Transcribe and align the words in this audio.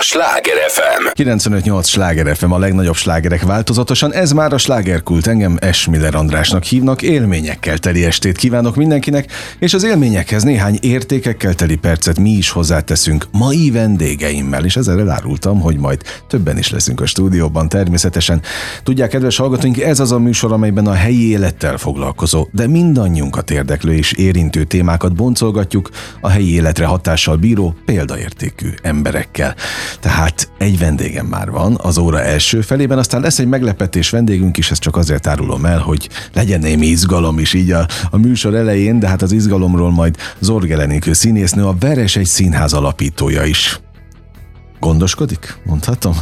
a 0.00 0.02
Sláger 0.02 0.56
FM. 0.68 1.22
95-8 1.22 1.84
Sláger 1.84 2.36
FM 2.36 2.50
a 2.50 2.58
legnagyobb 2.58 2.94
slágerek 2.94 3.42
változatosan. 3.42 4.12
Ez 4.12 4.32
már 4.32 4.52
a 4.52 4.58
slágerkult. 4.58 5.26
Engem 5.26 5.56
Esmiller 5.60 6.14
Andrásnak 6.14 6.62
hívnak. 6.62 7.02
Élményekkel 7.02 7.78
teli 7.78 8.04
estét 8.04 8.36
kívánok 8.36 8.76
mindenkinek, 8.76 9.32
és 9.58 9.74
az 9.74 9.84
élményekhez 9.84 10.42
néhány 10.42 10.78
értékekkel 10.80 11.54
teli 11.54 11.76
percet 11.76 12.18
mi 12.18 12.30
is 12.30 12.50
hozzáteszünk 12.50 13.26
mai 13.32 13.70
vendégeimmel, 13.70 14.64
és 14.64 14.76
ezzel 14.76 15.00
elárultam, 15.00 15.60
hogy 15.60 15.76
majd 15.76 16.02
többen 16.28 16.58
is 16.58 16.70
leszünk 16.70 17.00
a 17.00 17.06
stúdióban 17.06 17.68
természetesen. 17.68 18.42
Tudják, 18.82 19.10
kedves 19.10 19.36
hallgatóink, 19.36 19.80
ez 19.80 20.00
az 20.00 20.12
a 20.12 20.18
műsor, 20.18 20.52
amelyben 20.52 20.86
a 20.86 20.94
helyi 20.94 21.30
élettel 21.30 21.76
foglalkozó, 21.76 22.48
de 22.52 22.66
mindannyiunkat 22.66 23.50
érdeklő 23.50 23.92
és 23.92 24.12
érintő 24.12 24.64
témákat 24.64 25.14
boncolgatjuk 25.14 25.90
a 26.20 26.28
helyi 26.28 26.54
életre 26.54 26.84
hatással 26.84 27.36
bíró 27.36 27.74
példaértékű 27.84 28.68
emberekkel. 28.82 29.54
Tehát 30.00 30.50
egy 30.58 30.78
vendégem 30.78 31.26
már 31.26 31.50
van 31.50 31.78
az 31.82 31.98
óra 31.98 32.22
első 32.22 32.60
felében, 32.60 32.98
aztán 32.98 33.20
lesz 33.20 33.38
egy 33.38 33.46
meglepetés 33.46 34.10
vendégünk 34.10 34.56
is, 34.56 34.70
ezt 34.70 34.80
csak 34.80 34.96
azért 34.96 35.26
árulom 35.26 35.64
el, 35.64 35.78
hogy 35.78 36.08
legyen 36.32 36.60
némi 36.60 36.86
izgalom 36.86 37.38
is 37.38 37.54
így 37.54 37.70
a, 37.70 37.86
a 38.10 38.16
műsor 38.16 38.54
elején, 38.54 38.98
de 38.98 39.08
hát 39.08 39.22
az 39.22 39.32
izgalomról 39.32 39.90
majd 39.90 40.16
Zorgelenikő 40.38 41.12
színésznő, 41.12 41.64
a 41.64 41.74
Veres 41.80 42.16
egy 42.16 42.26
színház 42.26 42.72
alapítója 42.72 43.44
is. 43.44 43.80
Gondoskodik? 44.80 45.60
Mondhatom? 45.64 46.14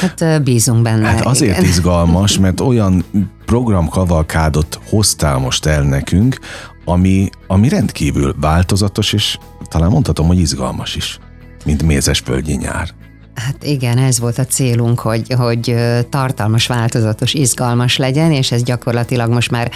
Hát 0.00 0.42
bízunk 0.42 0.82
benne. 0.82 1.06
Hát 1.06 1.26
azért 1.26 1.58
igen. 1.58 1.68
izgalmas, 1.68 2.38
mert 2.38 2.60
olyan 2.60 3.04
programkavalkádot 3.44 4.80
hoztál 4.88 5.38
most 5.38 5.66
el 5.66 5.82
nekünk, 5.82 6.38
ami, 6.84 7.28
ami 7.46 7.68
rendkívül 7.68 8.34
változatos, 8.40 9.12
és 9.12 9.38
talán 9.68 9.90
mondhatom, 9.90 10.26
hogy 10.26 10.38
izgalmas 10.38 10.96
is, 10.96 11.18
mint 11.66 11.82
mézesvölgyi 11.82 12.54
nyár. 12.54 12.88
Hát 13.34 13.64
igen, 13.64 13.98
ez 13.98 14.20
volt 14.20 14.38
a 14.38 14.44
célunk, 14.44 15.00
hogy, 15.00 15.32
hogy 15.32 15.74
tartalmas, 16.10 16.66
változatos, 16.66 17.34
izgalmas 17.34 17.96
legyen, 17.96 18.32
és 18.32 18.52
ez 18.52 18.62
gyakorlatilag 18.62 19.30
most 19.30 19.50
már 19.50 19.70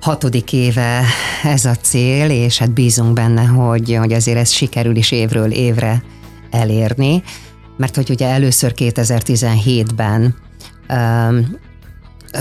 hatodik 0.00 0.52
éve 0.52 1.02
ez 1.42 1.64
a 1.64 1.74
cél, 1.74 2.30
és 2.30 2.58
hát 2.58 2.72
bízunk 2.72 3.12
benne, 3.12 3.44
hogy, 3.44 3.96
hogy 3.98 4.12
azért 4.12 4.38
ez 4.38 4.50
sikerül 4.50 4.96
is 4.96 5.10
évről 5.10 5.50
évre 5.50 6.02
elérni, 6.50 7.22
mert 7.76 7.96
hogy 7.96 8.10
ugye 8.10 8.28
először 8.28 8.72
2017-ben 8.76 10.34
um, 10.88 11.58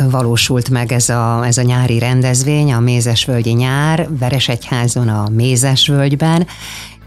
valósult 0.09 0.69
meg 0.69 0.91
ez 0.91 1.09
a, 1.09 1.45
ez 1.45 1.57
a 1.57 1.61
nyári 1.61 1.99
rendezvény, 1.99 2.73
a 2.73 2.79
Mézesvölgyi 2.79 3.51
nyár, 3.51 4.07
Veresegyházon 4.19 5.07
a 5.07 5.29
Mézesvölgyben, 5.29 6.47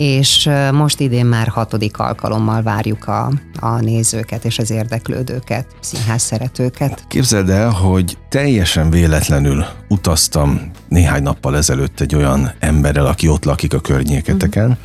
és 0.01 0.51
most 0.73 1.01
idén 1.01 1.27
már 1.27 1.49
hatodik 1.49 1.99
alkalommal 1.99 2.63
várjuk 2.63 3.07
a, 3.07 3.33
a 3.61 3.81
nézőket 3.81 4.45
és 4.45 4.59
az 4.59 4.71
érdeklődőket, 4.71 5.67
színház 5.81 6.23
szeretőket. 6.23 7.05
Képzeld 7.09 7.51
el, 7.51 7.71
hogy 7.71 8.19
teljesen 8.29 8.91
véletlenül 8.91 9.65
utaztam 9.89 10.71
néhány 10.89 11.23
nappal 11.23 11.57
ezelőtt 11.57 12.01
egy 12.01 12.15
olyan 12.15 12.53
emberrel, 12.59 13.07
aki 13.07 13.29
ott 13.29 13.45
lakik 13.45 13.75
a 13.75 13.81
környéketeken, 13.81 14.79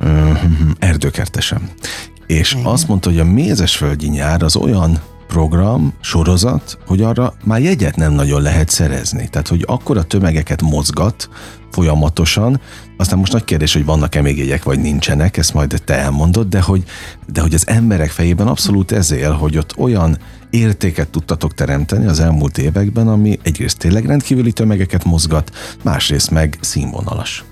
uh-huh. 0.00 0.36
erdőkertesem. 0.78 1.70
És 2.26 2.52
Igen. 2.52 2.64
azt 2.64 2.88
mondta, 2.88 3.08
hogy 3.08 3.18
a 3.18 3.24
Mézesvölgyi 3.24 4.08
nyár 4.08 4.42
az 4.42 4.56
olyan 4.56 4.95
program, 5.36 5.92
sorozat, 6.00 6.78
hogy 6.86 7.02
arra 7.02 7.34
már 7.44 7.60
jegyet 7.60 7.96
nem 7.96 8.12
nagyon 8.12 8.42
lehet 8.42 8.68
szerezni. 8.68 9.28
Tehát, 9.28 9.48
hogy 9.48 9.64
akkora 9.66 10.02
tömegeket 10.02 10.62
mozgat 10.62 11.28
folyamatosan, 11.70 12.60
aztán 12.96 13.18
most 13.18 13.32
nagy 13.32 13.44
kérdés, 13.44 13.72
hogy 13.72 13.84
vannak-e 13.84 14.22
még 14.22 14.38
jegyek, 14.38 14.62
vagy 14.62 14.78
nincsenek, 14.78 15.36
ezt 15.36 15.54
majd 15.54 15.82
te 15.84 15.94
elmondod, 15.94 16.48
de 16.48 16.60
hogy, 16.60 16.84
de 17.32 17.40
hogy 17.40 17.54
az 17.54 17.68
emberek 17.68 18.10
fejében 18.10 18.46
abszolút 18.46 18.92
ez 18.92 19.14
hogy 19.38 19.58
ott 19.58 19.78
olyan 19.78 20.18
értéket 20.50 21.08
tudtatok 21.08 21.54
teremteni 21.54 22.06
az 22.06 22.20
elmúlt 22.20 22.58
években, 22.58 23.08
ami 23.08 23.38
egyrészt 23.42 23.78
tényleg 23.78 24.06
rendkívüli 24.06 24.52
tömegeket 24.52 25.04
mozgat, 25.04 25.50
másrészt 25.82 26.30
meg 26.30 26.58
színvonalas. 26.60 27.44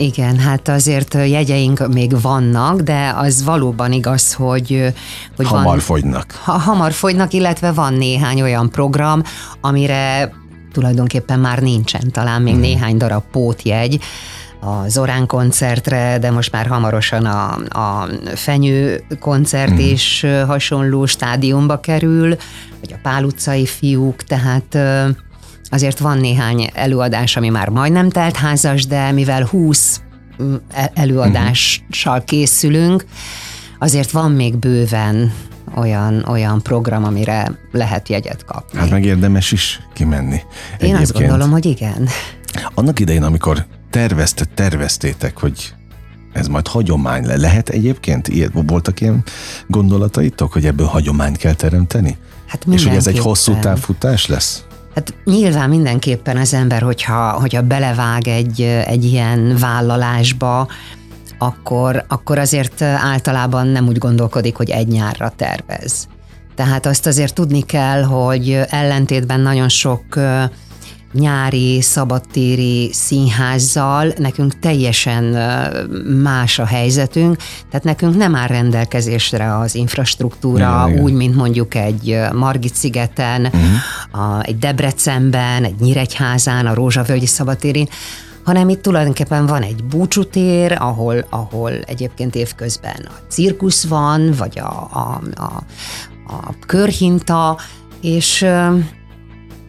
Igen, 0.00 0.38
hát 0.38 0.68
azért 0.68 1.14
jegyeink 1.14 1.92
még 1.92 2.20
vannak, 2.20 2.80
de 2.80 3.12
az 3.16 3.44
valóban 3.44 3.92
igaz, 3.92 4.32
hogy, 4.32 4.92
hogy 5.36 5.46
hamar 5.46 5.64
van, 5.64 5.78
fogynak. 5.78 6.40
Ha, 6.44 6.52
hamar 6.52 6.92
fogynak, 6.92 7.32
illetve 7.32 7.72
van 7.72 7.94
néhány 7.94 8.42
olyan 8.42 8.70
program, 8.70 9.22
amire 9.60 10.32
tulajdonképpen 10.72 11.40
már 11.40 11.58
nincsen, 11.58 12.10
talán 12.10 12.42
még 12.42 12.52
hmm. 12.52 12.62
néhány 12.62 12.96
darab 12.96 13.22
pótjegy, 13.32 14.00
a 14.60 14.88
Zorán 14.88 15.26
koncertre, 15.26 16.18
de 16.18 16.30
most 16.30 16.52
már 16.52 16.66
hamarosan 16.66 17.24
a, 17.24 17.54
a 17.68 18.08
Fenyő 18.34 19.04
koncert 19.20 19.72
mm. 19.72 19.78
is 19.78 20.26
hasonló 20.46 21.06
stádiumba 21.06 21.80
kerül, 21.80 22.36
vagy 22.80 22.92
a 22.92 22.98
Pál 23.02 23.24
utcai 23.24 23.66
fiúk, 23.66 24.22
tehát 24.22 24.78
Azért 25.70 25.98
van 25.98 26.18
néhány 26.18 26.70
előadás, 26.74 27.36
ami 27.36 27.48
már 27.48 27.68
majdnem 27.68 28.08
telt 28.08 28.36
házas, 28.36 28.86
de 28.86 29.12
mivel 29.12 29.44
20 29.44 30.00
mm, 30.42 30.54
e- 30.72 30.90
előadással 30.94 32.24
készülünk, 32.24 33.04
azért 33.78 34.10
van 34.10 34.32
még 34.32 34.56
bőven 34.56 35.32
olyan, 35.76 36.24
olyan 36.28 36.62
program, 36.62 37.04
amire 37.04 37.58
lehet 37.72 38.08
jegyet 38.08 38.44
kapni. 38.44 38.78
Hát 38.78 38.90
meg 38.90 39.04
érdemes 39.04 39.52
is 39.52 39.80
kimenni. 39.94 40.34
Én 40.34 40.42
Egyébként. 40.78 41.00
azt 41.00 41.12
gondolom, 41.12 41.50
hogy 41.50 41.66
igen. 41.66 42.08
Annak 42.74 43.00
idején, 43.00 43.22
amikor 43.22 43.66
tervezte, 43.90 44.44
terveztétek, 44.44 45.38
hogy 45.38 45.74
ez 46.32 46.46
majd 46.48 46.66
hagyomány 46.66 47.26
le. 47.26 47.36
Lehet 47.36 47.68
egyébként? 47.68 48.28
Ilyet, 48.28 48.50
voltak 48.52 49.00
ilyen 49.00 49.22
gondolataitok, 49.66 50.52
hogy 50.52 50.66
ebből 50.66 50.86
hagyományt 50.86 51.36
kell 51.36 51.54
teremteni? 51.54 52.16
Hát 52.46 52.66
És 52.70 52.84
hogy 52.84 52.96
ez 52.96 53.06
egy 53.06 53.18
hosszú 53.18 53.58
távfutás 53.60 54.26
lesz? 54.26 54.64
Hát 54.98 55.14
nyilván 55.24 55.68
mindenképpen 55.68 56.36
az 56.36 56.54
ember, 56.54 56.82
hogyha, 56.82 57.30
hogyha 57.30 57.62
belevág 57.62 58.28
egy, 58.28 58.60
egy 58.62 59.04
ilyen 59.04 59.56
vállalásba, 59.60 60.68
akkor, 61.38 62.04
akkor 62.08 62.38
azért 62.38 62.82
általában 62.82 63.66
nem 63.66 63.86
úgy 63.86 63.98
gondolkodik, 63.98 64.56
hogy 64.56 64.70
egy 64.70 64.88
nyárra 64.88 65.32
tervez. 65.36 66.08
Tehát 66.54 66.86
azt 66.86 67.06
azért 67.06 67.34
tudni 67.34 67.60
kell, 67.60 68.02
hogy 68.02 68.60
ellentétben 68.68 69.40
nagyon 69.40 69.68
sok 69.68 70.04
nyári, 71.12 71.80
szabadtéri 71.80 72.90
színházzal 72.92 74.12
nekünk 74.16 74.58
teljesen 74.58 75.24
más 76.22 76.58
a 76.58 76.64
helyzetünk, 76.64 77.36
tehát 77.70 77.84
nekünk 77.84 78.16
nem 78.16 78.34
áll 78.34 78.46
rendelkezésre 78.46 79.58
az 79.58 79.74
infrastruktúra 79.74 80.84
igen, 80.88 81.00
úgy, 81.00 81.08
igen. 81.08 81.16
mint 81.16 81.34
mondjuk 81.34 81.74
egy 81.74 82.18
Margit 82.32 82.74
szigeten, 82.74 83.44
uh-huh. 83.44 84.22
a, 84.22 84.42
egy 84.42 84.58
Debrecenben, 84.58 85.64
egy 85.64 85.80
Nyíregyházán, 85.80 86.66
a 86.66 86.74
Rózsavölgyi 86.74 87.26
szabadtérin, 87.26 87.88
hanem 88.44 88.68
itt 88.68 88.82
tulajdonképpen 88.82 89.46
van 89.46 89.62
egy 89.62 89.84
búcsútér, 89.84 90.76
ahol, 90.78 91.26
ahol 91.30 91.72
egyébként 91.72 92.34
évközben 92.34 93.08
a 93.08 93.12
cirkusz 93.28 93.86
van, 93.86 94.32
vagy 94.38 94.58
a, 94.58 94.88
a, 94.92 95.20
a, 95.34 95.62
a 96.26 96.54
körhinta, 96.66 97.58
és 98.00 98.46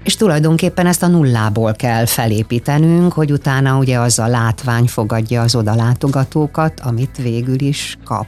és 0.10 0.16
tulajdonképpen 0.16 0.86
ezt 0.86 1.04
a 1.04 1.08
nullából 1.08 1.74
kell 1.74 2.06
felépítenünk, 2.06 3.14
hogy 3.14 3.32
utána 3.32 3.78
ugye 3.78 4.00
az 4.00 4.20
a 4.20 4.28
látvány 4.28 4.86
fogadja 4.88 5.42
az 5.42 5.56
odalátogatókat, 5.56 6.80
amit 6.80 7.18
végül 7.18 7.62
is 7.62 7.98
kap. 8.04 8.28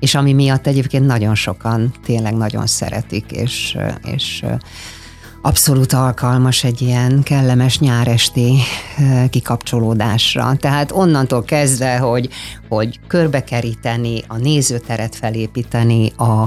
És 0.00 0.14
ami 0.14 0.32
miatt 0.32 0.66
egyébként 0.66 1.06
nagyon 1.06 1.34
sokan 1.34 1.94
tényleg 2.04 2.34
nagyon 2.36 2.66
szeretik, 2.66 3.24
és, 3.30 3.78
és 4.02 4.44
abszolút 5.42 5.92
alkalmas 5.92 6.64
egy 6.64 6.82
ilyen 6.82 7.22
kellemes 7.22 7.78
nyáresti 7.78 8.58
kikapcsolódásra. 9.30 10.56
Tehát 10.56 10.92
onnantól 10.92 11.42
kezdve, 11.42 11.98
hogy, 11.98 12.28
hogy 12.68 13.00
körbekeríteni, 13.06 14.22
a 14.26 14.36
nézőteret 14.36 15.14
felépíteni, 15.14 16.12
a, 16.16 16.42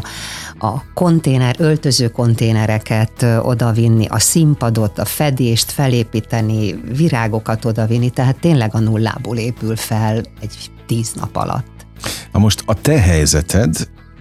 a 0.66 0.94
konténer, 0.94 1.56
öltöző 1.60 2.08
konténereket 2.08 3.26
odavinni, 3.42 4.06
a 4.06 4.20
színpadot, 4.20 5.00
a 5.00 5.06
fedést 5.06 5.72
felépíteni, 5.72 6.74
virágokat 6.98 7.66
odavinni, 7.66 8.10
tehát 8.10 8.40
tényleg 8.40 8.76
a 8.76 8.80
nullából 8.80 9.38
épül 9.38 9.76
fel 9.76 10.24
egy 10.42 10.72
tíz 10.86 11.14
nap 11.14 11.36
alatt. 11.36 11.86
Na 12.32 12.40
most 12.40 12.64
a 12.66 12.74
te 12.74 13.00
helyzeted 13.00 13.76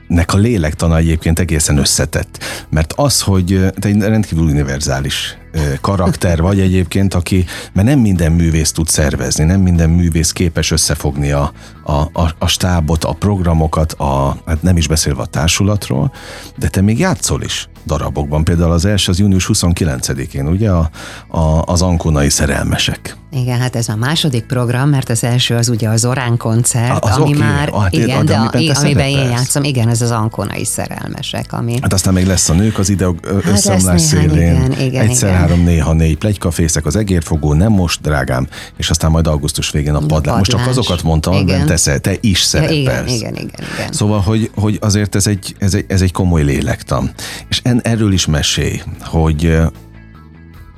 nek 0.06 0.34
a 0.34 0.36
lélektana 0.36 0.96
egyébként 0.96 1.38
egészen 1.38 1.76
összetett. 1.76 2.38
Mert 2.70 2.92
az, 2.96 3.20
hogy 3.20 3.60
te 3.78 3.88
egy 3.88 4.00
rendkívül 4.00 4.44
univerzális 4.44 5.36
karakter 5.80 6.40
vagy 6.40 6.60
egyébként, 6.60 7.14
aki, 7.14 7.44
mert 7.72 7.88
nem 7.88 7.98
minden 7.98 8.32
művész 8.32 8.72
tud 8.72 8.88
szervezni, 8.88 9.44
nem 9.44 9.60
minden 9.60 9.90
művész 9.90 10.32
képes 10.32 10.70
összefogni 10.70 11.30
a, 11.30 11.52
a, 11.82 11.92
a, 11.92 12.34
a 12.38 12.46
stábot, 12.46 13.04
a 13.04 13.12
programokat, 13.12 13.92
a, 13.92 14.36
hát 14.46 14.62
nem 14.62 14.76
is 14.76 14.88
beszélve 14.88 15.22
a 15.22 15.26
társulatról, 15.26 16.12
de 16.58 16.68
te 16.68 16.80
még 16.80 16.98
játszol 16.98 17.42
is. 17.42 17.68
darabokban. 17.86 18.44
Például 18.44 18.72
az 18.72 18.84
első 18.84 19.10
az 19.10 19.18
június 19.18 19.50
29-én, 19.52 20.48
ugye 20.48 20.70
a, 20.70 20.90
a, 21.28 21.62
az 21.62 21.82
Ankonai 21.82 22.30
szerelmesek. 22.30 23.16
Igen, 23.34 23.60
hát 23.60 23.76
ez 23.76 23.88
a 23.88 23.96
második 23.96 24.44
program, 24.44 24.88
mert 24.88 25.08
az 25.08 25.24
első 25.24 25.54
az 25.54 25.68
ugye 25.68 25.88
az 25.88 26.04
Orán 26.04 26.36
koncert, 26.36 27.04
az 27.04 27.16
ami 27.16 27.34
okay. 27.34 27.38
már, 27.38 27.68
ah, 27.72 27.86
igen, 27.90 28.26
de, 28.26 28.36
amiben, 28.36 28.76
a, 28.76 28.80
amiben 28.80 29.08
én 29.08 29.30
játszom, 29.30 29.64
igen, 29.64 29.88
ez 29.88 30.02
az 30.02 30.10
Ankonai 30.10 30.64
szerelmesek, 30.64 31.52
ami... 31.52 31.78
Hát 31.82 31.92
aztán 31.92 32.12
még 32.12 32.26
lesz 32.26 32.48
a 32.48 32.54
nők 32.54 32.78
az 32.78 32.88
ide 32.88 33.04
hát 33.04 33.46
összeomlás 33.46 34.00
szélén, 34.00 34.30
igen, 34.32 34.80
igen, 34.80 35.08
egyszer 35.08 35.28
igen. 35.28 35.40
három, 35.40 35.62
néha 35.64 35.92
négy 35.92 36.16
plegykafészek, 36.16 36.86
az 36.86 36.96
egérfogó, 36.96 37.52
nem 37.52 37.72
most, 37.72 38.00
drágám, 38.00 38.48
és 38.76 38.90
aztán 38.90 39.10
majd 39.10 39.26
augusztus 39.26 39.70
végén 39.70 39.94
a 39.94 40.06
padlás. 40.06 40.38
Most 40.38 40.50
csak 40.50 40.66
azokat 40.66 41.02
mondtam, 41.02 41.34
amiben 41.34 41.66
te, 41.66 41.98
te 41.98 42.14
is 42.20 42.40
szerepelsz. 42.40 42.78
Igen, 42.78 43.06
igen, 43.06 43.34
igen, 43.34 43.60
igen. 43.74 43.92
Szóval, 43.92 44.20
hogy, 44.20 44.50
hogy 44.54 44.78
azért 44.80 45.14
ez 45.14 45.26
egy, 45.26 45.54
ez, 45.58 45.74
egy, 45.74 45.84
ez 45.88 46.00
egy 46.00 46.12
komoly 46.12 46.42
lélektan. 46.42 47.10
És 47.48 47.60
en, 47.62 47.80
erről 47.82 48.12
is 48.12 48.26
mesélj, 48.26 48.80
hogy 49.00 49.58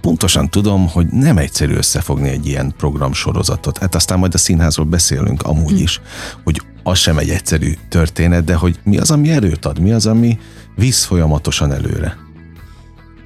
pontosan 0.06 0.50
tudom, 0.50 0.88
hogy 0.88 1.06
nem 1.06 1.38
egyszerű 1.38 1.75
összefogni 1.75 2.29
egy 2.29 2.47
ilyen 2.47 2.75
programsorozatot. 2.76 3.79
Hát 3.79 3.94
aztán 3.94 4.19
majd 4.19 4.35
a 4.35 4.38
színházról 4.38 4.87
beszélünk 4.87 5.43
amúgy 5.43 5.76
hm. 5.76 5.82
is, 5.82 6.00
hogy 6.44 6.62
az 6.82 6.99
sem 6.99 7.19
egy 7.19 7.31
egyszerű 7.31 7.73
történet, 7.88 8.44
de 8.44 8.55
hogy 8.55 8.79
mi 8.82 8.99
az, 8.99 9.11
ami 9.11 9.31
erőt 9.31 9.64
ad, 9.64 9.79
mi 9.79 9.93
az, 9.93 10.06
ami 10.06 10.38
visz 10.75 11.05
folyamatosan 11.05 11.73
előre. 11.73 12.17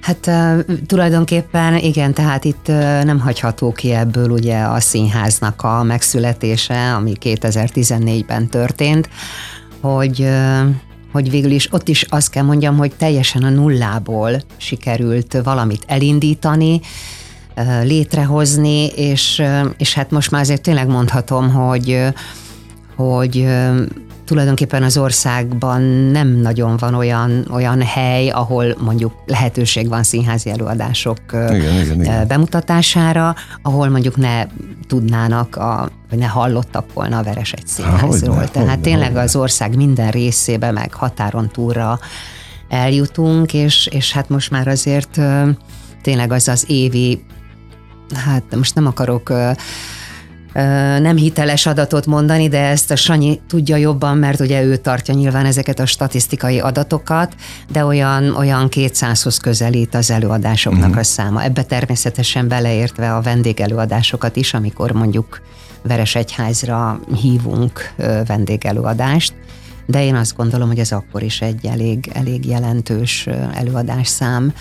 Hát 0.01 0.27
uh, 0.27 0.77
tulajdonképpen 0.87 1.77
igen, 1.77 2.15
tehát 2.15 2.45
itt 2.45 2.69
uh, 2.69 3.05
nem 3.05 3.21
hagyható 3.21 3.73
ki 3.73 3.91
ebből 3.93 4.31
ugye 4.31 4.59
a 4.59 4.81
színháznak 4.81 5.63
a 5.63 5.83
megszületése, 5.83 6.95
ami 6.95 7.13
2014-ben 7.21 8.49
történt, 8.49 9.09
hogy 9.81 10.21
uh, 10.21 10.69
hogy 11.13 11.31
végül 11.31 11.51
is 11.51 11.73
ott 11.73 11.89
is 11.89 12.03
azt 12.03 12.31
kell 12.31 12.45
mondjam, 12.45 12.77
hogy 12.77 12.93
teljesen 12.97 13.43
a 13.43 13.49
nullából 13.49 14.43
sikerült 14.57 15.41
valamit 15.43 15.85
elindítani, 15.87 16.81
létrehozni, 17.83 18.87
és, 18.87 19.43
és 19.77 19.95
hát 19.95 20.11
most 20.11 20.31
már 20.31 20.41
azért 20.41 20.63
tényleg 20.63 20.89
mondhatom, 20.89 21.51
hogy, 21.51 22.03
hogy 22.97 23.47
tulajdonképpen 24.25 24.83
az 24.83 24.97
országban 24.97 25.83
nem 25.83 26.29
nagyon 26.29 26.77
van 26.77 26.95
olyan, 26.95 27.47
olyan 27.53 27.83
hely, 27.83 28.29
ahol 28.29 28.77
mondjuk 28.81 29.13
lehetőség 29.27 29.89
van 29.89 30.03
színházi 30.03 30.51
előadások 30.51 31.19
igen, 31.33 31.81
igen, 31.83 32.01
igen. 32.01 32.27
bemutatására, 32.27 33.35
ahol 33.63 33.89
mondjuk 33.89 34.17
ne 34.17 34.47
tudnának, 34.91 35.57
a, 35.57 35.91
vagy 36.11 36.19
ne 36.19 36.27
hallottak 36.27 36.93
volna 36.93 37.19
a 37.19 37.23
Veres 37.23 37.53
egy 37.53 37.67
színházról. 37.67 38.37
Há, 38.37 38.45
Tehát 38.45 38.69
hogyne, 38.69 38.77
tényleg 38.77 39.07
hogyne. 39.07 39.21
az 39.21 39.37
ország 39.37 39.77
minden 39.77 40.11
részébe, 40.11 40.71
meg 40.71 40.95
határon 40.95 41.49
túlra 41.49 41.99
eljutunk, 42.69 43.55
és, 43.55 43.87
és 43.87 44.13
hát 44.13 44.29
most 44.29 44.51
már 44.51 44.69
azért 44.69 45.21
tényleg 46.03 46.33
az 46.33 46.49
az 46.49 46.65
évi, 46.69 47.25
hát 48.15 48.43
most 48.57 48.75
nem 48.75 48.87
akarok 48.87 49.33
nem 51.01 51.17
hiteles 51.17 51.67
adatot 51.67 52.07
mondani, 52.07 52.49
de 52.49 52.59
ezt 52.59 52.91
a 52.91 52.97
Sanyi 52.97 53.41
tudja 53.49 53.77
jobban, 53.77 54.17
mert 54.19 54.41
ugye 54.41 54.63
ő 54.63 54.77
tartja 54.77 55.15
nyilván 55.15 55.47
ezeket 55.47 55.79
a 55.79 55.87
statisztikai 55.87 56.61
adatokat, 56.61 57.35
de 57.73 57.85
olyan, 57.85 58.37
olyan 58.37 58.69
200-hoz 58.71 59.37
közelít 59.37 59.95
az 59.95 60.11
előadásoknak 60.11 60.83
uh-huh. 60.83 60.99
a 60.99 61.05
száma. 61.05 61.43
Ebbe 61.43 61.63
természetesen 61.63 62.49
beleértve 62.49 63.15
a 63.15 63.21
vendégelőadásokat 63.21 64.37
is, 64.37 64.55
amikor 64.55 64.93
mondjuk 64.93 65.41
Veresegyházra 65.83 67.01
hívunk 67.21 67.93
vendégelőadást, 68.27 69.33
de 69.87 70.05
én 70.05 70.15
azt 70.15 70.37
gondolom, 70.37 70.69
hogy 70.69 70.79
ez 70.79 70.93
akkor 70.93 71.23
is 71.23 71.41
egy 71.41 71.67
elég, 71.67 72.11
elég 72.15 72.47
jelentős 72.47 73.27
előadásszám 73.55 74.53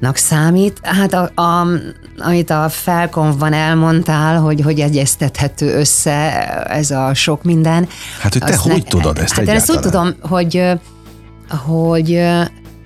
nak 0.00 0.16
számít. 0.16 0.78
Hát 0.82 1.12
a, 1.12 1.30
a, 1.34 1.66
amit 2.18 2.50
a 2.50 2.68
felkonfban 2.68 3.52
elmondtál, 3.52 4.40
hogy 4.40 4.60
hogy 4.60 4.80
egyeztethető 4.80 5.78
össze 5.78 6.48
ez 6.64 6.90
a 6.90 7.14
sok 7.14 7.42
minden. 7.42 7.88
Hát, 8.20 8.32
hogy 8.32 8.42
te 8.42 8.56
hogy 8.56 8.82
ne, 8.82 8.88
tudod 8.88 9.18
ezt 9.18 9.32
Hát 9.32 9.46
én 9.46 9.54
ezt 9.54 9.70
úgy 9.70 9.80
tudom, 9.80 10.14
hogy 10.20 10.62
hogy 11.66 12.22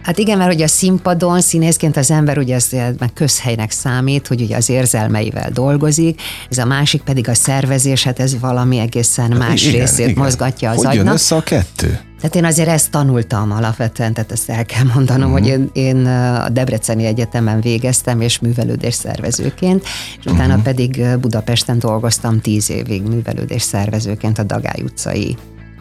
Hát 0.02 0.18
igen, 0.18 0.38
mert 0.38 0.52
hogy 0.52 0.62
a 0.62 0.68
színpadon 0.68 1.40
színészként 1.40 1.96
az 1.96 2.10
ember 2.10 2.38
ugye 2.38 2.54
ez 2.54 2.68
meg 2.98 3.12
közhelynek 3.14 3.70
számít, 3.70 4.26
hogy 4.26 4.40
ugye 4.40 4.56
az 4.56 4.68
érzelmeivel 4.68 5.50
dolgozik, 5.50 6.20
ez 6.50 6.58
a 6.58 6.64
másik 6.64 7.02
pedig 7.02 7.28
a 7.28 7.34
szervezés, 7.34 8.04
hát 8.04 8.20
ez 8.20 8.38
valami 8.40 8.78
egészen 8.78 9.30
hát 9.30 9.38
más 9.38 9.66
igen, 9.66 9.80
részét 9.80 10.08
igen. 10.08 10.22
mozgatja 10.22 10.70
az 10.70 10.76
hogy 10.76 10.86
agynak. 10.86 11.04
Hogy 11.04 11.14
össze 11.14 11.34
a 11.36 11.42
kettő? 11.42 12.00
Tehát 12.20 12.34
én 12.34 12.44
azért 12.44 12.68
ezt 12.68 12.90
tanultam 12.90 13.52
alapvetően, 13.52 14.12
tehát 14.12 14.32
ezt 14.32 14.50
el 14.50 14.64
kell 14.64 14.84
mondanom, 14.94 15.32
uh-huh. 15.32 15.46
hogy 15.46 15.58
én, 15.58 15.70
én 15.72 16.06
a 16.06 16.48
Debreceni 16.48 17.04
Egyetemen 17.04 17.60
végeztem, 17.60 18.20
és 18.20 18.38
művelődés 18.38 18.94
szervezőként, 18.94 19.82
és 19.82 20.16
uh-huh. 20.18 20.34
utána 20.34 20.62
pedig 20.62 21.04
Budapesten 21.20 21.78
dolgoztam 21.78 22.40
tíz 22.40 22.70
évig 22.70 23.02
művelődés 23.02 23.62
szervezőként 23.62 24.38
a 24.38 24.42
Dagály 24.42 24.82
utcai 24.82 25.36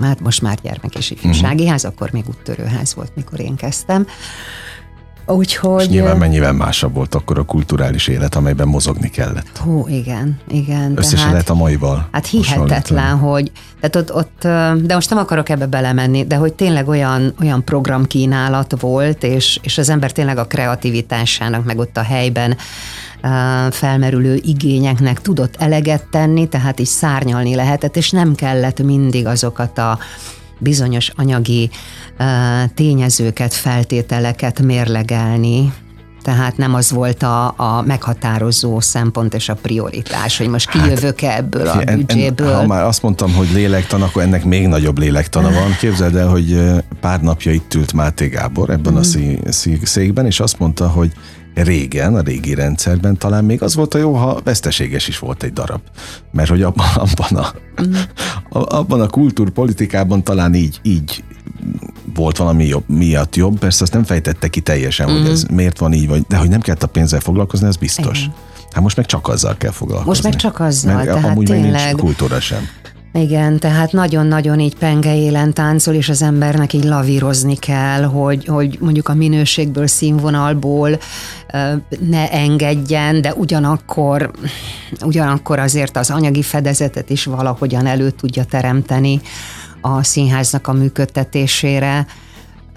hát 0.08 0.20
most 0.20 0.42
már 0.42 0.58
gyermek 0.62 0.96
és 0.96 1.12
ifjúsági 1.12 1.54
uh-huh. 1.54 1.70
ház, 1.70 1.86
akkor 1.86 2.12
még 2.12 2.24
úttörőház 2.28 2.96
volt, 2.96 3.16
mikor 3.16 3.40
én 3.40 3.56
kezdtem. 3.56 4.08
Úgyhogy... 5.30 5.82
És 5.82 5.88
nyilván 5.88 6.18
mennyivel 6.18 6.54
másabb 6.54 6.94
volt 6.94 7.16
akkor 7.16 7.38
a 7.38 7.44
kulturális 7.44 8.08
élet, 8.08 8.36
amelyben 8.36 8.68
mozogni 8.68 9.10
kellett. 9.10 9.58
Hú, 9.58 9.88
igen, 9.88 10.40
igen. 10.48 10.94
Összesen 10.96 11.24
hát, 11.24 11.32
lehet 11.32 11.50
a 11.50 11.54
maival. 11.54 12.08
Hát 12.12 12.28
hihetetlen, 12.28 13.18
hogy, 13.18 13.52
tehát 13.80 13.96
ott, 13.96 14.16
ott, 14.16 14.42
de 14.86 14.94
most 14.94 15.10
nem 15.10 15.20
akarok 15.20 15.50
ebbe 15.50 15.66
belemenni, 15.66 16.26
de 16.26 16.36
hogy 16.36 16.54
tényleg 16.54 16.88
olyan, 16.88 17.34
olyan 17.42 17.64
programkínálat 17.64 18.76
volt, 18.80 19.24
és, 19.24 19.60
és 19.62 19.78
az 19.78 19.90
ember 19.90 20.12
tényleg 20.12 20.38
a 20.38 20.46
kreativitásának, 20.46 21.66
meg 21.66 21.78
ott 21.78 21.98
a 21.98 22.04
helyben 22.04 22.58
felmerülő 23.70 24.40
igényeknek 24.44 25.22
tudott 25.22 25.56
eleget 25.58 26.04
tenni, 26.12 26.48
tehát 26.48 26.80
is 26.80 26.88
szárnyalni 26.88 27.56
lehetett, 27.56 27.98
és 27.98 28.10
nem 28.10 28.36
kellett 28.36 28.84
mindig 28.84 29.26
azokat 29.26 29.78
a 29.78 30.00
bizonyos 30.60 31.12
anyagi 31.16 31.70
tényezőket, 32.74 33.54
feltételeket 33.54 34.62
mérlegelni, 34.62 35.74
tehát 36.22 36.58
nem 36.58 36.74
az 36.74 36.92
volt 36.92 37.24
a, 37.24 37.54
a 37.58 37.84
meghatározó 37.86 38.80
szempont 38.80 39.34
és 39.34 39.50
a 39.50 39.54
prioritás, 39.54 40.38
hogy 40.38 40.48
most 40.48 40.70
hát, 40.70 40.84
kijövök-e 40.84 41.36
ebből 41.36 41.68
a 41.68 41.84
büdzséből. 41.84 42.54
ha 42.54 42.66
már 42.66 42.84
azt 42.84 43.02
mondtam, 43.02 43.34
hogy 43.34 43.52
lélektan, 43.54 44.02
akkor 44.02 44.22
ennek 44.22 44.46
még 44.46 44.68
nagyobb 44.68 45.00
lélektana 45.00 45.52
van. 45.52 45.76
Képzeld 45.80 46.16
el, 46.16 46.28
hogy 46.28 46.62
pár 47.02 47.22
napja 47.22 47.52
itt 47.52 47.74
ült 47.74 47.94
Máté 47.94 48.28
Gábor 48.28 48.70
ebben 48.70 48.94
mm. 48.94 48.98
a 49.46 49.52
székben, 49.84 50.26
és 50.26 50.40
azt 50.40 50.60
mondta, 50.60 50.88
hogy 50.88 51.12
régen, 51.54 52.16
a 52.16 52.22
régi 52.22 52.54
rendszerben 52.54 53.18
talán 53.18 53.46
még 53.46 53.62
az 53.62 53.76
volt 53.76 53.94
a 53.94 53.98
jó, 53.98 54.14
ha 54.14 54.40
veszteséges 54.44 55.08
is 55.08 55.20
volt 55.20 55.44
egy 55.44 55.54
darab. 55.54 55.82
Mert 56.32 56.50
hogy 56.50 56.62
abban, 56.62 56.88
abban, 57.08 57.38
a, 57.44 57.54
mm. 57.82 57.94
abban 58.50 59.02
a 59.02 59.08
kultúrpolitikában 59.08 60.24
talán 60.24 60.54
így, 60.54 60.80
így 60.84 61.24
volt 62.14 62.38
valami 62.38 62.66
jobb, 62.66 62.84
miatt 62.88 63.36
jobb, 63.36 63.60
persze 63.60 63.84
azt 63.84 63.94
nem 63.94 64.04
fejtette 64.04 64.48
ki 64.48 64.60
teljesen, 64.60 65.12
mm. 65.12 65.22
hogy 65.22 65.30
ez 65.30 65.44
miért 65.44 65.80
van 65.80 65.94
így, 65.94 66.08
vagy, 66.08 66.26
de 66.28 66.38
hogy 66.38 66.50
nem 66.50 66.60
kellett 66.62 66.84
a 66.84 66.88
pénzzel 66.88 67.20
foglalkozni, 67.20 67.68
ez 67.68 67.76
biztos. 67.76 68.20
Igen. 68.20 68.34
Hát 68.72 68.84
most 68.84 68.96
meg 68.96 69.06
csak 69.06 69.28
azzal 69.28 69.58
kell 69.58 69.72
foglalkozni. 69.72 70.10
Most 70.10 70.24
meg 70.24 70.36
csak 70.36 70.60
azzal, 70.60 70.94
Mert 70.94 71.08
tehát 71.08 71.24
amúgy 71.26 71.46
tényleg. 71.46 71.72
meg 71.72 71.86
nincs 71.86 72.00
kultúra 72.00 72.40
sem. 72.40 72.68
Igen, 73.14 73.60
tehát 73.60 73.92
nagyon-nagyon 73.92 74.60
így 74.60 74.76
penge 74.76 75.16
élen 75.16 75.54
táncol, 75.54 75.94
és 75.94 76.10
az 76.10 76.22
embernek 76.22 76.74
így 76.74 76.84
lavírozni 76.84 77.56
kell, 77.56 78.04
hogy, 78.04 78.46
hogy 78.46 78.78
mondjuk 78.80 79.08
a 79.10 79.14
minőségből, 79.14 79.88
színvonalból 79.88 81.00
ne 82.00 82.32
engedjen, 82.32 83.22
de 83.22 83.34
ugyanakkor, 83.34 84.32
ugyanakkor 85.02 85.60
azért 85.60 85.98
az 85.98 86.10
anyagi 86.10 86.42
fedezetet 86.42 87.10
is 87.10 87.26
valahogyan 87.26 87.86
elő 87.86 88.10
tudja 88.10 88.44
teremteni 88.44 89.22
a 89.82 90.04
színháznak 90.04 90.68
a 90.68 90.74
működtetésére. 90.74 92.06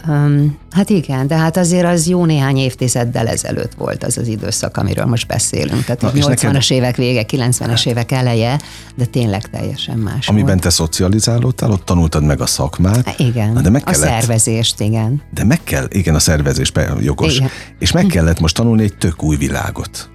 Um, 0.09 0.59
hát 0.71 0.91
igen, 0.91 1.27
de 1.27 1.37
hát 1.37 1.57
azért 1.57 1.87
az 1.87 2.07
jó 2.07 2.25
néhány 2.25 2.57
évtizeddel 2.57 3.29
ezelőtt 3.29 3.75
volt 3.75 4.05
az 4.05 4.19
az 4.19 4.27
időszak, 4.27 4.77
amiről 4.77 5.05
most 5.05 5.27
beszélünk. 5.27 5.85
Tehát 5.85 6.03
Na, 6.03 6.11
80-as 6.13 6.43
neked... 6.43 6.71
évek 6.71 6.97
vége, 6.97 7.25
90-es 7.29 7.57
hát. 7.59 7.87
évek 7.87 8.13
eleje, 8.13 8.61
de 8.95 9.05
tényleg 9.05 9.51
teljesen 9.51 9.99
más 9.99 10.29
Amiben 10.29 10.47
volt. 10.47 10.61
te 10.61 10.71
szocializálódtál, 10.71 11.71
ott 11.71 11.85
tanultad 11.85 12.25
meg 12.25 12.41
a 12.41 12.47
szakmát. 12.47 13.07
Há, 13.07 13.15
igen, 13.17 13.63
de 13.63 13.71
meg 13.71 13.83
kellett, 13.83 14.03
a 14.03 14.05
szervezést, 14.05 14.81
igen. 14.81 15.23
De 15.35 15.45
meg 15.45 15.61
kell, 15.65 15.87
igen, 15.89 16.15
a 16.15 16.19
szervezés, 16.19 16.73
jogos. 17.01 17.37
Igen. 17.37 17.49
És 17.79 17.93
meg 17.93 18.07
kellett 18.07 18.41
most 18.41 18.55
tanulni 18.55 18.83
egy 18.83 18.97
tök 18.97 19.23
új 19.23 19.37
világot. 19.37 20.11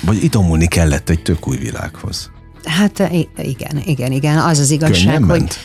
Vagy 0.00 0.24
idomulni 0.24 0.66
kellett 0.66 1.08
egy 1.08 1.22
tök 1.22 1.48
új 1.48 1.56
világhoz. 1.56 2.30
Hát 2.64 3.10
igen, 3.36 3.82
igen, 3.84 4.12
igen. 4.12 4.38
Az 4.38 4.58
az 4.58 4.70
igazság, 4.70 5.14
Könnyen 5.14 5.30
hogy... 5.30 5.38
Ment? 5.38 5.58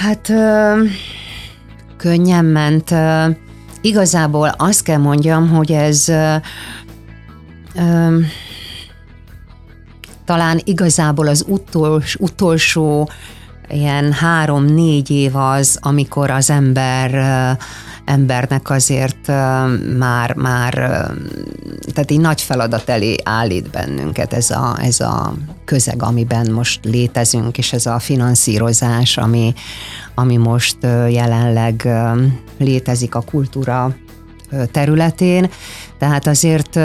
Hát... 0.00 0.28
Ö 0.28 0.84
könnyen 2.02 2.44
ment. 2.44 2.94
Igazából 3.80 4.54
azt 4.56 4.82
kell 4.82 4.98
mondjam, 4.98 5.48
hogy 5.48 5.72
ez 5.72 6.12
talán 10.24 10.60
igazából 10.64 11.26
az 11.26 11.44
utols, 11.48 12.16
utolsó 12.18 13.10
ilyen 13.68 14.12
három-négy 14.12 15.10
év 15.10 15.36
az, 15.36 15.78
amikor 15.80 16.30
az 16.30 16.50
ember 16.50 17.10
embernek 18.04 18.70
azért 18.70 19.26
már, 19.98 20.34
már 20.34 20.72
tehát 21.92 22.10
egy 22.10 22.20
nagy 22.20 22.40
feladat 22.40 22.88
elé 22.88 23.16
állít 23.24 23.70
bennünket 23.70 24.32
ez 24.32 24.50
a, 24.50 24.76
ez 24.82 25.00
a 25.00 25.34
közeg, 25.64 26.02
amiben 26.02 26.50
most 26.50 26.80
létezünk, 26.84 27.58
és 27.58 27.72
ez 27.72 27.86
a 27.86 27.98
finanszírozás, 27.98 29.16
ami, 29.16 29.54
ami 30.14 30.36
most 30.36 30.76
jelenleg 31.08 31.88
létezik 32.58 33.14
a 33.14 33.20
kultúra 33.20 33.94
területén. 34.72 35.50
Tehát 35.98 36.26
azért 36.26 36.78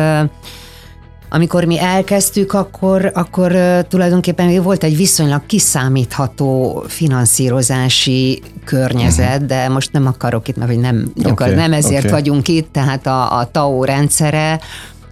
amikor 1.29 1.63
mi 1.63 1.79
elkezdtük, 1.79 2.53
akkor, 2.53 3.11
akkor 3.13 3.55
tulajdonképpen 3.87 4.61
volt 4.61 4.83
egy 4.83 4.97
viszonylag 4.97 5.45
kiszámítható 5.45 6.83
finanszírozási 6.87 8.41
környezet, 8.63 9.33
uh-huh. 9.33 9.47
de 9.47 9.69
most 9.69 9.91
nem 9.91 10.07
akarok 10.07 10.47
itt, 10.47 10.55
mert 10.57 10.71
hogy 10.71 10.79
nem, 10.79 11.11
okay, 11.23 11.53
nem 11.53 11.73
ezért 11.73 12.05
okay. 12.05 12.11
vagyunk 12.11 12.47
itt, 12.47 12.71
tehát 12.71 13.07
a, 13.07 13.39
a 13.39 13.51
TAO 13.51 13.83
rendszere, 13.83 14.59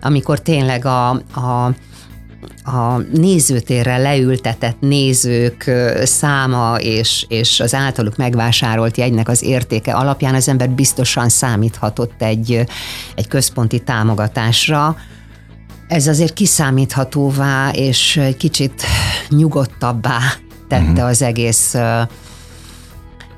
amikor 0.01 0.39
tényleg 0.39 0.85
a, 0.85 1.09
a 1.09 1.73
a 2.67 2.97
nézőtérre 3.13 3.97
leültetett 3.97 4.77
nézők 4.79 5.71
száma 6.03 6.75
és, 6.79 7.25
és 7.29 7.59
az 7.59 7.73
általuk 7.73 8.15
megvásárolt 8.15 8.97
jegynek 8.97 9.27
az 9.29 9.43
értéke 9.43 9.93
alapján 9.93 10.35
az 10.35 10.47
ember 10.47 10.69
biztosan 10.69 11.29
számíthatott 11.29 12.21
egy, 12.21 12.63
egy 13.15 13.27
központi 13.27 13.79
támogatásra, 13.79 14.95
ez 15.87 16.07
azért 16.07 16.33
kiszámíthatóvá 16.33 17.69
és 17.69 18.17
egy 18.17 18.37
kicsit 18.37 18.83
nyugodtabbá 19.29 20.19
tette 20.67 20.91
uh-huh. 20.91 21.05
az 21.05 21.21
egész 21.21 21.75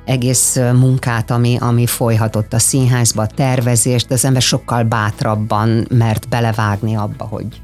egész 0.06 0.56
munkát, 0.56 1.32
ami, 1.32 1.58
ami 1.60 1.86
folyhatott 1.86 2.54
a 2.54 2.60
színházba, 2.60 3.22
a 3.22 3.28
tervezést, 3.28 4.12
az 4.12 4.26
ember 4.26 4.42
sokkal 4.42 4.84
bátrabban 4.84 5.88
mert 5.90 6.30
belevágni 6.30 6.96
abba, 6.96 7.26
hogy 7.26 7.62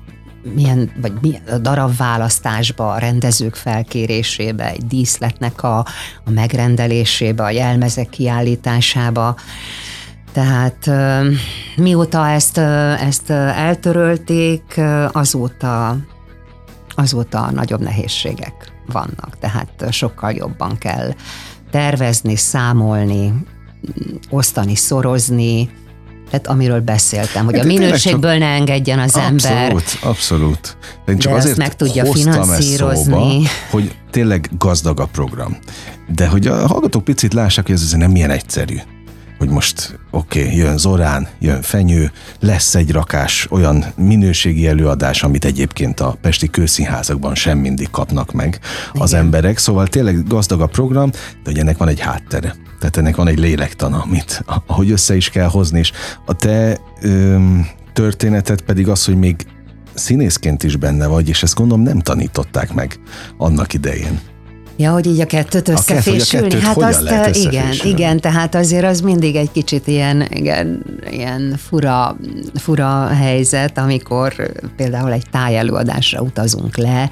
milyen, 0.55 0.91
vagy 1.01 1.13
milyen 1.21 1.41
a 1.51 1.57
darabválasztásba, 1.57 2.91
a 2.91 2.97
rendezők 2.97 3.55
felkérésébe, 3.55 4.69
egy 4.69 4.85
díszletnek 4.85 5.63
a, 5.63 5.77
a 6.23 6.29
megrendelésébe, 6.29 7.43
a 7.43 7.49
jelmezek 7.49 8.09
kiállításába. 8.09 9.35
Tehát 10.33 10.89
mióta 11.75 12.29
ezt, 12.29 12.57
ezt 13.07 13.29
eltörölték, 13.29 14.81
azóta, 15.11 15.97
azóta 16.95 17.51
nagyobb 17.51 17.81
nehézségek 17.81 18.71
vannak, 18.85 19.37
tehát 19.39 19.87
sokkal 19.91 20.31
jobban 20.31 20.77
kell 20.77 21.13
tervezni, 21.71 22.35
számolni, 22.35 23.33
osztani, 24.29 24.75
szorozni, 24.75 25.69
tehát 26.29 26.47
amiről 26.47 26.79
beszéltem, 26.79 27.45
hogy 27.45 27.55
hát 27.55 27.63
a 27.63 27.67
minőségből 27.67 28.31
csak... 28.31 28.39
ne 28.39 28.45
engedjen 28.45 28.99
az 28.99 29.15
abszolút, 29.15 29.45
ember. 29.45 29.71
Abszolút, 29.71 30.03
abszolút. 30.03 30.77
Én 31.07 31.17
csak 31.17 31.31
De 31.31 31.37
azért 31.37 31.57
meg 31.57 31.75
tudja 31.75 32.11
finanszírozni. 32.11 33.13
Szóba, 33.13 33.47
hogy 33.69 33.95
tényleg 34.11 34.49
gazdag 34.57 34.99
a 34.99 35.05
program. 35.05 35.57
De 36.15 36.27
hogy 36.27 36.47
a 36.47 36.67
hallgatók 36.67 37.03
picit 37.03 37.33
lássák, 37.33 37.65
hogy 37.65 37.75
ez 37.75 37.81
azért 37.81 38.01
nem 38.01 38.15
ilyen 38.15 38.29
egyszerű 38.29 38.75
hogy 39.43 39.51
most 39.51 39.99
oké, 40.11 40.41
okay, 40.43 40.57
jön 40.57 40.77
Zorán, 40.77 41.27
jön 41.39 41.61
Fenyő, 41.61 42.11
lesz 42.39 42.75
egy 42.75 42.91
rakás 42.91 43.47
olyan 43.51 43.85
minőségi 43.95 44.67
előadás, 44.67 45.23
amit 45.23 45.45
egyébként 45.45 45.99
a 45.99 46.17
pesti 46.21 46.49
kőszínházakban 46.49 47.35
sem 47.35 47.57
mindig 47.57 47.89
kapnak 47.89 48.31
meg 48.31 48.59
az 48.93 49.09
Igen. 49.09 49.23
emberek, 49.23 49.57
szóval 49.57 49.87
tényleg 49.87 50.27
gazdag 50.27 50.61
a 50.61 50.67
program, 50.67 51.09
de 51.11 51.19
hogy 51.43 51.57
ennek 51.57 51.77
van 51.77 51.87
egy 51.87 51.99
háttere. 51.99 52.55
Tehát 52.79 52.97
ennek 52.97 53.15
van 53.15 53.27
egy 53.27 53.39
lélektana, 53.39 54.01
amit 54.01 54.43
ahogy 54.65 54.91
össze 54.91 55.15
is 55.15 55.29
kell 55.29 55.47
hozni, 55.47 55.79
és 55.79 55.91
a 56.25 56.33
te 56.33 56.79
öm, 57.01 57.67
történeted 57.93 58.61
pedig 58.61 58.87
az, 58.87 59.05
hogy 59.05 59.17
még 59.17 59.45
színészként 59.93 60.63
is 60.63 60.75
benne 60.75 61.07
vagy, 61.07 61.29
és 61.29 61.43
ezt 61.43 61.55
gondolom 61.55 61.83
nem 61.83 61.99
tanították 61.99 62.73
meg 62.73 62.99
annak 63.37 63.73
idején. 63.73 64.19
Ja, 64.75 64.91
hogy 64.91 65.05
így 65.05 65.21
a 65.21 65.25
kettőt 65.25 65.67
összefésülni? 65.67 66.55
A 66.55 66.59
hát 66.59 66.81
azt, 66.81 67.35
igen, 67.35 67.71
igen, 67.83 68.19
tehát 68.19 68.55
azért 68.55 68.85
az 68.85 69.01
mindig 69.01 69.35
egy 69.35 69.51
kicsit 69.51 69.87
ilyen, 69.87 70.27
igen, 70.29 70.85
ilyen 71.11 71.55
fura, 71.57 72.17
fura 72.55 73.07
helyzet, 73.07 73.77
amikor 73.77 74.51
például 74.75 75.11
egy 75.11 75.25
tájelőadásra 75.31 76.21
utazunk 76.21 76.77
le, 76.77 77.09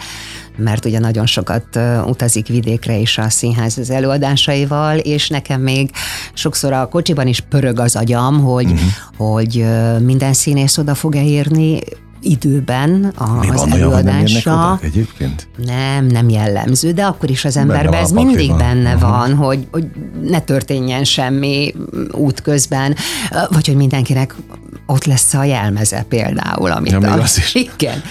mert 0.57 0.85
ugye 0.85 0.99
nagyon 0.99 1.25
sokat 1.25 1.79
utazik 2.05 2.47
vidékre 2.47 2.97
is 2.97 3.17
a 3.17 3.29
színház 3.29 3.77
az 3.77 3.89
előadásaival, 3.89 4.97
és 4.97 5.29
nekem 5.29 5.61
még 5.61 5.89
sokszor 6.33 6.73
a 6.73 6.87
kocsiban 6.87 7.27
is 7.27 7.39
pörög 7.39 7.79
az 7.79 7.95
agyam, 7.95 8.43
hogy, 8.43 8.71
uh-huh. 8.71 8.89
hogy 9.17 9.65
minden 9.99 10.33
színész 10.33 10.77
oda 10.77 10.95
fog-e 10.95 11.23
érni, 11.23 11.79
időben 12.21 13.13
a, 13.15 13.39
Mi 13.39 13.49
az 13.49 13.55
van 13.55 13.71
előadásra. 13.71 14.51
Olyan, 14.53 14.67
nem 14.67 14.79
egyébként? 14.81 15.47
Nem, 15.65 16.05
nem 16.05 16.29
jellemző, 16.29 16.91
de 16.91 17.05
akkor 17.05 17.29
is 17.29 17.45
az 17.45 17.57
emberben 17.57 17.93
ez 17.93 18.11
mindig 18.11 18.55
benne 18.55 18.93
uh-huh. 18.93 19.09
van, 19.09 19.35
hogy, 19.35 19.67
hogy 19.71 19.87
ne 20.21 20.39
történjen 20.39 21.03
semmi 21.03 21.73
útközben, 22.11 22.95
vagy 23.49 23.67
hogy 23.67 23.75
mindenkinek 23.75 24.35
ott 24.85 25.05
lesz 25.05 25.33
a 25.33 25.43
jelmeze 25.43 26.05
például. 26.09 26.71
Amit 26.71 26.91
ja, 26.91 26.99
a, 26.99 27.21
az 27.21 27.37
is. 27.37 27.55
Igen. 27.77 28.01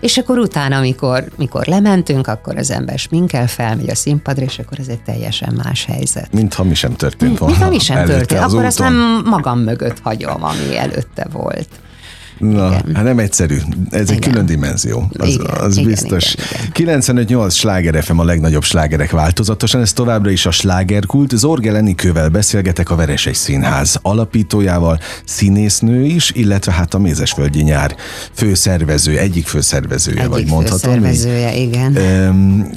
És 0.00 0.18
akkor 0.18 0.38
utána, 0.38 0.76
amikor, 0.76 1.24
mikor 1.36 1.66
lementünk, 1.66 2.26
akkor 2.26 2.56
az 2.56 2.70
ember 2.70 2.98
sminkel, 2.98 3.46
felmegy 3.46 3.90
a 3.90 3.94
színpadra, 3.94 4.44
és 4.44 4.58
akkor 4.58 4.78
ez 4.80 4.88
egy 4.88 5.00
teljesen 5.00 5.60
más 5.64 5.84
helyzet. 5.84 6.32
Mintha 6.32 6.64
mi 6.64 6.74
sem 6.74 6.96
történt 6.96 7.38
volna. 7.38 7.54
Mintha 7.54 7.70
mi 7.70 7.78
sem 7.78 8.04
történt. 8.04 8.40
Akkor 8.40 8.52
úton. 8.52 8.64
azt 8.64 8.78
nem 8.78 9.22
magam 9.24 9.58
mögött 9.58 9.98
hagyom, 10.02 10.44
ami 10.44 10.76
előtte 10.76 11.26
volt. 11.32 11.68
Na, 12.38 12.66
igen. 12.66 12.94
hát 12.94 13.04
nem 13.04 13.18
egyszerű. 13.18 13.56
Ez 13.90 14.10
igen. 14.10 14.14
egy 14.14 14.28
külön 14.28 14.46
dimenzió. 14.46 15.10
Az, 15.18 15.28
igen, 15.28 15.46
az 15.46 15.76
igen, 15.76 15.88
biztos. 15.88 16.34
Igen, 16.34 16.96
igen. 17.00 17.26
95-8 17.26 17.54
sláger 17.54 18.02
FM 18.02 18.18
a 18.18 18.24
legnagyobb 18.24 18.62
slágerek 18.62 19.10
változatosan, 19.10 19.80
ez 19.80 19.92
továbbra 19.92 20.30
is 20.30 20.46
a 20.46 20.50
slágerkult. 20.50 21.36
Zorge 21.36 21.72
Lenikővel 21.72 22.28
beszélgetek 22.28 22.90
a 22.90 22.94
Veresei 22.94 23.34
Színház 23.34 23.98
alapítójával, 24.02 24.98
színésznő 25.24 26.04
is, 26.04 26.30
illetve 26.34 26.72
hát 26.72 26.94
a 26.94 26.98
Mézesföldi 26.98 27.62
Nyár 27.62 27.96
főszervező, 28.32 29.18
egyik 29.18 29.46
főszervezője, 29.46 30.20
egyik 30.20 30.32
vagy 30.32 30.46
mondhatom. 30.46 30.92
Főszervezője, 30.92 31.56
igen. 31.56 31.98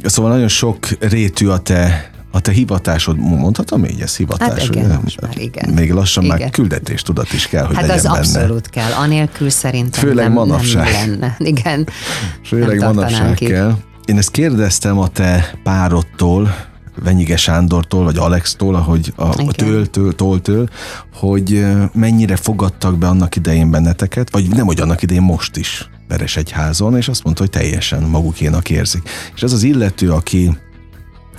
Szóval 0.03 0.32
nagyon 0.32 0.48
sok 0.48 0.88
rétű 1.00 1.48
a 1.48 1.58
te 1.58 2.11
a 2.31 2.39
te 2.39 2.51
hivatásod, 2.51 3.17
mondhatom 3.17 3.85
így, 3.85 4.01
ez 4.01 4.15
hivatás? 4.15 4.50
Hát 4.50 4.63
igen, 4.63 4.88
nem? 4.88 5.03
már 5.21 5.38
igen. 5.38 5.69
Még 5.69 5.91
lassan 5.91 6.23
igen. 6.23 6.38
már 6.39 6.50
küldetés 6.50 7.01
tudat 7.01 7.33
is 7.33 7.47
kell, 7.47 7.65
hogy 7.65 7.75
hát 7.75 7.88
legyen 7.88 7.97
az 7.97 8.03
benne. 8.03 8.17
abszolút 8.17 8.69
kell, 8.69 8.91
anélkül 8.91 9.50
szerintem 9.50 10.01
Főleg 10.03 10.25
nem, 10.25 10.33
manapság. 10.33 10.91
nem 10.91 11.09
lenne. 11.09 11.35
Igen, 11.39 11.88
Főleg 12.45 12.77
nem 12.77 12.93
manapság 12.93 13.33
ki. 13.33 13.45
kell. 13.45 13.77
Én 14.05 14.17
ezt 14.17 14.31
kérdeztem 14.31 15.00
a 15.00 15.07
te 15.07 15.53
párodtól, 15.63 16.69
Venyige 17.03 17.38
Sándortól, 17.38 18.03
vagy 18.03 18.17
Alextól, 18.17 18.75
ahogy 18.75 19.13
a, 19.15 19.23
a 19.23 19.51
tőltől, 19.51 20.15
tóltől, 20.15 20.69
hogy 21.13 21.65
mennyire 21.93 22.35
fogadtak 22.35 22.97
be 22.97 23.07
annak 23.07 23.35
idején 23.35 23.71
benneteket, 23.71 24.31
vagy 24.31 24.50
nem, 24.50 24.65
hogy 24.65 24.79
annak 24.79 25.01
idején 25.01 25.23
most 25.23 25.57
is 25.57 25.89
Veresegyházon, 26.07 26.97
és 26.97 27.07
azt 27.07 27.23
mondta, 27.23 27.41
hogy 27.41 27.51
teljesen 27.51 28.03
magukénak 28.03 28.69
érzik. 28.69 29.09
És 29.35 29.41
ez 29.41 29.53
az 29.53 29.63
illető, 29.63 30.11
aki 30.11 30.57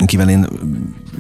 akivel 0.03 0.29
én 0.29 0.47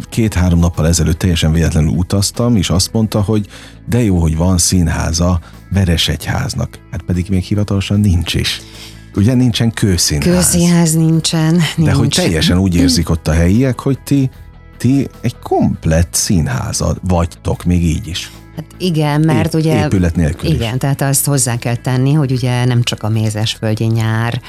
két-három 0.08 0.58
nappal 0.58 0.86
ezelőtt 0.86 1.18
teljesen 1.18 1.52
véletlenül 1.52 1.90
utaztam, 1.90 2.56
és 2.56 2.70
azt 2.70 2.92
mondta, 2.92 3.20
hogy 3.20 3.46
de 3.88 4.02
jó, 4.02 4.18
hogy 4.18 4.36
van 4.36 4.58
színháza 4.58 5.40
Veresegyháznak. 5.70 6.78
Hát 6.90 7.02
pedig 7.02 7.26
még 7.28 7.42
hivatalosan 7.42 8.00
nincs 8.00 8.34
is. 8.34 8.60
Ugye 9.14 9.34
nincsen 9.34 9.72
kőszínház. 9.72 10.34
Kőszínház 10.34 10.94
nincsen. 10.94 11.52
Nincs. 11.76 11.88
De 11.88 11.92
hogy 11.92 12.08
teljesen 12.08 12.58
úgy 12.58 12.74
érzik 12.74 13.10
ott 13.10 13.28
a 13.28 13.32
helyiek, 13.32 13.80
hogy 13.80 13.98
ti, 14.00 14.30
ti 14.78 15.08
egy 15.20 15.36
komplett 15.42 16.14
színházad 16.14 16.98
vagytok, 17.08 17.64
még 17.64 17.84
így 17.84 18.06
is. 18.06 18.30
Hát 18.56 18.64
igen, 18.78 19.20
mert 19.20 19.54
é, 19.54 19.58
ugye... 19.58 19.84
Épület 19.84 20.16
nélkül 20.16 20.50
Igen, 20.50 20.72
is. 20.72 20.78
tehát 20.78 21.02
azt 21.02 21.24
hozzá 21.24 21.56
kell 21.56 21.76
tenni, 21.76 22.12
hogy 22.12 22.32
ugye 22.32 22.64
nem 22.64 22.82
csak 22.82 23.02
a 23.02 23.08
mézesföldi 23.08 23.84
nyár 23.84 24.40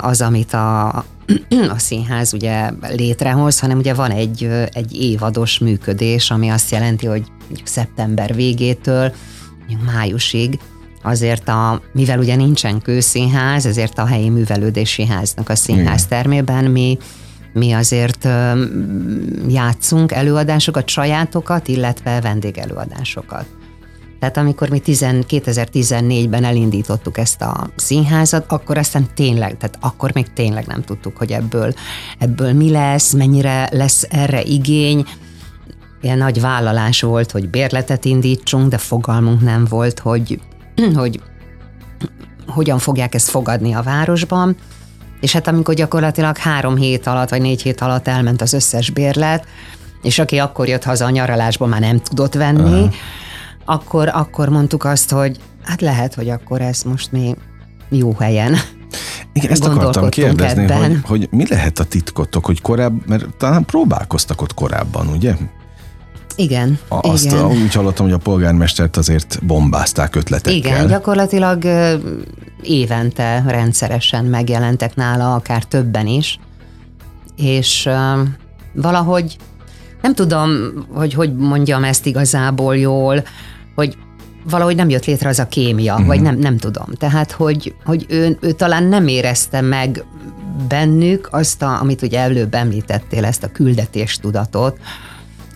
az, 0.00 0.20
amit 0.20 0.52
a, 0.52 1.04
a 1.70 1.78
színház 1.78 2.32
ugye 2.32 2.70
létrehoz, 2.80 3.58
hanem 3.58 3.78
ugye 3.78 3.94
van 3.94 4.10
egy, 4.10 4.48
egy 4.72 4.92
évados 4.94 5.58
működés, 5.58 6.30
ami 6.30 6.48
azt 6.48 6.70
jelenti, 6.70 7.06
hogy 7.06 7.22
szeptember 7.64 8.34
végétől 8.34 9.12
májusig 9.92 10.58
azért 11.02 11.48
a, 11.48 11.82
mivel 11.92 12.18
ugye 12.18 12.36
nincsen 12.36 12.80
kőszínház, 12.80 13.66
ezért 13.66 13.98
a 13.98 14.06
helyi 14.06 14.28
művelődési 14.28 15.06
háznak 15.06 15.48
a 15.48 15.56
színház 15.56 16.06
termében 16.06 16.64
mi 16.64 16.98
mi 17.52 17.72
azért 17.72 18.28
játszunk 19.48 20.12
előadásokat, 20.12 20.88
sajátokat, 20.88 21.68
illetve 21.68 22.20
vendégelőadásokat. 22.20 23.46
Tehát 24.20 24.36
amikor 24.36 24.68
mi 24.68 24.80
2014-ben 24.84 26.44
elindítottuk 26.44 27.18
ezt 27.18 27.42
a 27.42 27.70
színházat, 27.76 28.44
akkor 28.48 28.78
aztán 28.78 29.06
tényleg, 29.14 29.56
tehát 29.56 29.78
akkor 29.80 30.14
még 30.14 30.32
tényleg 30.32 30.66
nem 30.66 30.82
tudtuk, 30.82 31.16
hogy 31.16 31.30
ebből, 31.30 31.72
ebből 32.18 32.52
mi 32.52 32.70
lesz, 32.70 33.12
mennyire 33.12 33.68
lesz 33.72 34.06
erre 34.10 34.42
igény. 34.42 35.04
ilyen 36.00 36.18
nagy 36.18 36.40
vállalás 36.40 37.00
volt, 37.00 37.30
hogy 37.30 37.48
bérletet 37.48 38.04
indítsunk, 38.04 38.68
de 38.68 38.78
fogalmunk 38.78 39.40
nem 39.40 39.64
volt, 39.64 39.98
hogy, 39.98 40.40
hogy 40.94 41.20
hogyan 42.46 42.78
fogják 42.78 43.14
ezt 43.14 43.28
fogadni 43.28 43.72
a 43.74 43.82
városban. 43.82 44.56
És 45.20 45.32
hát 45.32 45.46
amikor 45.46 45.74
gyakorlatilag 45.74 46.36
három 46.36 46.76
hét 46.76 47.06
alatt, 47.06 47.28
vagy 47.28 47.40
négy 47.40 47.62
hét 47.62 47.80
alatt 47.80 48.08
elment 48.08 48.42
az 48.42 48.52
összes 48.52 48.90
bérlet, 48.90 49.46
és 50.02 50.18
aki 50.18 50.38
akkor 50.38 50.68
jött 50.68 50.84
haza 50.84 51.04
a 51.04 51.10
nyaralásból, 51.10 51.68
már 51.68 51.80
nem 51.80 51.98
tudott 51.98 52.34
venni, 52.34 52.80
uh-huh. 52.80 52.94
Akkor, 53.64 54.08
akkor 54.08 54.48
mondtuk 54.48 54.84
azt, 54.84 55.10
hogy 55.10 55.38
hát 55.62 55.80
lehet, 55.80 56.14
hogy 56.14 56.28
akkor 56.28 56.60
ez 56.60 56.82
most 56.82 57.12
még 57.12 57.36
jó 57.88 58.12
helyen 58.18 58.56
igen, 59.32 59.50
ezt 59.50 59.64
akartam 59.64 60.08
kérdezni, 60.08 60.72
hogy, 60.72 60.98
hogy 61.04 61.28
mi 61.30 61.46
lehet 61.48 61.78
a 61.78 61.84
titkotok, 61.84 62.46
hogy 62.46 62.60
korábban, 62.60 63.02
mert 63.06 63.34
talán 63.36 63.64
próbálkoztak 63.64 64.42
ott 64.42 64.54
korábban, 64.54 65.08
ugye? 65.08 65.34
Igen. 66.36 66.78
Azt 66.88 67.24
igen. 67.24 67.44
úgy 67.44 67.74
hallottam, 67.74 68.04
hogy 68.04 68.14
a 68.14 68.18
polgármestert 68.18 68.96
azért 68.96 69.38
bombázták 69.46 70.14
ötletekkel. 70.14 70.56
Igen, 70.56 70.86
gyakorlatilag 70.86 71.64
évente 72.62 73.44
rendszeresen 73.46 74.24
megjelentek 74.24 74.94
nála, 74.94 75.34
akár 75.34 75.64
többen 75.64 76.06
is, 76.06 76.38
és 77.36 77.88
valahogy 78.72 79.36
nem 80.02 80.14
tudom, 80.14 80.50
hogy 80.92 81.14
hogy 81.14 81.36
mondjam 81.36 81.84
ezt 81.84 82.06
igazából 82.06 82.76
jól, 82.76 83.24
hogy 83.74 83.96
valahogy 84.50 84.76
nem 84.76 84.88
jött 84.88 85.04
létre 85.04 85.28
az 85.28 85.38
a 85.38 85.48
kémia, 85.48 85.92
uh-huh. 85.92 86.08
vagy 86.08 86.20
nem, 86.20 86.38
nem 86.38 86.56
tudom. 86.56 86.86
Tehát, 86.98 87.32
hogy, 87.32 87.74
hogy 87.84 88.06
ő, 88.08 88.38
ő 88.40 88.52
talán 88.52 88.84
nem 88.84 89.08
érezte 89.08 89.60
meg 89.60 90.04
bennük 90.68 91.28
azt, 91.30 91.62
a, 91.62 91.80
amit 91.80 92.02
ugye 92.02 92.18
előbb 92.18 92.54
említettél, 92.54 93.24
ezt 93.24 93.42
a 93.42 93.52
küldetéstudatot, 93.52 94.78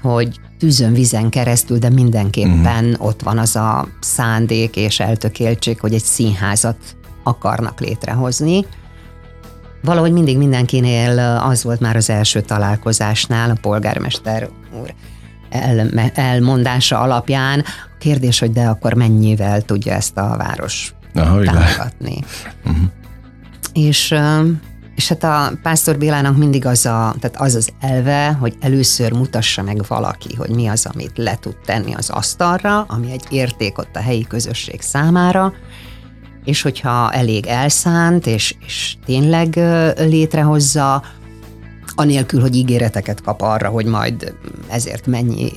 hogy 0.02 0.40
tűzön, 0.58 0.92
vizen 0.92 1.28
keresztül, 1.28 1.78
de 1.78 1.88
mindenképpen 1.88 2.84
uh-huh. 2.84 3.06
ott 3.06 3.22
van 3.22 3.38
az 3.38 3.56
a 3.56 3.88
szándék 4.00 4.76
és 4.76 5.00
eltökéltség, 5.00 5.80
hogy 5.80 5.94
egy 5.94 6.02
színházat 6.02 6.76
akarnak 7.22 7.80
létrehozni. 7.80 8.66
Valahogy 9.84 10.12
mindig 10.12 10.38
mindenkinél 10.38 11.18
az 11.42 11.62
volt 11.62 11.80
már 11.80 11.96
az 11.96 12.10
első 12.10 12.40
találkozásnál, 12.40 13.50
a 13.50 13.56
polgármester 13.60 14.48
úr 14.80 14.94
el, 15.50 16.10
elmondása 16.14 17.00
alapján. 17.00 17.60
A 17.94 17.98
kérdés, 17.98 18.38
hogy 18.38 18.52
de 18.52 18.66
akkor 18.66 18.94
mennyivel 18.94 19.62
tudja 19.62 19.92
ezt 19.92 20.16
a 20.16 20.36
város 20.36 20.94
Aha, 21.14 21.42
támogatni. 21.42 22.18
Uh-huh. 22.64 22.84
És 23.72 24.14
és 24.94 25.08
hát 25.08 25.24
a 25.24 25.52
Pásztor 25.62 25.98
Bélának 25.98 26.36
mindig 26.36 26.66
az, 26.66 26.86
a, 26.86 27.14
tehát 27.20 27.36
az 27.36 27.54
az 27.54 27.68
elve, 27.80 28.32
hogy 28.32 28.56
először 28.60 29.12
mutassa 29.12 29.62
meg 29.62 29.84
valaki, 29.88 30.34
hogy 30.34 30.50
mi 30.50 30.66
az, 30.66 30.86
amit 30.92 31.18
le 31.18 31.36
tud 31.40 31.56
tenni 31.64 31.94
az 31.94 32.10
asztalra, 32.10 32.82
ami 32.82 33.12
egy 33.12 33.24
érték 33.30 33.78
ott 33.78 33.96
a 33.96 34.00
helyi 34.00 34.24
közösség 34.28 34.80
számára, 34.80 35.52
és 36.44 36.62
hogyha 36.62 37.12
elég 37.12 37.46
elszánt, 37.46 38.26
és, 38.26 38.54
és 38.66 38.96
tényleg 39.04 39.60
létrehozza, 39.98 41.02
anélkül, 41.94 42.40
hogy 42.40 42.56
ígéreteket 42.56 43.22
kap 43.22 43.40
arra, 43.40 43.68
hogy 43.68 43.86
majd 43.86 44.34
ezért 44.68 45.06
mennyi 45.06 45.52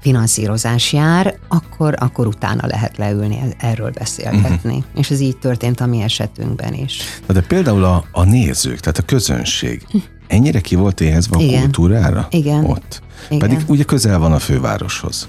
finanszírozás 0.00 0.92
jár, 0.92 1.38
akkor, 1.48 1.94
akkor 1.98 2.26
utána 2.26 2.66
lehet 2.66 2.96
leülni, 2.96 3.38
erről 3.58 3.90
beszélgetni. 3.90 4.76
Uh-huh. 4.76 5.00
És 5.00 5.10
ez 5.10 5.20
így 5.20 5.36
történt 5.36 5.80
a 5.80 5.86
mi 5.86 6.00
esetünkben 6.00 6.74
is. 6.74 6.98
De 7.26 7.40
például 7.40 7.84
a, 7.84 8.04
a 8.12 8.24
nézők, 8.24 8.80
tehát 8.80 8.98
a 8.98 9.02
közönség 9.02 9.86
ennyire 10.26 10.60
ki 10.60 10.74
volt 10.74 11.00
éhezve 11.00 11.36
a 11.36 11.40
Igen. 11.40 11.60
kultúrára? 11.60 12.26
Igen. 12.30 12.64
Ott. 12.64 13.02
Igen. 13.28 13.38
Pedig 13.38 13.64
ugye 13.68 13.82
közel 13.82 14.18
van 14.18 14.32
a 14.32 14.38
fővároshoz. 14.38 15.28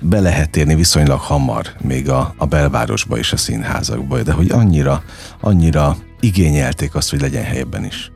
Be 0.00 0.20
lehet 0.20 0.56
érni 0.56 0.74
viszonylag 0.74 1.20
hamar 1.20 1.66
még 1.80 2.08
a, 2.08 2.34
a 2.36 2.46
belvárosba 2.46 3.18
és 3.18 3.32
a 3.32 3.36
színházakba, 3.36 4.22
de 4.22 4.32
hogy 4.32 4.50
annyira, 4.50 5.02
annyira 5.40 5.96
igényelték 6.20 6.94
azt, 6.94 7.10
hogy 7.10 7.20
legyen 7.20 7.44
helyben 7.44 7.84
is. 7.84 8.12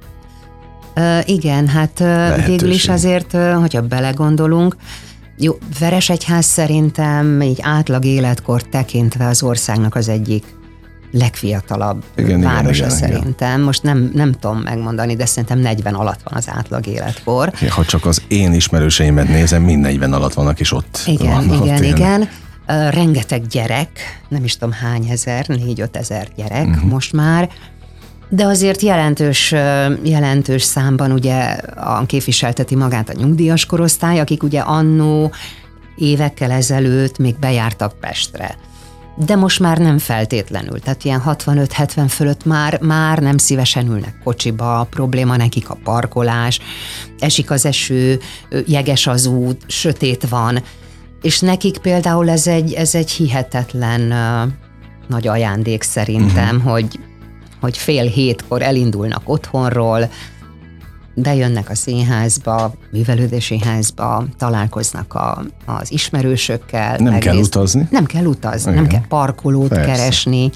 Uh, 0.97 1.29
igen, 1.29 1.69
hát 1.69 2.01
uh, 2.01 2.47
végül 2.47 2.71
is 2.71 2.89
azért, 2.89 3.33
hogyha 3.33 3.83
belegondolunk, 3.83 4.77
jó, 5.37 5.59
Veresegyház 5.79 6.45
szerintem 6.45 7.41
így 7.41 7.59
átlag 7.63 8.05
életkor 8.05 8.63
tekintve 8.63 9.27
az 9.27 9.43
országnak 9.43 9.95
az 9.95 10.09
egyik 10.09 10.45
legfiatalabb 11.15 12.05
igen, 12.17 12.41
városa 12.41 12.69
igen, 12.69 12.75
igen, 12.75 12.91
szerintem. 12.91 13.49
Igen. 13.49 13.61
Most 13.61 13.83
nem, 13.83 14.11
nem 14.15 14.33
tudom 14.33 14.59
megmondani, 14.59 15.17
de 15.17 15.27
szerintem 15.27 15.59
40 15.59 15.95
alatt 15.95 16.21
van 16.25 16.35
az 16.37 16.49
átlag 16.49 16.87
életkor. 16.87 17.53
Ha 17.69 17.85
csak 17.85 18.07
az 18.07 18.23
én 18.29 18.53
ismerőseimet 18.53 19.29
nézem, 19.29 19.63
mind 19.63 19.81
40 19.81 20.13
alatt 20.13 20.33
vannak, 20.33 20.61
és 20.61 20.73
ott 20.73 21.03
Igen, 21.07 21.33
vannak 21.33 21.65
igen, 21.65 21.77
ott 21.77 21.85
igen. 21.85 22.29
Uh, 22.69 22.91
rengeteg 22.91 23.47
gyerek, 23.47 24.21
nem 24.29 24.45
is 24.45 24.57
tudom 24.57 24.75
hány 24.75 25.07
ezer, 25.09 25.47
négy-öt 25.49 25.97
ezer 25.97 26.29
gyerek 26.37 26.67
uh-huh. 26.67 26.91
most 26.91 27.13
már, 27.13 27.51
de 28.29 28.45
azért 28.45 28.81
jelentős, 28.81 29.55
jelentős 30.03 30.63
számban 30.63 31.13
ugye 31.13 31.41
a 31.77 32.07
képviselteti 32.07 32.75
magát 32.75 33.09
a 33.09 33.13
nyugdíjas 33.17 33.67
korosztály, 33.67 34.21
akik 34.21 34.43
ugye 34.43 34.61
annó 34.61 35.33
évekkel 35.97 36.51
ezelőtt 36.51 37.19
még 37.19 37.39
bejártak 37.39 37.99
Pestre. 38.01 38.57
De 39.17 39.37
most 39.37 39.61
már 39.61 39.79
nem 39.79 39.99
feltétlenül, 39.99 40.81
tehát 40.81 41.05
ilyen 41.05 41.23
65-70 41.27 42.05
fölött 42.09 42.45
már, 42.45 42.81
már 42.81 43.19
nem 43.19 43.39
szívesen 43.39 43.87
ülnek 43.87 44.19
kocsiba, 44.25 44.87
probléma 44.91 45.37
nekik 45.37 45.71
a 45.71 45.79
parkolás, 45.85 46.61
esik 47.19 47.51
az 47.51 47.67
eső, 47.67 48.21
jeges 48.67 49.07
az 49.07 49.27
út, 49.27 49.63
sötét 49.67 50.29
van, 50.29 50.63
és 51.23 51.41
nekik 51.41 51.79
például 51.79 52.31
ez 52.31 52.47
egy, 52.47 52.73
ez 52.73 52.95
egy 52.95 53.11
hihetetlen 53.11 54.01
uh, 54.01 54.53
nagy 55.09 55.27
ajándék 55.27 55.83
szerintem, 55.83 56.57
uh-huh. 56.57 56.73
hogy 56.73 56.99
hogy 57.65 57.79
fél 57.79 58.07
hétkor 58.07 58.63
elindulnak 58.63 59.23
otthonról, 59.25 60.11
bejönnek 61.15 61.71
a 61.71 61.75
színházba, 61.75 62.75
művelődési 62.91 63.59
házba, 63.59 64.25
találkoznak 64.39 65.15
a, 65.15 65.45
az 65.65 65.93
ismerősökkel. 65.93 66.97
Nem 66.97 67.19
kell 67.19 67.37
utazni? 67.37 67.89
Nem 67.91 68.05
kell 68.05 68.25
utazni, 68.25 68.71
Igen. 68.71 68.83
nem 68.83 68.93
kell 68.93 69.07
parkolót 69.09 69.69
Persze. 69.69 69.85
keresni. 69.85 70.51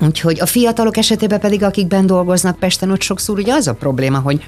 Úgyhogy 0.00 0.40
a 0.40 0.46
fiatalok 0.46 0.96
esetében 0.96 1.40
pedig, 1.40 1.62
akik 1.62 1.86
ben 1.86 2.06
dolgoznak 2.06 2.58
Pesten, 2.58 2.90
ott 2.90 3.00
sokszor 3.00 3.38
ugye 3.38 3.52
az 3.52 3.66
a 3.66 3.74
probléma, 3.74 4.18
hogy, 4.18 4.42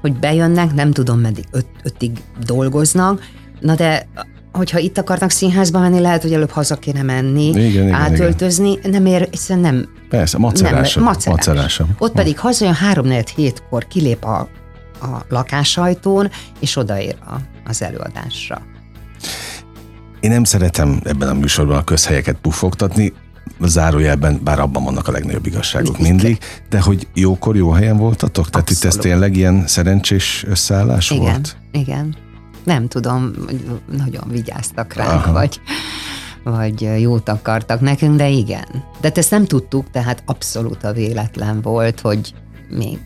hogy 0.00 0.18
bejönnek, 0.18 0.74
nem 0.74 0.90
tudom 0.90 1.20
meddig, 1.20 1.44
öt, 1.50 1.66
ötig 1.82 2.10
dolgoznak, 2.44 3.20
na 3.60 3.74
de 3.74 4.08
hogyha 4.52 4.78
itt 4.78 4.98
akarnak 4.98 5.30
színházba 5.30 5.78
menni, 5.78 6.00
lehet, 6.00 6.22
hogy 6.22 6.32
előbb 6.32 6.50
haza 6.50 6.76
kéne 6.76 7.02
menni, 7.02 7.46
igen, 7.46 7.92
átöltözni, 7.92 8.70
igen. 8.70 8.90
nem 8.90 9.06
ér, 9.06 9.28
hiszen 9.30 9.58
nem... 9.58 9.88
Persze, 10.08 10.38
macerásabb. 10.38 11.02
Nem, 11.02 11.12
macerás. 11.12 11.36
macerásabb. 11.36 11.88
Ott 11.98 12.12
pedig 12.12 12.38
hazajön 12.38 12.74
3 12.74 13.06
4 13.06 13.30
hétkor 13.30 13.86
kilép 13.86 14.24
a, 14.24 14.48
a 15.00 15.24
lakásajtón, 15.28 16.30
és 16.60 16.76
odaér 16.76 17.16
a, 17.26 17.34
az 17.64 17.82
előadásra. 17.82 18.62
Én 20.20 20.30
nem 20.30 20.44
szeretem 20.44 21.00
ebben 21.04 21.28
a 21.28 21.34
műsorban 21.34 21.76
a 21.76 21.84
közhelyeket 21.84 22.36
pufogtatni, 22.42 23.12
zárójelben, 23.60 24.40
bár 24.44 24.58
abban 24.58 24.84
vannak 24.84 25.08
a 25.08 25.12
legnagyobb 25.12 25.46
igazságok 25.46 25.98
mindig, 25.98 26.38
de 26.68 26.80
hogy 26.80 27.08
jókor 27.14 27.56
jó 27.56 27.70
helyen 27.70 27.96
voltatok? 27.96 28.50
Tehát 28.50 28.68
Abszolút. 28.70 28.94
itt 28.94 29.00
ez 29.00 29.10
tényleg 29.10 29.36
ilyen 29.36 29.66
szerencsés 29.66 30.44
összeállás 30.48 31.10
igen, 31.10 31.22
volt? 31.22 31.56
Igen, 31.72 32.16
nem 32.68 32.88
tudom, 32.88 33.32
nagyon 33.96 34.24
vigyáztak 34.30 34.92
ránk, 34.92 35.24
Aha. 35.24 35.32
vagy, 35.32 35.60
vagy 36.44 37.00
jót 37.00 37.28
akartak 37.28 37.80
nekünk, 37.80 38.16
de 38.16 38.28
igen. 38.28 38.84
De 39.00 39.10
ezt 39.14 39.30
nem 39.30 39.44
tudtuk, 39.44 39.90
tehát 39.90 40.22
abszolút 40.26 40.84
a 40.84 40.92
véletlen 40.92 41.60
volt, 41.60 42.00
hogy 42.00 42.34
még 42.68 42.98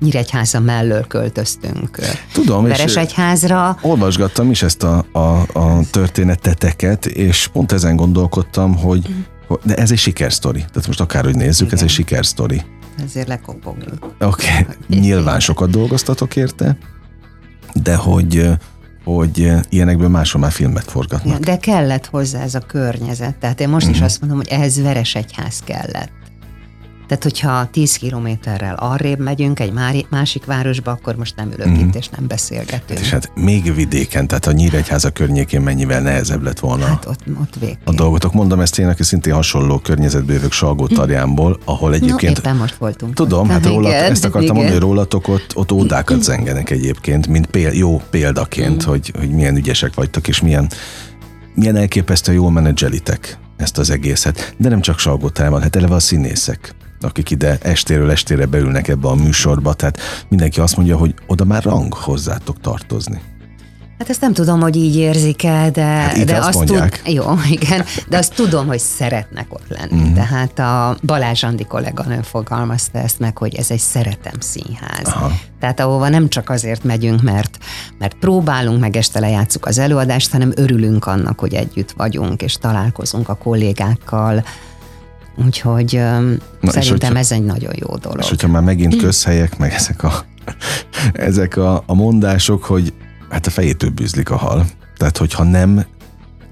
Nyíregyháza 0.00 0.60
mellől 0.60 1.06
költöztünk 1.06 1.98
Tudom, 2.32 2.64
Veresegyházra. 2.64 3.78
olvasgattam 3.82 4.50
is 4.50 4.62
ezt 4.62 4.82
a, 4.82 5.04
a, 5.12 5.58
a 5.58 5.80
történeteteket, 5.90 7.06
és 7.06 7.48
pont 7.52 7.72
ezen 7.72 7.96
gondolkodtam, 7.96 8.76
hogy 8.76 9.14
de 9.62 9.74
ez 9.74 9.90
egy 9.90 9.98
sikersztori. 9.98 10.58
Tehát 10.58 10.86
most 10.86 11.00
akárhogy 11.00 11.34
nézzük, 11.34 11.66
Igen. 11.66 11.78
ez 11.78 11.84
egy 11.84 11.90
sikersztori. 11.90 12.62
Ezért 13.04 13.28
lekopogjuk. 13.28 14.14
Oké, 14.20 14.46
okay. 14.60 14.64
nyilván 14.88 15.40
sokat 15.40 15.70
dolgoztatok 15.70 16.36
érte, 16.36 16.78
de 17.82 17.94
hogy 17.94 18.50
hogy 19.14 19.40
eh, 19.40 19.60
ilyenekből 19.68 20.08
máshol 20.08 20.40
már 20.40 20.52
filmet 20.52 20.84
forgatnak. 20.84 21.38
De 21.38 21.56
kellett 21.56 22.06
hozzá 22.06 22.40
ez 22.40 22.54
a 22.54 22.60
környezet. 22.60 23.34
Tehát 23.34 23.60
én 23.60 23.68
most 23.68 23.86
uh-huh. 23.86 23.90
is 23.90 23.96
mhm. 23.96 24.06
azt 24.06 24.20
mondom, 24.20 24.38
hogy 24.38 24.48
ehhez 24.48 24.82
veres 24.82 25.14
egyház 25.14 25.60
kellett. 25.64 26.10
Tehát, 27.08 27.22
hogyha 27.22 27.68
10 27.70 27.96
kilométerrel 27.96 28.74
arrébb 28.74 29.18
megyünk 29.18 29.60
egy 29.60 29.72
másik 30.10 30.44
városba, 30.44 30.90
akkor 30.90 31.16
most 31.16 31.36
nem 31.36 31.52
ülök 31.52 31.68
mm. 31.68 31.74
itt, 31.74 31.94
és 31.94 32.08
nem 32.08 32.26
beszélgetünk. 32.26 33.00
És 33.00 33.10
hát 33.10 33.30
még 33.34 33.74
vidéken, 33.74 34.26
tehát 34.26 34.46
a 34.46 34.52
Nyíregyháza 34.52 35.10
környékén 35.10 35.60
mennyivel 35.60 36.00
nehezebb 36.00 36.42
lett 36.42 36.58
volna 36.58 36.84
hát 36.84 37.06
ott, 37.06 37.20
ott 37.40 37.54
végképp. 37.60 37.86
a 37.88 37.92
dolgotok. 37.92 38.32
Mondom 38.32 38.60
ezt 38.60 38.78
én, 38.78 38.88
aki 38.88 39.02
szintén 39.02 39.34
hasonló 39.34 39.78
környezetből 39.78 40.34
jövök 40.34 40.52
Salgó 40.52 40.86
Tarjánból, 40.86 41.58
ahol 41.64 41.94
egyébként... 41.94 42.42
No, 42.42 42.48
éppen 42.48 42.56
most 42.56 42.74
voltunk. 42.74 43.14
Tudom, 43.14 43.48
hát 43.48 43.66
róla, 43.66 43.88
igen, 43.88 44.10
ezt 44.10 44.24
akartam 44.24 44.42
igen. 44.42 44.54
mondani, 44.54 44.78
hogy 44.78 44.88
rólatok 44.88 45.28
ott, 45.28 45.56
ott 45.56 45.72
ódákat 45.72 46.22
zengenek 46.22 46.70
egyébként, 46.70 47.26
mint 47.26 47.46
péld, 47.46 47.74
jó 47.74 48.00
példaként, 48.10 48.86
mm. 48.86 48.88
hogy, 48.88 49.12
hogy 49.18 49.30
milyen 49.30 49.56
ügyesek 49.56 49.94
vagytok, 49.94 50.28
és 50.28 50.40
milyen, 50.40 50.70
milyen 51.54 51.76
elképesztő 51.76 52.32
jól 52.32 52.50
menedzselitek 52.50 53.38
ezt 53.56 53.78
az 53.78 53.90
egészet. 53.90 54.54
De 54.56 54.68
nem 54.68 54.80
csak 54.80 54.98
Salgó 54.98 55.28
Tarjánban, 55.28 55.62
hát 55.62 55.76
eleve 55.76 55.94
a 55.94 56.00
színészek 56.00 56.74
akik 57.00 57.30
ide 57.30 57.58
estéről 57.62 58.10
estére 58.10 58.46
beülnek 58.46 58.88
ebbe 58.88 59.08
a 59.08 59.14
műsorba, 59.14 59.74
tehát 59.74 60.00
mindenki 60.28 60.60
azt 60.60 60.76
mondja, 60.76 60.96
hogy 60.96 61.14
oda 61.26 61.44
már 61.44 61.62
rang 61.62 61.94
hozzátok 61.94 62.60
tartozni. 62.60 63.20
Hát 63.98 64.10
ezt 64.10 64.20
nem 64.20 64.32
tudom, 64.32 64.60
hogy 64.60 64.76
így 64.76 64.96
érzik 64.96 65.44
el, 65.44 65.70
de, 65.70 65.82
hát 65.82 66.24
de 66.24 66.36
azt, 66.36 66.48
azt 66.48 66.64
tud, 66.64 67.00
jó, 67.04 67.24
igen, 67.60 67.84
de 68.08 68.18
azt 68.18 68.34
tudom, 68.34 68.66
hogy 68.66 68.78
szeretnek 68.78 69.46
ott 69.48 69.68
lenni. 69.68 70.08
Mm. 70.08 70.14
Tehát 70.14 70.58
a 70.58 70.96
Balázs 71.02 71.42
Andi 71.42 71.64
kolléganő 71.64 72.20
fogalmazta 72.22 72.98
ezt 72.98 73.18
meg, 73.18 73.38
hogy 73.38 73.54
ez 73.54 73.70
egy 73.70 73.78
szeretem 73.78 74.40
színház. 74.40 75.04
Aha. 75.04 75.32
Tehát 75.60 75.80
ahova 75.80 76.08
nem 76.08 76.28
csak 76.28 76.50
azért 76.50 76.84
megyünk, 76.84 77.22
mert, 77.22 77.58
mert 77.98 78.14
próbálunk, 78.14 78.80
meg 78.80 78.96
este 78.96 79.20
lejátszuk 79.20 79.66
az 79.66 79.78
előadást, 79.78 80.32
hanem 80.32 80.52
örülünk 80.54 81.06
annak, 81.06 81.38
hogy 81.38 81.54
együtt 81.54 81.92
vagyunk, 81.96 82.42
és 82.42 82.54
találkozunk 82.54 83.28
a 83.28 83.34
kollégákkal, 83.34 84.44
Úgyhogy 85.44 85.92
Na, 86.60 86.70
szerintem 86.70 87.08
hogyha, 87.08 87.18
ez 87.18 87.32
egy 87.32 87.44
nagyon 87.44 87.72
jó 87.76 87.96
dolog. 87.96 88.20
És 88.20 88.28
hogyha 88.28 88.48
már 88.48 88.62
megint 88.62 88.96
közhelyek, 88.96 89.58
meg 89.58 89.72
ezek 89.72 90.02
a, 90.02 90.24
ezek 91.12 91.56
a, 91.56 91.82
a 91.86 91.94
mondások, 91.94 92.64
hogy 92.64 92.92
hát 93.30 93.46
a 93.46 93.50
fejétől 93.50 93.90
bűzlik 93.90 94.30
a 94.30 94.36
hal. 94.36 94.66
Tehát, 94.96 95.16
hogyha 95.16 95.44
nem 95.44 95.84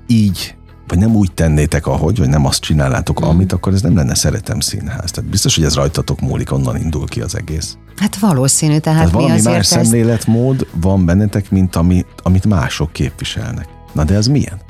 így, 0.07 0.55
vagy 0.87 0.99
nem 0.99 1.15
úgy 1.15 1.33
tennétek, 1.33 1.87
ahogy, 1.87 2.19
vagy 2.19 2.29
nem 2.29 2.47
azt 2.47 2.61
csinálnátok, 2.61 3.25
mm. 3.25 3.29
amit, 3.29 3.53
akkor 3.53 3.73
ez 3.73 3.83
nem 3.83 3.97
lenne 3.97 4.15
szeretem 4.15 4.61
színház. 4.61 5.11
Tehát 5.11 5.31
biztos, 5.31 5.55
hogy 5.55 5.65
ez 5.65 5.75
rajtatok 5.75 6.21
múlik, 6.21 6.53
onnan 6.53 6.77
indul 6.77 7.07
ki 7.07 7.21
az 7.21 7.37
egész. 7.37 7.77
Hát 7.97 8.17
valószínű, 8.19 8.79
tehát, 8.79 8.99
tehát 8.99 9.13
valami 9.13 9.35
mi 9.35 9.43
más 9.43 9.57
ezt... 9.57 9.71
szemléletmód 9.71 10.67
van 10.81 11.05
bennetek, 11.05 11.51
mint 11.51 11.77
ami, 11.77 12.05
amit 12.23 12.47
mások 12.47 12.93
képviselnek. 12.93 13.69
Na 13.93 14.05
de 14.05 14.15
ez 14.15 14.27
milyen? 14.27 14.61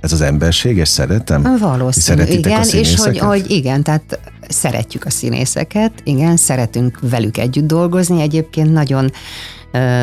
Ez 0.00 0.12
az 0.12 0.20
emberséges 0.20 0.88
szeretem? 0.88 1.56
Valószínű, 1.58 2.22
igen, 2.22 2.68
és 2.72 2.96
hogy, 2.96 3.18
hogy 3.18 3.50
igen, 3.50 3.82
tehát 3.82 4.18
szeretjük 4.48 5.04
a 5.04 5.10
színészeket, 5.10 5.92
igen, 6.04 6.36
szeretünk 6.36 6.98
velük 7.00 7.38
együtt 7.38 7.66
dolgozni, 7.66 8.22
egyébként 8.22 8.72
nagyon 8.72 9.10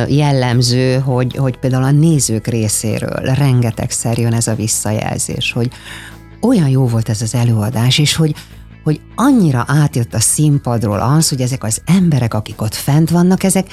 jellemző, 0.07 0.97
hogy, 0.97 1.35
hogy 1.35 1.57
például 1.57 1.83
a 1.83 1.91
nézők 1.91 2.47
részéről 2.47 3.33
rengetegszer 3.35 4.17
jön 4.17 4.33
ez 4.33 4.47
a 4.47 4.55
visszajelzés, 4.55 5.51
hogy 5.51 5.69
olyan 6.41 6.69
jó 6.69 6.87
volt 6.87 7.09
ez 7.09 7.21
az 7.21 7.35
előadás, 7.35 7.97
és 7.97 8.15
hogy, 8.15 8.35
hogy 8.83 9.01
annyira 9.15 9.65
átjött 9.67 10.13
a 10.13 10.19
színpadról 10.19 10.99
az, 10.99 11.29
hogy 11.29 11.41
ezek 11.41 11.63
az 11.63 11.81
emberek, 11.85 12.33
akik 12.33 12.61
ott 12.61 12.75
fent 12.75 13.09
vannak, 13.09 13.43
ezek 13.43 13.67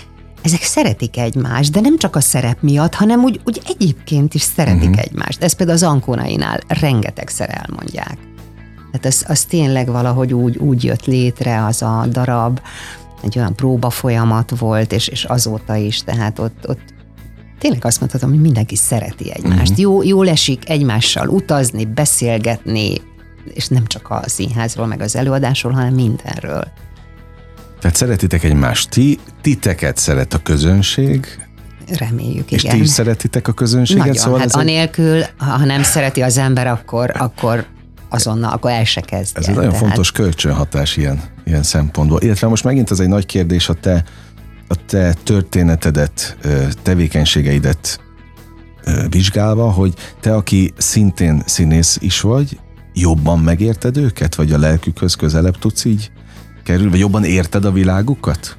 ezek 0.45 0.63
szeretik 0.63 1.19
egymást, 1.19 1.73
de 1.73 1.81
nem 1.81 1.99
csak 1.99 2.17
a 2.17 2.21
szerep 2.21 2.63
miatt, 2.63 2.95
hanem 2.95 3.23
úgy, 3.23 3.41
úgy 3.45 3.61
egyébként 3.67 4.35
is 4.35 4.43
szeretik 4.43 4.89
uh-huh. 4.89 5.05
egymást. 5.05 5.43
Ez 5.43 5.53
például 5.53 5.79
az 5.79 5.85
Ankónainál 5.85 6.61
rengetegszer 6.69 7.61
elmondják. 7.63 8.19
Tehát 8.93 9.05
az, 9.07 9.25
az 9.29 9.45
tényleg 9.45 9.87
valahogy 9.87 10.33
úgy, 10.33 10.57
úgy 10.57 10.85
jött 10.85 11.05
létre 11.05 11.65
az 11.65 11.83
a 11.83 12.07
darab, 12.11 12.61
egy 13.23 13.39
olyan 13.39 13.55
próba 13.55 13.91
folyamat 13.91 14.59
volt, 14.59 14.93
és, 14.93 15.09
és 15.09 15.25
azóta 15.25 15.75
is, 15.75 16.03
tehát 16.03 16.39
ott, 16.39 16.69
ott 16.69 16.95
tényleg 17.59 17.85
azt 17.85 18.01
mondhatom, 18.01 18.31
hogy 18.31 18.41
mindenki 18.41 18.77
szereti 18.77 19.33
egymást. 19.33 19.71
Uh-huh. 19.71 19.79
Jó, 19.79 20.03
jól 20.03 20.29
esik 20.29 20.69
egymással 20.69 21.29
utazni, 21.29 21.85
beszélgetni, 21.85 22.95
és 23.55 23.69
nem 23.69 23.87
csak 23.87 24.11
a 24.11 24.23
színházról, 24.27 24.87
meg 24.87 25.01
az 25.01 25.17
előadásról, 25.17 25.73
hanem 25.73 25.95
mindenről. 25.95 26.65
Tehát 27.85 27.99
szeretitek 27.99 28.45
egymást, 28.45 28.89
ti, 28.89 29.19
titeket 29.41 29.97
szeret 29.97 30.35
a 30.35 30.39
közönség, 30.39 31.27
Reméljük, 31.99 32.51
és 32.51 32.63
igen. 32.63 32.77
ti 32.77 32.83
is 32.83 32.89
szeretitek 32.89 33.49
a 33.49 33.53
közönséget? 33.53 34.05
Nagyon, 34.07 34.23
szóval 34.23 34.39
hát 34.39 34.55
anélkül, 34.55 35.17
egy... 35.17 35.31
ha 35.37 35.65
nem 35.65 35.83
szereti 35.83 36.23
az 36.23 36.39
ember, 36.39 36.67
akkor, 36.67 37.13
akkor 37.19 37.67
azonnal, 38.09 38.53
akkor 38.53 38.71
el 38.71 38.85
se 38.85 39.01
kezdje. 39.01 39.41
Ez 39.41 39.49
egy 39.49 39.55
nagyon 39.55 39.71
tehát... 39.71 39.87
fontos 39.87 40.13
kölcsönhatás 40.13 40.97
ilyen, 40.97 41.21
ilyen 41.45 41.63
szempontból. 41.63 42.21
Illetve 42.21 42.47
most 42.47 42.65
megint 42.65 42.91
ez 42.91 43.01
egy 43.01 43.09
nagy 43.09 43.27
kérdés, 43.27 43.69
a 43.69 43.75
te, 43.75 44.05
a 44.69 44.75
te 44.87 45.15
történetedet, 45.23 46.37
tevékenységeidet 46.83 48.01
vizsgálva, 49.11 49.71
hogy 49.71 49.95
te, 50.21 50.35
aki 50.35 50.73
szintén 50.77 51.43
színész 51.47 51.99
is 52.01 52.21
vagy, 52.21 52.59
jobban 52.95 53.39
megérted 53.39 53.97
őket, 53.97 54.35
vagy 54.35 54.53
a 54.53 54.59
lelkükhöz 54.59 55.15
közelebb 55.15 55.59
tudsz 55.59 55.85
így 55.85 56.11
kerül, 56.65 56.91
vagy 56.91 56.99
jobban 56.99 57.25
érted 57.25 57.65
a 57.65 57.73
világukat? 57.73 58.57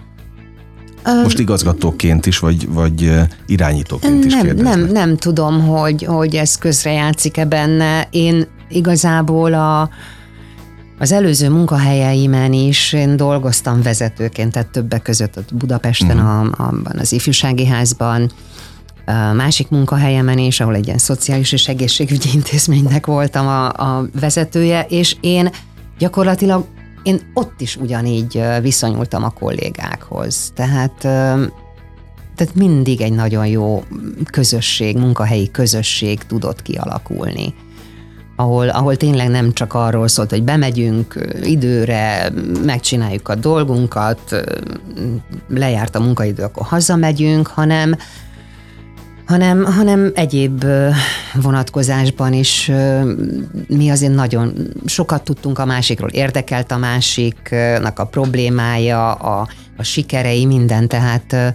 Most 1.23 1.39
igazgatóként 1.39 2.25
is, 2.25 2.39
vagy, 2.39 2.67
vagy 2.69 3.11
irányítóként 3.45 4.25
is 4.25 4.33
nem, 4.33 4.55
Nem, 4.55 4.79
nem 4.91 5.17
tudom, 5.17 5.67
hogy, 5.67 6.03
hogy 6.03 6.35
ez 6.35 6.55
közrejátszik-e 6.57 7.45
benne. 7.45 8.07
Én 8.11 8.47
igazából 8.69 9.53
a, 9.53 9.89
az 10.99 11.11
előző 11.11 11.49
munkahelyeimen 11.49 12.53
is 12.53 12.93
én 12.93 13.17
dolgoztam 13.17 13.81
vezetőként, 13.81 14.51
tehát 14.51 14.67
többek 14.67 15.01
között 15.01 15.37
ott 15.37 15.55
Budapesten, 15.55 16.17
uh-huh. 16.17 16.59
a, 16.59 16.63
a, 16.63 16.73
az 16.97 17.11
ifjúsági 17.11 17.65
házban, 17.65 18.31
a 19.05 19.33
másik 19.33 19.69
munkahelyemen 19.69 20.37
is, 20.37 20.59
ahol 20.59 20.75
egy 20.75 20.85
ilyen 20.85 20.97
szociális 20.97 21.51
és 21.51 21.67
egészségügyi 21.67 22.29
intézménynek 22.33 23.05
voltam 23.05 23.47
a, 23.47 23.67
a 23.67 24.07
vezetője, 24.19 24.85
és 24.89 25.15
én 25.21 25.49
gyakorlatilag 25.97 26.65
én 27.05 27.19
ott 27.33 27.61
is 27.61 27.75
ugyanígy 27.75 28.41
viszonyultam 28.61 29.23
a 29.23 29.29
kollégákhoz. 29.29 30.51
Tehát 30.55 31.07
tehát 32.35 32.55
mindig 32.55 33.01
egy 33.01 33.13
nagyon 33.13 33.47
jó 33.47 33.83
közösség, 34.31 34.97
munkahelyi 34.97 35.51
közösség 35.51 36.23
tudott 36.23 36.61
kialakulni. 36.61 37.53
Ahol, 38.35 38.69
ahol 38.69 38.95
tényleg 38.95 39.29
nem 39.29 39.53
csak 39.53 39.73
arról 39.73 40.07
szólt, 40.07 40.29
hogy 40.29 40.43
bemegyünk 40.43 41.29
időre, 41.43 42.31
megcsináljuk 42.65 43.29
a 43.29 43.35
dolgunkat, 43.35 44.45
lejárt 45.47 45.95
a 45.95 45.99
munkaidő, 45.99 46.43
akkor 46.43 46.65
hazamegyünk, 46.65 47.47
hanem, 47.47 47.95
hanem, 49.25 49.63
hanem 49.63 50.11
egyéb 50.15 50.65
vonatkozásban 51.33 52.33
is 52.33 52.71
mi 53.67 53.89
azért 53.89 54.13
nagyon 54.13 54.53
sokat 54.85 55.23
tudtunk 55.23 55.59
a 55.59 55.65
másikról, 55.65 56.09
érdekelt 56.09 56.71
a 56.71 56.77
másiknak 56.77 57.99
a 57.99 58.05
problémája, 58.05 59.13
a, 59.13 59.47
a 59.77 59.83
sikerei, 59.83 60.45
minden, 60.45 60.87
tehát 60.87 61.53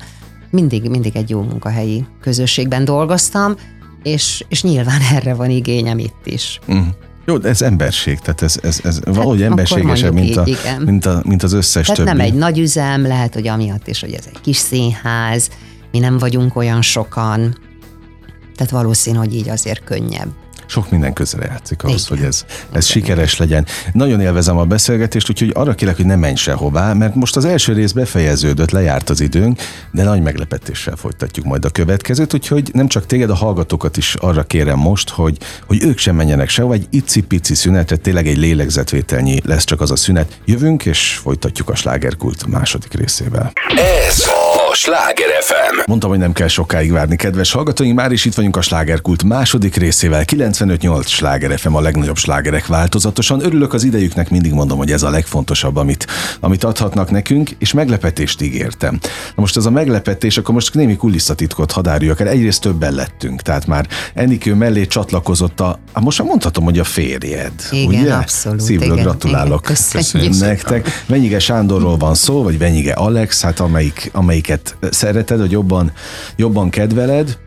mindig, 0.51 0.89
mindig 0.89 1.17
egy 1.17 1.31
jó 1.31 1.43
munkahelyi 1.43 2.05
közösségben 2.21 2.85
dolgoztam, 2.85 3.55
és, 4.03 4.45
és 4.49 4.63
nyilván 4.63 5.01
erre 5.17 5.35
van 5.35 5.51
igényem 5.51 5.99
itt 5.99 6.27
is. 6.27 6.61
Mm. 6.73 6.81
Jó, 7.27 7.39
de 7.39 7.49
ez 7.49 7.63
emberség, 7.63 8.19
tehát 8.19 8.43
ez, 8.43 8.57
ez, 8.63 8.81
ez 8.85 8.95
hát 8.95 9.15
valahogy 9.15 9.43
emberségesebb, 9.43 10.13
mint, 10.13 10.37
a, 10.37 10.45
mint, 10.79 11.07
a, 11.07 11.23
mint 11.25 11.43
az 11.43 11.53
összes 11.53 11.87
tehát 11.87 12.05
többi. 12.05 12.17
nem 12.17 12.27
egy 12.27 12.35
nagy 12.35 12.59
üzem, 12.59 13.03
lehet, 13.03 13.35
hogy 13.35 13.49
amiatt 13.49 13.89
is, 13.89 14.01
hogy 14.01 14.13
ez 14.13 14.25
egy 14.33 14.41
kis 14.41 14.57
színház, 14.57 15.51
mi 15.93 15.99
nem 15.99 16.19
vagyunk 16.19 16.57
olyan 16.57 16.83
sokan, 16.83 17.57
tehát 18.57 18.73
valószínű, 18.73 19.17
hogy 19.17 19.35
így 19.35 19.49
azért 19.49 19.85
könnyebb. 19.85 20.29
Sok 20.71 20.91
minden 20.91 21.13
közre 21.13 21.47
játszik 21.47 21.83
ahhoz, 21.83 22.05
Igen. 22.07 22.19
hogy 22.19 22.27
ez, 22.27 22.45
ez 22.73 22.87
sikeres 22.87 23.37
legyen. 23.37 23.67
Nagyon 23.93 24.21
élvezem 24.21 24.59
a 24.59 24.65
beszélgetést, 24.65 25.31
úgyhogy 25.31 25.51
arra 25.55 25.75
kérlek, 25.75 25.97
hogy 25.97 26.07
ne 26.07 26.17
menj 26.17 26.35
sehová, 26.35 26.93
mert 26.93 27.15
most 27.15 27.37
az 27.37 27.45
első 27.45 27.73
rész 27.73 27.93
befejeződött, 27.93 28.71
lejárt 28.71 29.11
az 29.11 29.21
időnk, 29.21 29.61
de 29.91 30.03
nagy 30.03 30.23
meglepetéssel 30.23 30.97
folytatjuk 30.97 31.47
majd 31.47 31.65
a 31.65 31.71
következőt, 31.71 32.35
úgyhogy 32.35 32.71
nem 32.73 32.89
csak 32.89 33.07
téged, 33.07 33.31
a 33.31 33.35
hallgatókat 33.35 33.97
is 33.97 34.15
arra 34.15 34.43
kérem 34.43 34.79
most, 34.79 35.11
hogy, 35.11 35.37
hogy 35.67 35.83
ők 35.83 35.99
sem 35.99 36.17
menjenek 36.17 36.49
sehova, 36.49 36.75
egy 36.75 36.87
icipici 36.91 37.55
szünetre, 37.55 37.97
tényleg 37.97 38.27
egy 38.27 38.39
lélegzetvételnyi 38.39 39.41
lesz 39.45 39.65
csak 39.65 39.81
az 39.81 39.91
a 39.91 39.97
szünet. 39.97 40.41
Jövünk, 40.45 40.87
és 40.87 41.21
folytatjuk 41.23 41.69
a 41.69 41.75
slágerkult 41.75 42.47
második 42.47 42.95
részével. 42.95 43.53
Ez 44.07 44.23
a 44.27 44.60
a 44.71 44.75
Sláger 44.75 45.29
FM. 45.41 45.83
Mondtam, 45.87 46.11
hogy 46.11 46.19
nem 46.19 46.33
kell 46.33 46.49
sokáig 46.49 46.93
várni, 46.93 47.17
kedves 47.17 47.53
hallgatóink, 47.53 47.95
már 47.95 48.13
is 48.13 48.25
itt 48.25 48.35
vagyunk 48.35 48.57
a 48.57 48.61
slágerkult 48.61 49.23
második 49.23 49.77
részével. 49.77 50.23
95-8 50.27 51.07
sláger 51.07 51.59
FM 51.59 51.75
a 51.75 51.81
legnagyobb 51.81 52.17
slágerek 52.17 52.67
változatosan. 52.67 53.45
Örülök 53.45 53.73
az 53.73 53.85
idejüknek, 53.85 54.31
mindig 54.31 54.53
mondom, 54.53 54.79
hogy 54.79 54.91
ez 54.91 55.03
a 55.03 55.11
legfontosabb, 55.11 55.77
amit, 55.77 56.07
amit 56.41 56.65
adhatnak 56.65 57.11
nekünk, 57.11 57.51
és 57.59 57.73
meglepetést 57.73 58.41
ígértem. 58.43 58.99
Na 59.03 59.43
most 59.43 59.57
ez 59.57 59.67
a 59.67 59.71
meglepetés, 59.71 60.39
akkor 60.39 60.55
most 60.55 60.75
némi 60.75 60.97
kulisszatitkot 60.97 61.73
hadáruljak 61.73 62.21
el. 62.21 62.29
Egyrészt 62.29 62.61
többen 62.61 62.93
lettünk, 62.93 63.43
tehát 63.43 63.67
már 63.67 63.87
Enikő 64.15 64.55
mellé 64.55 64.87
csatlakozott 64.87 65.61
a, 65.61 65.79
hát 65.93 66.05
most 66.05 66.19
már 66.19 66.29
mondhatom, 66.29 66.65
hogy 66.65 66.79
a 66.79 66.85
férjed. 66.85 67.53
Igen, 67.71 68.01
ugye? 68.03 68.15
abszolút, 68.15 68.61
Szívből 68.61 68.93
igen, 68.93 69.03
gratulálok. 69.05 69.63
igen, 69.65 69.77
köszönjük. 69.91 70.39
nektek. 70.39 71.05
Venyige 71.07 71.39
Sándorról 71.39 71.97
van 71.97 72.15
szó, 72.15 72.43
vagy 72.43 72.59
Venyige 72.59 72.93
Alex, 72.93 73.43
hát 73.43 73.61
amelyik, 73.61 74.11
amelyiket 74.13 74.59
szereted, 74.91 75.39
vagy 75.39 75.51
jobban, 75.51 75.93
jobban 76.37 76.71
kedveled. 76.71 77.39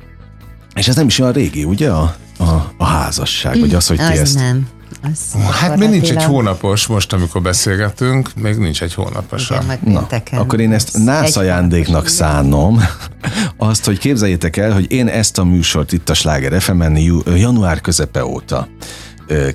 És 0.76 0.88
ez 0.88 0.96
nem 0.96 1.08
is 1.08 1.20
olyan 1.20 1.34
régi, 1.34 1.64
ugye, 1.64 1.90
a, 1.90 2.16
a, 2.38 2.74
a 2.78 2.86
házasság, 2.86 3.60
vagy 3.60 3.74
az, 3.74 3.88
hogy 3.88 3.98
ti 3.98 4.04
Az 4.04 4.20
ezt... 4.20 4.36
nem. 4.36 4.68
Az 5.12 5.36
Hát 5.52 5.78
még 5.78 5.90
nincs 5.90 6.12
egy 6.12 6.24
hónapos, 6.24 6.88
most 6.88 7.14
amikor 7.14 7.42
beszélgetünk, 7.42 8.30
még 8.36 8.58
nincs 8.58 8.82
egy 8.82 8.94
hónapos. 8.94 9.48
Na, 9.84 10.08
akkor 10.32 10.60
én 10.60 10.74
ezt 10.74 10.96
Ez 10.96 11.02
nász 11.02 11.36
ajándéknak 11.36 12.08
szánom, 12.08 12.84
azt, 13.58 13.86
hogy 13.86 13.98
képzeljétek 13.98 14.58
el, 14.58 14.72
hogy 14.72 14.92
én 14.92 15.08
ezt 15.08 15.38
a 15.38 15.44
műsort 15.44 15.92
itt 15.92 16.10
a 16.10 16.14
Sláger 16.14 16.62
jú- 16.96 17.28
január 17.38 17.82
közepe 17.82 18.26
óta 18.26 18.68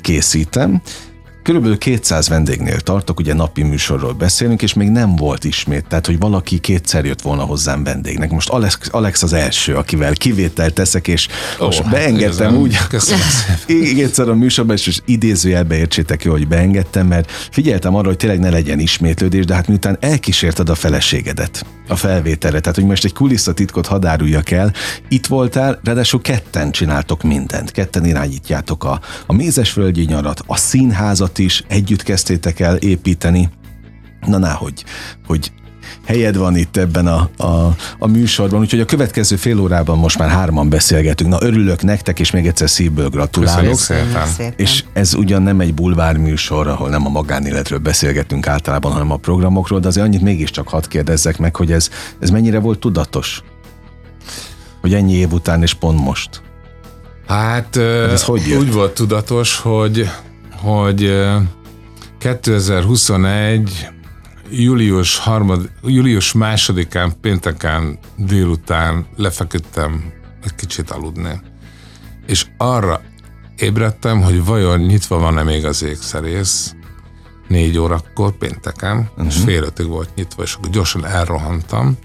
készítem, 0.01 0.83
Körülbelül 1.49 1.79
200 1.79 2.29
vendégnél 2.29 2.81
tartok, 2.81 3.19
ugye 3.19 3.35
napi 3.35 3.63
műsorról 3.63 4.13
beszélünk, 4.13 4.63
és 4.63 4.75
még 4.75 4.89
nem 4.89 5.17
volt 5.17 5.45
ismét, 5.45 5.87
tehát 5.89 6.07
hogy 6.07 6.19
valaki 6.19 6.59
kétszer 6.59 7.05
jött 7.05 7.21
volna 7.21 7.43
hozzám 7.43 7.85
vendégnek. 7.85 8.31
Most 8.31 8.49
Alex, 8.49 8.79
Alex 8.91 9.23
az 9.23 9.33
első, 9.33 9.75
akivel 9.75 10.13
kivételt 10.13 10.75
teszek, 10.75 11.09
és 11.09 11.29
Ó, 11.61 11.65
most 11.65 11.81
hát 11.83 11.91
beengedtem 11.91 12.27
igazán. 12.29 12.55
úgy, 12.55 12.77
Köszönöm 12.89 13.25
szépen. 13.67 14.29
a 14.29 14.35
műsorban, 14.35 14.77
és 14.77 14.87
és 14.87 15.01
idézőjelbe 15.05 15.77
értsétek 15.77 16.25
jó, 16.25 16.33
hogy 16.33 16.49
beengedtem, 16.49 17.07
mert 17.07 17.31
figyeltem 17.31 17.95
arra, 17.95 18.07
hogy 18.07 18.17
tényleg 18.17 18.39
ne 18.39 18.51
legyen 18.51 18.79
ismétlődés, 18.79 19.45
de 19.45 19.55
hát 19.55 19.69
miután 19.69 19.97
elkísérted 20.01 20.69
a 20.69 20.75
feleségedet 20.75 21.67
a 21.89 21.97
felvételre, 21.97 22.61
tehát 22.61 22.79
hogy 22.79 22.87
most 22.87 23.05
egy 23.05 23.13
kulisszatitkot 23.13 23.87
hadáruljak 23.87 24.51
el, 24.51 24.73
itt 25.09 25.27
voltál, 25.27 25.81
ráadásul 25.85 26.21
ketten 26.21 26.71
csináltok 26.71 27.23
mindent, 27.23 27.71
ketten 27.71 28.05
irányítjátok 28.05 28.85
a, 28.85 29.01
a 29.27 29.33
Mézesvölgyi 29.33 30.05
nyarat, 30.05 30.43
a 30.47 30.57
színházat 30.57 31.38
is, 31.39 31.65
együtt 31.69 32.03
kezdtétek 32.03 32.61
el 32.61 32.77
építeni, 32.77 33.51
na 34.27 34.39
ná, 34.39 34.53
hogy, 34.53 34.85
hogy 35.27 35.53
helyed 36.07 36.37
van 36.37 36.57
itt 36.57 36.77
ebben 36.77 37.07
a, 37.07 37.31
a, 37.37 37.75
a 37.99 38.07
műsorban, 38.07 38.61
úgyhogy 38.61 38.81
a 38.81 38.85
következő 38.85 39.37
fél 39.37 39.61
órában 39.61 39.99
most 39.99 40.19
már 40.19 40.29
hárman 40.29 40.69
beszélgetünk. 40.69 41.31
Na 41.31 41.39
örülök 41.41 41.83
nektek, 41.83 42.21
és 42.21 42.31
még 42.31 42.47
egyszer 42.47 42.71
szívből 42.71 43.09
gratulálok. 43.09 43.71
Köszönjük 43.71 43.79
szépen. 43.79 44.05
Köszönjük 44.05 44.35
szépen. 44.35 44.55
És 44.57 44.85
ez 44.93 45.15
ugyan 45.15 45.43
nem 45.43 45.61
egy 45.61 45.75
bulvár 45.75 46.17
műsor, 46.17 46.67
ahol 46.67 46.89
nem 46.89 47.07
a 47.07 47.09
magánéletről 47.09 47.79
beszélgetünk 47.79 48.47
általában, 48.47 48.93
hanem 48.93 49.11
a 49.11 49.17
programokról, 49.17 49.81
de 49.81 49.89
azért 49.89 50.07
annyit 50.07 50.23
mégiscsak 50.23 50.69
hadd 50.69 50.89
kérdezzek 50.89 51.39
meg, 51.39 51.57
hogy 51.57 51.73
ez, 51.73 51.91
ez 52.21 52.31
mennyire 52.31 52.59
volt 52.59 52.79
tudatos? 52.79 53.43
Hogy 54.81 54.95
ennyi 54.95 55.13
év 55.13 55.33
után 55.33 55.63
és 55.63 55.75
pont 55.75 56.01
most. 56.01 56.43
Hát 57.27 57.77
ö, 57.77 58.11
ez 58.11 58.23
hogy 58.23 58.47
jött? 58.47 58.61
úgy 58.61 58.73
volt 58.73 58.95
tudatos, 58.95 59.57
hogy, 59.57 60.09
hogy 60.61 61.05
ö, 61.05 61.37
2021 62.19 63.89
július, 64.51 65.19
harmad, 65.19 65.71
július 65.83 66.33
másodikán, 66.33 67.13
pénteken 67.21 67.99
délután 68.17 69.07
lefeküdtem 69.17 70.13
egy 70.45 70.55
kicsit 70.55 70.91
aludni. 70.91 71.41
És 72.27 72.47
arra 72.57 73.01
ébredtem, 73.57 74.23
hogy 74.23 74.45
vajon 74.45 74.81
nyitva 74.81 75.19
van-e 75.19 75.43
még 75.43 75.65
az 75.65 75.83
ékszerész, 75.83 76.75
négy 77.49 77.79
órakor 77.79 78.33
pénteken, 78.33 78.99
uh-huh. 78.99 79.27
és 79.27 79.37
fél 79.37 79.63
ötig 79.63 79.87
volt 79.87 80.15
nyitva, 80.15 80.43
és 80.43 80.55
akkor 80.55 80.71
gyorsan 80.71 81.07
elrohantam, 81.07 81.99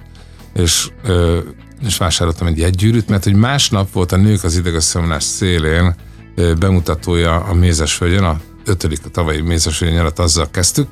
és, 0.53 0.89
ö, 1.03 1.39
és 1.85 1.97
vásároltam 1.97 2.47
egy 2.47 2.57
jegygyűrűt, 2.57 3.09
mert 3.09 3.23
hogy 3.23 3.35
másnap 3.35 3.91
volt 3.91 4.11
a 4.11 4.17
Nők 4.17 4.43
az 4.43 4.57
idegösszevonás 4.57 5.23
szélén 5.23 5.95
bemutatója 6.59 7.35
a 7.35 7.53
Mézesföldjön, 7.53 8.23
a 8.23 8.39
ötödik 8.65 8.99
a 9.05 9.09
tavalyi 9.09 9.41
Mézesföldjön 9.41 9.99
nyarat 9.99 10.19
azzal 10.19 10.47
kezdtük, 10.51 10.87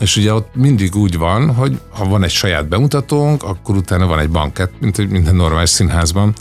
és 0.00 0.16
ugye 0.16 0.32
ott 0.34 0.54
mindig 0.54 0.94
úgy 0.94 1.16
van, 1.18 1.54
hogy 1.54 1.80
ha 1.90 2.04
van 2.04 2.24
egy 2.24 2.30
saját 2.30 2.68
bemutatónk, 2.68 3.42
akkor 3.42 3.76
utána 3.76 4.06
van 4.06 4.18
egy 4.18 4.30
banket, 4.30 4.70
mint 4.80 4.96
hogy 4.96 5.08
minden 5.08 5.34
normális 5.34 5.70
színházban, 5.70 6.34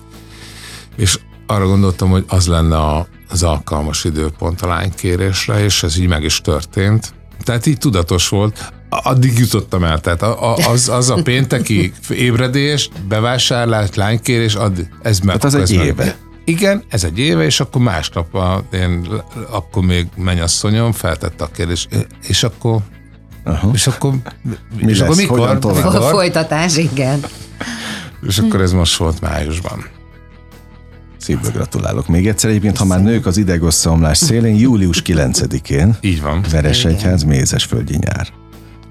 és 0.95 1.19
arra 1.47 1.67
gondoltam, 1.67 2.09
hogy 2.09 2.23
az 2.27 2.47
lenne 2.47 2.77
a, 2.77 3.07
az 3.29 3.43
alkalmas 3.43 4.03
időpont 4.03 4.61
a 4.61 4.67
lánykérésre, 4.67 5.63
és 5.63 5.83
ez 5.83 5.97
így 5.97 6.07
meg 6.07 6.23
is 6.23 6.41
történt. 6.41 7.13
Tehát 7.43 7.65
így 7.65 7.77
tudatos 7.77 8.29
volt. 8.29 8.73
Addig 8.89 9.37
jutottam 9.37 9.83
el, 9.83 9.99
tehát 9.99 10.21
az, 10.67 10.89
az 10.89 11.09
a 11.09 11.21
pénteki 11.23 11.93
ébredés, 12.09 12.89
bevásárlás, 13.07 13.89
lánykérés, 13.93 14.55
addig, 14.55 14.89
ez 15.01 15.19
meg. 15.19 15.35
Hát 15.35 15.43
az 15.43 15.55
egy 15.55 15.61
ez 15.61 15.69
meg- 15.71 15.85
éve. 15.85 16.17
Igen, 16.47 16.83
ez 16.89 17.03
egy 17.03 17.19
éve, 17.19 17.43
és 17.43 17.59
akkor 17.59 17.81
másnap 17.81 18.35
a, 18.35 18.63
én, 18.73 19.07
akkor 19.49 19.83
még 19.83 20.07
mennyasszonyom 20.15 20.91
feltette 20.91 21.43
a 21.43 21.47
kérdést, 21.47 22.07
és 22.27 22.43
akkor 22.43 22.81
Aha. 23.43 23.69
és 23.73 23.87
akkor, 23.87 24.13
Mi 24.41 24.91
és 24.91 24.99
lesz? 24.99 24.99
akkor 24.99 25.15
mikor? 25.15 25.53
Mikor? 25.53 26.09
folytatás, 26.11 26.77
igen. 26.77 27.19
És 28.27 28.37
akkor 28.37 28.61
ez 28.61 28.71
most 28.71 28.95
volt 28.95 29.21
májusban. 29.21 29.85
Szívből 31.17 31.51
gratulálok. 31.51 32.07
Még 32.07 32.27
egyszer 32.27 32.49
egyébként, 32.49 32.77
ha 32.77 32.85
már 32.85 33.01
nők 33.01 33.25
az 33.25 33.37
idegösszeomlás 33.37 34.17
szélén, 34.17 34.55
július 34.55 35.01
9-én 35.05 35.97
Így 36.01 36.21
van. 36.21 36.45
Veresegyház, 36.51 37.23
Mézesföldi 37.23 37.97
nyár. 37.97 38.27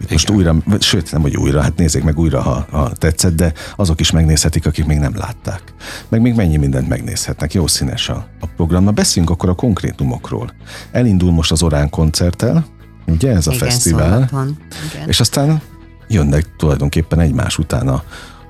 Itt 0.01 0.11
most 0.11 0.29
Igen. 0.29 0.37
újra, 0.37 0.79
sőt 0.81 1.13
nem, 1.13 1.21
hogy 1.21 1.37
újra, 1.37 1.63
hát 1.63 1.77
nézzék 1.77 2.03
meg 2.03 2.19
újra, 2.19 2.43
ha, 2.43 2.67
ha 2.71 2.93
tetszett, 2.93 3.35
de 3.35 3.53
azok 3.77 4.01
is 4.01 4.11
megnézhetik, 4.11 4.67
akik 4.67 4.87
még 4.87 4.99
nem 4.99 5.17
látták. 5.17 5.63
Meg 6.09 6.21
még 6.21 6.35
mennyi 6.35 6.57
mindent 6.57 6.89
megnézhetnek. 6.89 7.55
Jó 7.55 7.67
színes 7.67 8.09
a, 8.09 8.27
a 8.41 8.47
program. 8.47 8.85
Na 8.85 8.91
beszéljünk 8.91 9.35
akkor 9.35 9.49
a 9.49 9.55
konkrétumokról. 9.55 10.53
Elindul 10.91 11.33
most 11.33 11.53
az 11.53 11.63
Orán 11.63 11.91
koncerttel, 11.91 12.67
ugye 13.07 13.31
ez 13.31 13.47
a 13.47 13.53
igen, 13.53 13.69
fesztivál. 13.69 14.29
Igen. 14.31 15.09
és 15.09 15.21
aztán 15.21 15.61
jönnek 16.09 16.57
tulajdonképpen 16.57 17.21
egymás 17.21 17.59
után 17.59 17.89
a, 17.89 18.03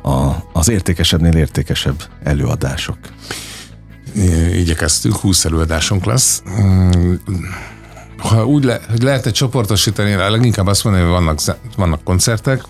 a, 0.09 0.45
az 0.53 0.69
értékesebbnél 0.69 1.37
értékesebb 1.37 2.03
előadások. 2.23 2.99
Igyekeztünk, 4.53 5.17
20 5.17 5.45
előadásunk 5.45 6.05
lesz. 6.05 6.43
Ha 8.29 8.45
úgy 8.47 8.65
le, 8.65 8.81
hogy 8.91 9.03
lehetne 9.03 9.31
csoportosítani, 9.31 10.15
leginkább 10.15 10.67
azt 10.67 10.85
mondani, 10.85 11.05
hogy 11.05 11.13
vannak, 11.15 11.39
vannak 11.77 12.05
koncertek, 12.05 12.63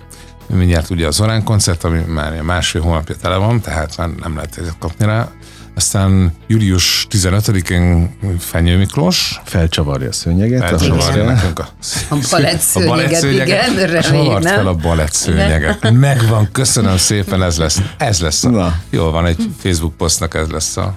mindjárt 0.46 0.90
ugye 0.90 1.06
az 1.06 1.20
Orán 1.20 1.42
koncert, 1.44 1.84
ami 1.84 1.98
már 2.06 2.40
másfél 2.42 2.82
hónapja 2.82 3.14
tele 3.16 3.36
van, 3.36 3.60
tehát 3.60 3.96
már 3.96 4.08
nem 4.08 4.34
lehet 4.34 4.56
egyet 4.58 4.76
kapni 4.78 5.04
rá. 5.06 5.28
Aztán 5.74 6.32
július 6.46 7.06
15-én 7.10 8.16
Fenyő 8.38 8.76
Miklós, 8.76 9.40
Felcsavarja 9.44 10.08
a 10.08 10.12
szőnyeget. 10.12 10.62
a 10.62 10.64
Elcsavarja 10.64 11.02
fesztivál. 11.02 11.34
nekünk 11.34 11.58
a, 11.58 11.68
A 12.10 12.16
baletszőnyeget, 12.30 13.22
igen, 13.32 13.78
és 13.78 13.90
reméljük, 13.90 14.26
havart 14.26 14.44
nem? 14.44 14.54
fel 14.54 14.66
a 14.66 14.74
baletszőnyeget. 14.74 15.90
Megvan, 15.90 16.48
köszönöm 16.52 16.96
szépen, 16.96 17.42
ez 17.42 17.56
lesz. 17.56 17.80
Ez 17.98 18.20
lesz 18.20 18.44
a, 18.44 18.48
Na. 18.50 18.74
Jól 18.90 19.10
van, 19.10 19.26
egy 19.26 19.48
Facebook 19.58 19.96
posztnak 19.96 20.34
ez 20.34 20.48
lesz 20.48 20.76
a 20.76 20.96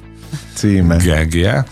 Címe. 0.54 0.96
gegje. 0.96 1.66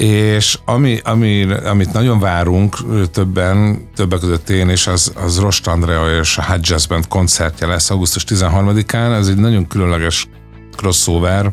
És 0.00 0.58
ami, 0.64 1.00
ami, 1.04 1.52
amit 1.52 1.92
nagyon 1.92 2.18
várunk 2.18 2.76
többen, 3.12 3.88
többek 3.94 4.20
között 4.20 4.48
én, 4.48 4.68
és 4.68 4.86
az, 4.86 5.12
az 5.16 5.38
Rost 5.38 5.66
Andrea 5.66 6.18
és 6.18 6.38
a 6.38 6.44
Hot 6.44 6.66
Jazz 6.66 6.84
Band 6.84 7.08
koncertje 7.08 7.66
lesz 7.66 7.90
augusztus 7.90 8.24
13-án. 8.28 9.18
Ez 9.18 9.28
egy 9.28 9.36
nagyon 9.36 9.66
különleges 9.66 10.28
crossover, 10.76 11.52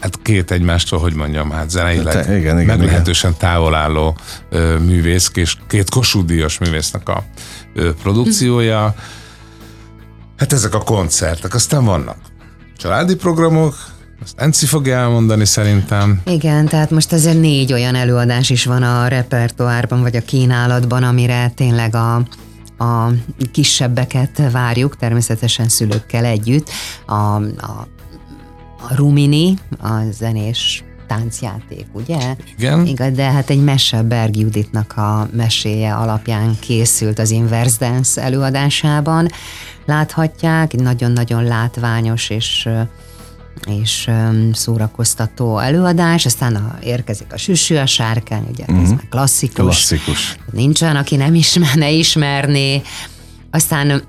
hát 0.00 0.18
két 0.22 0.50
egymástól, 0.50 0.98
hogy 0.98 1.14
mondjam, 1.14 1.50
hát 1.50 1.70
zeneileg 1.70 2.12
Te- 2.12 2.20
igen, 2.20 2.38
igen, 2.38 2.60
igen. 2.60 2.78
meglehetősen 2.78 3.34
távol 3.38 3.74
álló 3.74 4.16
ö, 4.50 4.78
művész, 4.78 5.30
és 5.34 5.56
két 5.68 5.90
Kossuth 5.90 6.26
Díjas 6.26 6.58
művésznek 6.58 7.08
a 7.08 7.24
ö, 7.74 7.94
produkciója. 7.94 8.94
Hát 10.36 10.52
ezek 10.52 10.74
a 10.74 10.80
koncertek, 10.82 11.54
aztán 11.54 11.84
vannak 11.84 12.16
családi 12.76 13.14
programok, 13.14 13.74
azt 14.22 14.40
Enci 14.40 14.66
fogja 14.66 14.96
elmondani 14.96 15.44
szerintem. 15.44 16.20
Igen, 16.24 16.66
tehát 16.66 16.90
most 16.90 17.12
azért 17.12 17.40
négy 17.40 17.72
olyan 17.72 17.94
előadás 17.94 18.50
is 18.50 18.64
van 18.64 18.82
a 18.82 19.08
repertoárban, 19.08 20.02
vagy 20.02 20.16
a 20.16 20.20
kínálatban, 20.20 21.02
amire 21.02 21.52
tényleg 21.54 21.94
a, 21.94 22.14
a 22.84 23.10
kisebbeket 23.52 24.42
várjuk, 24.52 24.96
természetesen 24.96 25.68
szülőkkel 25.68 26.24
együtt. 26.24 26.70
A, 27.06 27.12
a, 27.12 27.88
a 28.80 28.94
Rumini, 28.94 29.54
a 29.80 29.90
zenés 30.10 30.84
táncjáték, 31.06 31.86
ugye? 31.92 32.36
Igen. 32.56 32.86
Igen, 32.86 33.14
de 33.14 33.30
hát 33.30 33.50
egy 33.50 33.64
mese 33.64 34.02
Berg 34.02 34.36
Juditnak 34.36 34.96
a 34.96 35.28
meséje 35.32 35.94
alapján 35.94 36.56
készült 36.60 37.18
az 37.18 37.30
Inverse 37.30 37.76
Dance 37.80 38.22
előadásában. 38.22 39.28
Láthatják, 39.86 40.72
nagyon-nagyon 40.72 41.44
látványos 41.44 42.30
és 42.30 42.68
és 43.64 44.10
szórakoztató 44.52 45.58
előadás, 45.58 46.24
aztán 46.24 46.54
a, 46.54 46.78
érkezik 46.82 47.32
a 47.32 47.36
süsű, 47.36 47.76
a 47.76 47.86
sárkány, 47.86 48.46
ugye 48.50 48.64
uh-huh. 48.68 48.82
ez 48.82 48.90
már 48.90 49.08
klasszikus. 49.10 49.54
Klasszikus. 49.54 50.36
Nincs 50.52 50.82
olyan, 50.82 50.96
aki 50.96 51.16
nem 51.16 51.34
ismerne, 51.34 51.90
ismerné. 52.04 52.82
Aztán 53.50 54.02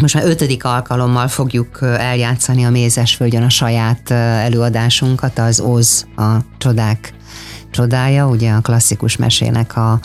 most 0.00 0.14
már 0.14 0.24
ötödik 0.24 0.64
alkalommal 0.64 1.28
fogjuk 1.28 1.78
eljátszani 1.82 2.64
a 2.64 2.70
Mézesföldön 2.70 3.42
a 3.42 3.50
saját 3.50 4.10
előadásunkat, 4.10 5.38
az 5.38 5.60
Oz, 5.60 6.06
a 6.16 6.36
csodák 6.58 7.14
csodája, 7.70 8.28
ugye 8.28 8.50
a 8.50 8.60
klasszikus 8.60 9.16
mesének 9.16 9.76
a 9.76 10.00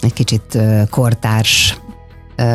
egy 0.00 0.12
kicsit 0.12 0.58
kortárs 0.90 1.78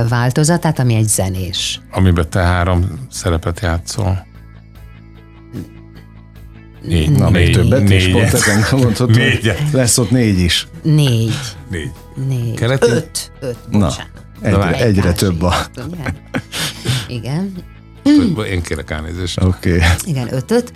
változatát, 0.10 0.80
ami 0.80 0.94
egy 0.94 1.08
zenés. 1.08 1.82
Amiben 1.92 2.30
te 2.30 2.40
három 2.40 3.08
szerepet 3.12 3.60
játszol. 3.60 4.26
Négy. 6.88 7.12
Na, 7.12 7.30
négy, 7.30 7.46
még 7.46 7.56
többet 7.56 7.84
négy, 7.84 7.92
is 7.92 8.12
pont 8.12 8.34
ezen 8.34 8.64
mondhatod, 8.72 9.20
lesz 9.72 9.98
ott 9.98 10.12
négy 10.12 10.40
is. 10.40 10.68
Négy. 10.82 11.34
Négy. 11.70 11.92
Négy. 12.28 12.54
Keleti? 12.54 12.90
Öt. 12.90 13.32
Öt, 13.40 13.58
bocsánat. 13.72 14.12
Na, 14.42 14.48
egyre, 14.50 14.86
egyre 14.86 15.12
több 15.12 15.42
a... 15.42 15.54
Igen. 17.08 17.54
Én 18.52 18.62
kérek 18.62 18.92
elnézést. 18.92 19.42
Oké. 19.42 19.76
Okay. 19.76 19.88
Igen, 20.04 20.34
ötöt. 20.34 20.72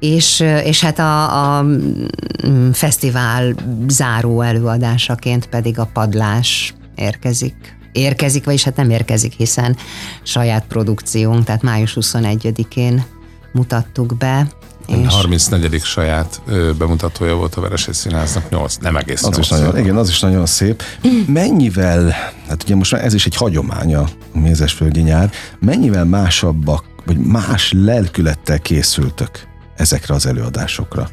És, 0.00 0.40
és 0.64 0.80
hát 0.80 0.98
a, 0.98 1.56
a 1.56 1.62
mm, 1.62 2.70
fesztivál 2.70 3.54
záró 3.88 4.40
előadásaként 4.40 5.46
pedig 5.46 5.78
a 5.78 5.90
padlás 5.92 6.74
érkezik. 6.94 7.78
Érkezik, 7.92 8.44
vagyis 8.44 8.64
hát 8.64 8.76
nem 8.76 8.90
érkezik, 8.90 9.32
hiszen 9.32 9.76
saját 10.22 10.64
produkciónk, 10.66 11.44
tehát 11.44 11.62
május 11.62 11.96
21-én 12.00 13.04
mutattuk 13.52 14.16
be, 14.16 14.46
és... 14.90 15.14
34. 15.14 15.82
saját 15.82 16.42
bemutatója 16.78 17.34
volt 17.34 17.54
a 17.54 17.60
Veresés 17.60 17.96
Színháznak, 17.96 18.50
8, 18.50 18.76
nem 18.76 18.96
egész 18.96 19.22
az 19.22 19.30
8 19.30 19.38
is 19.38 19.48
nagyon, 19.48 19.78
Igen, 19.78 19.96
az 19.96 20.08
is 20.08 20.20
nagyon 20.20 20.46
szép. 20.46 20.82
Mennyivel, 21.26 22.14
hát 22.48 22.62
ugye 22.62 22.74
most 22.74 22.92
már 22.92 23.04
ez 23.04 23.14
is 23.14 23.26
egy 23.26 23.36
hagyomány 23.36 23.94
a 23.94 24.08
Mézesföldi 24.32 25.00
nyár, 25.00 25.30
mennyivel 25.60 26.04
másabbak, 26.04 26.84
vagy 27.06 27.16
más 27.16 27.72
lelkülettel 27.76 28.58
készültök 28.58 29.30
ezekre 29.76 30.14
az 30.14 30.26
előadásokra? 30.26 31.10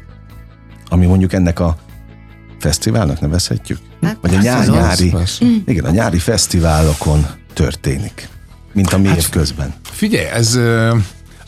Ami 0.88 1.06
mondjuk 1.06 1.32
ennek 1.32 1.60
a 1.60 1.76
fesztiválnak 2.58 3.20
nevezhetjük? 3.20 3.78
Hát, 4.02 4.18
vagy 4.20 4.34
a 4.34 4.40
nyár, 4.40 4.68
nyári, 4.68 5.10
az, 5.10 5.38
igen, 5.66 5.84
a 5.84 5.90
nyári 5.90 6.18
fesztiválokon 6.18 7.26
történik, 7.52 8.28
mint 8.72 8.92
a 8.92 8.98
mi 8.98 9.08
hát, 9.08 9.28
közben. 9.28 9.74
Figyelj, 9.82 10.26
ez 10.26 10.58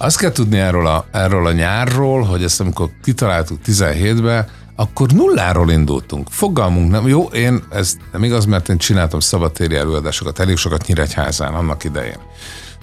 azt 0.03 0.19
kell 0.19 0.33
tudni 0.33 0.59
erről 0.59 0.87
a, 0.87 1.07
erről 1.13 1.47
a 1.47 1.53
nyárról, 1.53 2.23
hogy 2.23 2.43
ezt 2.43 2.61
amikor 2.61 2.91
kitaláltuk 3.03 3.59
17-ben, 3.67 4.47
akkor 4.77 5.11
nulláról 5.11 5.71
indultunk. 5.71 6.29
Fogalmunk 6.31 6.91
nem. 6.91 7.09
Jó, 7.09 7.23
én, 7.23 7.63
ez 7.71 7.97
nem 8.13 8.25
igaz, 8.25 8.45
mert 8.45 8.69
én 8.69 8.79
csináltam 8.79 9.21
szabadtéri 9.21 9.77
előadásokat, 9.77 10.39
elég 10.39 10.57
sokat 10.57 10.87
Nyíregyházán 10.87 11.55
annak 11.55 11.85
idején. 11.85 12.19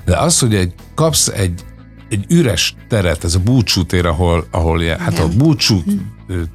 De 0.05 0.17
az, 0.17 0.39
hogy 0.39 0.55
egy, 0.55 0.73
kapsz 0.95 1.27
egy, 1.27 1.61
egy 2.09 2.25
üres 2.29 2.75
teret, 2.87 3.23
ez 3.23 3.35
a 3.35 3.39
búcsútér, 3.39 4.05
ahol, 4.05 4.47
ahol 4.51 4.81
ilyen, 4.81 4.99
hát 4.99 5.19
a 5.19 5.27
búcsú 5.27 5.83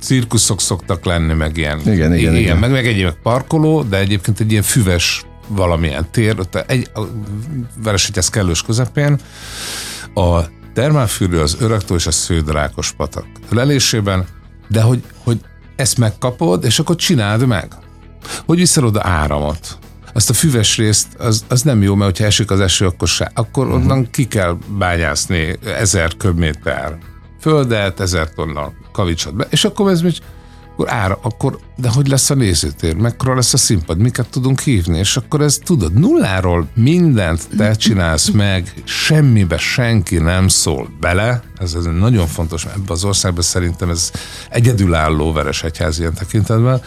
cirkuszok 0.00 0.60
szoktak 0.60 1.04
lenni, 1.04 1.32
meg 1.32 1.56
ilyen, 1.56 1.80
igen, 1.80 1.94
igen, 1.94 2.14
ilyen 2.14 2.36
igen. 2.36 2.58
meg, 2.58 2.70
meg 2.70 2.86
egy 2.86 3.02
meg 3.02 3.16
parkoló, 3.22 3.82
de 3.82 3.98
egyébként 3.98 4.40
egy 4.40 4.50
ilyen 4.50 4.62
füves 4.62 5.24
valamilyen 5.48 6.06
tér, 6.10 6.36
egy, 6.66 6.90
a 6.94 7.00
Veresegyház 7.82 8.28
kellős 8.28 8.62
közepén, 8.62 9.12
a 9.12 9.18
termálfűrő, 10.74 11.40
az 11.40 11.56
öregtó 11.60 11.94
és 11.94 12.06
a 12.06 12.10
sződrákos 12.10 12.92
patak 12.92 13.26
lelésében, 13.48 14.26
de 14.68 14.82
hogy, 14.82 15.02
hogy 15.24 15.40
ezt 15.76 15.98
megkapod, 15.98 16.64
és 16.64 16.78
akkor 16.78 16.96
csináld 16.96 17.46
meg. 17.46 17.72
Hogy 18.46 18.58
viszel 18.58 18.84
oda 18.84 19.00
áramot. 19.04 19.78
Azt 20.12 20.30
a 20.30 20.32
füves 20.32 20.76
részt, 20.76 21.14
az, 21.18 21.44
az 21.48 21.62
nem 21.62 21.82
jó, 21.82 21.94
mert 21.94 22.10
hogyha 22.10 22.24
esik 22.24 22.50
az 22.50 22.60
eső, 22.60 22.86
akkor, 22.86 23.08
se, 23.08 23.30
akkor 23.34 23.66
uh-huh. 23.66 23.82
onnan 23.82 24.10
ki 24.10 24.26
kell 24.26 24.58
bányászni 24.78 25.58
ezer 25.64 26.16
köbméter 26.16 26.98
földet, 27.40 28.00
ezer 28.00 28.34
tonna 28.34 28.72
kavicsot 28.92 29.34
be, 29.34 29.46
és 29.50 29.64
akkor 29.64 29.90
ez 29.90 30.00
még 30.00 30.12
akkor 30.82 30.94
ára, 30.94 31.18
akkor, 31.22 31.58
de 31.76 31.88
hogy 31.88 32.06
lesz 32.06 32.30
a 32.30 32.34
nézőtér, 32.34 32.94
mekkora 32.94 33.34
lesz 33.34 33.52
a 33.52 33.56
színpad, 33.56 33.98
miket 33.98 34.28
tudunk 34.28 34.60
hívni, 34.60 34.98
és 34.98 35.16
akkor 35.16 35.40
ez 35.40 35.58
tudod, 35.64 35.92
nulláról 35.92 36.68
mindent 36.74 37.48
te 37.56 37.74
csinálsz 37.74 38.30
meg, 38.30 38.74
semmibe 38.84 39.58
senki 39.58 40.18
nem 40.18 40.48
szól 40.48 40.88
bele, 41.00 41.42
ez, 41.58 41.74
ez 41.74 41.84
nagyon 41.84 42.26
fontos, 42.26 42.64
ebben 42.64 42.82
az 42.88 43.04
országban 43.04 43.42
szerintem 43.42 43.90
ez 43.90 44.10
egyedülálló 44.50 45.32
veres 45.32 45.62
egyház 45.62 45.98
ilyen 45.98 46.14
tekintetben, 46.14 46.82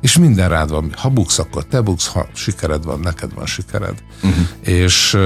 és 0.00 0.18
minden 0.18 0.48
rád 0.48 0.70
van, 0.70 0.92
ha 0.96 1.08
buksz, 1.08 1.38
akkor 1.38 1.64
te 1.64 1.80
buksz, 1.80 2.06
ha 2.06 2.28
sikered 2.34 2.84
van, 2.84 3.00
neked 3.00 3.34
van 3.34 3.46
sikered. 3.46 3.94
Uh-huh. 4.22 4.46
És, 4.60 5.16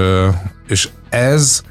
és 0.67 0.89
ez, 1.09 1.61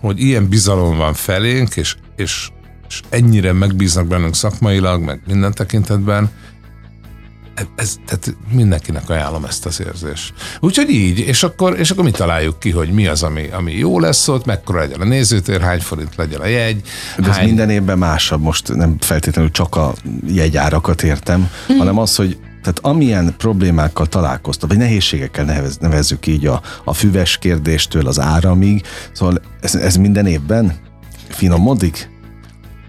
hogy 0.00 0.20
ilyen 0.20 0.48
bizalom 0.48 0.96
van 0.96 1.14
felénk, 1.14 1.76
és, 1.76 1.96
és 2.16 2.48
és 2.94 3.00
ennyire 3.08 3.52
megbíznak 3.52 4.06
bennünk 4.06 4.34
szakmailag, 4.34 5.02
meg 5.02 5.20
minden 5.26 5.52
tekintetben, 5.52 6.30
ez, 7.76 7.96
tehát 8.06 8.36
mindenkinek 8.50 9.10
ajánlom 9.10 9.44
ezt 9.44 9.66
az 9.66 9.80
érzést. 9.80 10.34
Úgyhogy 10.60 10.90
így, 10.90 11.18
és 11.18 11.42
akkor, 11.42 11.78
és 11.78 11.90
akkor 11.90 12.04
mi 12.04 12.10
találjuk 12.10 12.58
ki, 12.58 12.70
hogy 12.70 12.90
mi 12.90 13.06
az, 13.06 13.22
ami, 13.22 13.48
ami 13.52 13.72
jó 13.72 14.00
lesz 14.00 14.28
ott, 14.28 14.44
mekkora 14.44 14.78
legyen 14.78 15.00
a 15.00 15.04
nézőtér, 15.04 15.60
hány 15.60 15.80
forint 15.80 16.16
legyen 16.16 16.40
a 16.40 16.46
jegy. 16.46 16.80
De 17.16 17.30
hány... 17.30 17.40
ez 17.40 17.46
minden 17.46 17.70
évben 17.70 17.98
másabb, 17.98 18.40
most 18.40 18.74
nem 18.74 18.96
feltétlenül 19.00 19.50
csak 19.50 19.76
a 19.76 19.94
jegyárakat 20.26 21.02
értem, 21.02 21.50
hmm. 21.66 21.78
hanem 21.78 21.98
az, 21.98 22.16
hogy 22.16 22.38
tehát 22.62 22.78
amilyen 22.82 23.34
problémákkal 23.36 24.06
találkoztak, 24.06 24.68
vagy 24.68 24.78
nehézségekkel 24.78 25.44
nevez, 25.44 25.76
nevezzük 25.76 26.26
így 26.26 26.46
a, 26.46 26.62
a 26.84 26.92
füves 26.92 27.38
kérdéstől 27.38 28.06
az 28.06 28.20
áramig, 28.20 28.82
szóval 29.12 29.40
ez, 29.60 29.74
ez 29.74 29.96
minden 29.96 30.26
évben 30.26 30.72
finomodik? 31.28 32.13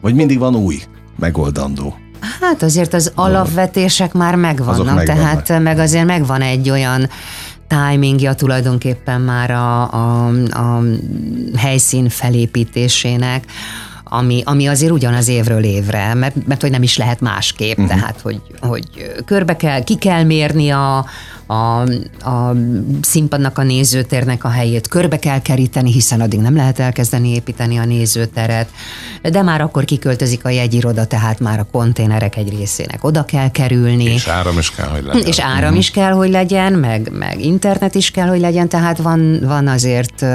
Vagy 0.06 0.16
mindig 0.16 0.40
van 0.40 0.56
új 0.56 0.82
megoldandó? 1.20 1.96
Hát 2.42 2.64
azért 2.64 2.94
az 2.94 3.12
alapvetések 3.16 4.14
már 4.14 4.36
megvannak, 4.36 4.96
megvannak, 4.96 5.42
tehát 5.44 5.64
meg 5.64 5.80
azért 5.80 6.06
megvan 6.06 6.42
egy 6.42 6.70
olyan 6.70 7.10
timingja 7.68 8.34
tulajdonképpen 8.34 9.22
már 9.22 9.52
a, 9.52 9.94
a, 9.94 10.28
a 10.50 10.82
helyszín 11.58 12.10
felépítésének, 12.10 13.46
ami, 14.04 14.42
ami 14.46 14.68
azért 14.68 14.92
ugyanaz 14.92 15.28
évről 15.28 15.64
évre, 15.64 16.14
mert, 16.14 16.48
mert 16.48 16.62
hogy 16.62 16.72
nem 16.72 16.84
is 16.84 16.98
lehet 16.98 17.20
másképp, 17.20 17.78
uh-huh. 17.78 17.96
tehát 17.96 18.22
hogy, 18.22 18.42
hogy 18.62 18.88
körbe 19.26 19.56
kell, 19.56 19.84
ki 19.84 19.96
kell 19.96 20.24
mérni 20.24 20.70
a, 20.70 21.06
a, 21.48 21.82
a 22.30 22.56
színpadnak 23.02 23.58
a 23.58 23.64
nézőtérnek 23.64 24.44
a 24.44 24.50
helyét, 24.50 24.88
körbe 24.88 25.20
kell 25.20 25.42
keríteni, 25.42 25.92
hiszen 25.92 26.22
addig 26.22 26.40
nem 26.40 26.56
lehet 26.56 26.80
elkezdeni 26.80 27.30
építeni 27.34 27.78
a 27.78 27.86
nézőteret, 27.86 28.70
de 29.22 29.42
már 29.42 29.62
akkor 29.62 29.86
kiköltözik 29.86 30.46
a 30.46 30.50
jegyiroda, 30.50 31.06
tehát 31.06 31.40
már 31.40 31.60
a 31.60 31.68
konténerek 31.72 32.36
egy 32.36 32.50
részének 32.50 33.04
oda 33.04 33.26
kell 33.26 33.52
kerülni. 33.52 34.04
És 34.04 34.28
áram 34.28 34.58
is 34.58 34.72
kell, 34.72 34.88
hogy 34.88 35.04
legyen. 35.04 35.28
És 35.28 35.40
áram 35.40 35.64
uh-huh. 35.64 35.78
is 35.78 35.92
kell, 35.92 36.12
hogy 36.12 36.30
legyen, 36.30 36.74
meg, 36.74 37.12
meg 37.12 37.46
internet 37.46 37.96
is 37.96 38.12
kell, 38.12 38.28
hogy 38.28 38.40
legyen, 38.40 38.70
tehát 38.70 38.98
van, 38.98 39.40
van 39.42 39.68
azért 39.68 40.26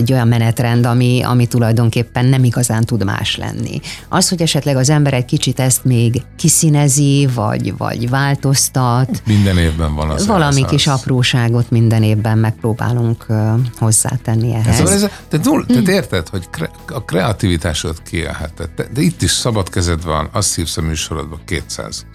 egy 0.00 0.12
olyan 0.12 0.28
menetrend, 0.28 0.86
ami, 0.86 1.22
ami 1.22 1.46
tulajdonképpen 1.46 2.26
nem 2.26 2.44
igazán 2.44 2.84
tud 2.84 3.04
más 3.04 3.36
lenni. 3.36 3.80
Az, 4.08 4.28
hogy 4.28 4.42
esetleg 4.42 4.76
az 4.76 4.90
ember 4.90 5.14
egy 5.14 5.24
kicsit 5.24 5.60
ezt 5.60 5.84
még 5.84 6.22
kiszínezi, 6.36 7.28
vagy, 7.34 7.76
vagy 7.76 8.08
változtat. 8.08 9.22
Minden 9.26 9.58
évben 9.58 9.94
van 9.94 10.10
az. 10.10 10.26
Valami 10.26 10.64
kis 10.64 10.86
az. 10.86 11.00
apróságot 11.00 11.70
minden 11.70 12.02
évben 12.02 12.38
megpróbálunk 12.38 13.24
uh, 13.28 13.50
hozzátenni 13.78 14.54
ehhez. 14.54 14.76
Szóval 14.76 14.92
ez, 14.92 15.06
te, 15.28 15.38
null, 15.42 15.64
te 15.84 15.92
érted, 15.92 16.28
hogy 16.28 16.50
kre, 16.50 16.70
a 16.88 17.04
kreativitásod 17.04 18.02
kielhetett. 18.02 18.76
De, 18.76 18.86
de 18.94 19.00
itt 19.00 19.22
is 19.22 19.30
szabad 19.30 19.70
kezed 19.70 20.04
van, 20.04 20.28
azt 20.32 20.54
hívsz 20.54 20.76
a 20.76 20.82
műsorodban, 20.82 21.40
200 21.44 22.06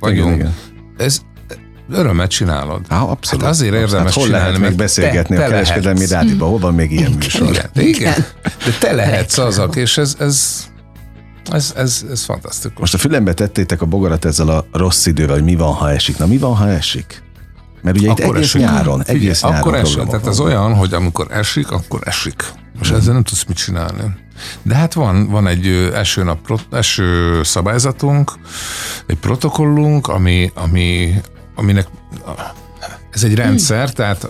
vagyunk. 0.00 0.26
Igen, 0.26 0.34
igen. 0.34 0.54
Ez, 0.96 1.20
örömmel 1.90 2.26
csinálod. 2.26 2.80
Há, 2.88 3.00
abszolút. 3.00 3.44
Hát 3.44 3.54
azért 3.54 3.74
érdemes 3.74 4.04
hát 4.04 4.12
hol 4.12 4.24
csinálni. 4.24 4.46
lehet 4.46 4.60
meg 4.60 4.74
beszélgetni 4.74 5.36
te, 5.36 5.40
te 5.40 5.46
a 5.46 5.50
kereskedelmi 5.50 6.06
rádióban, 6.06 6.48
hol 6.48 6.58
van 6.58 6.74
még 6.74 6.90
ilyen 6.90 7.06
igen, 7.06 7.18
műsor? 7.18 7.48
Igen, 7.48 7.70
igen. 7.74 8.24
De 8.64 8.70
te 8.80 8.92
lehetsz 8.92 9.38
azok, 9.38 9.76
és 9.76 9.98
ez, 9.98 10.16
ez 10.18 10.66
ez, 11.50 11.72
ez, 11.76 12.04
ez 12.10 12.24
fantasztikus. 12.24 12.78
Most 12.78 12.94
a 12.94 12.98
fülembe 12.98 13.34
tettétek 13.34 13.82
a 13.82 13.86
bogarat 13.86 14.24
ezzel 14.24 14.48
a 14.48 14.64
rossz 14.72 15.06
idővel, 15.06 15.34
hogy 15.34 15.44
mi 15.44 15.54
van, 15.54 15.72
ha 15.72 15.90
esik. 15.90 16.18
Na 16.18 16.26
mi 16.26 16.38
van, 16.38 16.56
ha 16.56 16.68
esik? 16.68 17.22
Mert 17.82 17.96
ugye 17.96 18.10
akkor 18.10 18.24
itt 18.24 18.34
egész 18.34 18.54
esik. 18.54 18.60
nyáron, 18.60 19.02
egész 19.04 19.38
Figyelj, 19.38 19.54
nyáron 19.54 19.58
Akkor 19.58 19.74
esik, 19.74 20.04
tehát 20.04 20.26
ez 20.26 20.40
olyan, 20.40 20.74
hogy 20.74 20.94
amikor 20.94 21.26
esik, 21.30 21.70
akkor 21.70 22.00
esik. 22.04 22.44
És 22.80 22.90
ezzel 22.90 23.12
nem 23.12 23.22
tudsz 23.22 23.44
mit 23.44 23.56
csinálni. 23.56 24.02
De 24.62 24.74
hát 24.74 24.92
van, 24.92 25.28
van 25.28 25.46
egy 25.46 25.66
esőnap, 25.94 26.60
eső 26.70 27.42
szabályzatunk, 27.42 28.32
egy 29.06 29.16
protokollunk, 29.16 30.08
ami, 30.08 30.52
ami, 30.54 31.14
aminek 31.58 31.86
ez 33.10 33.24
egy 33.24 33.34
rendszer, 33.34 33.92
tehát 33.92 34.28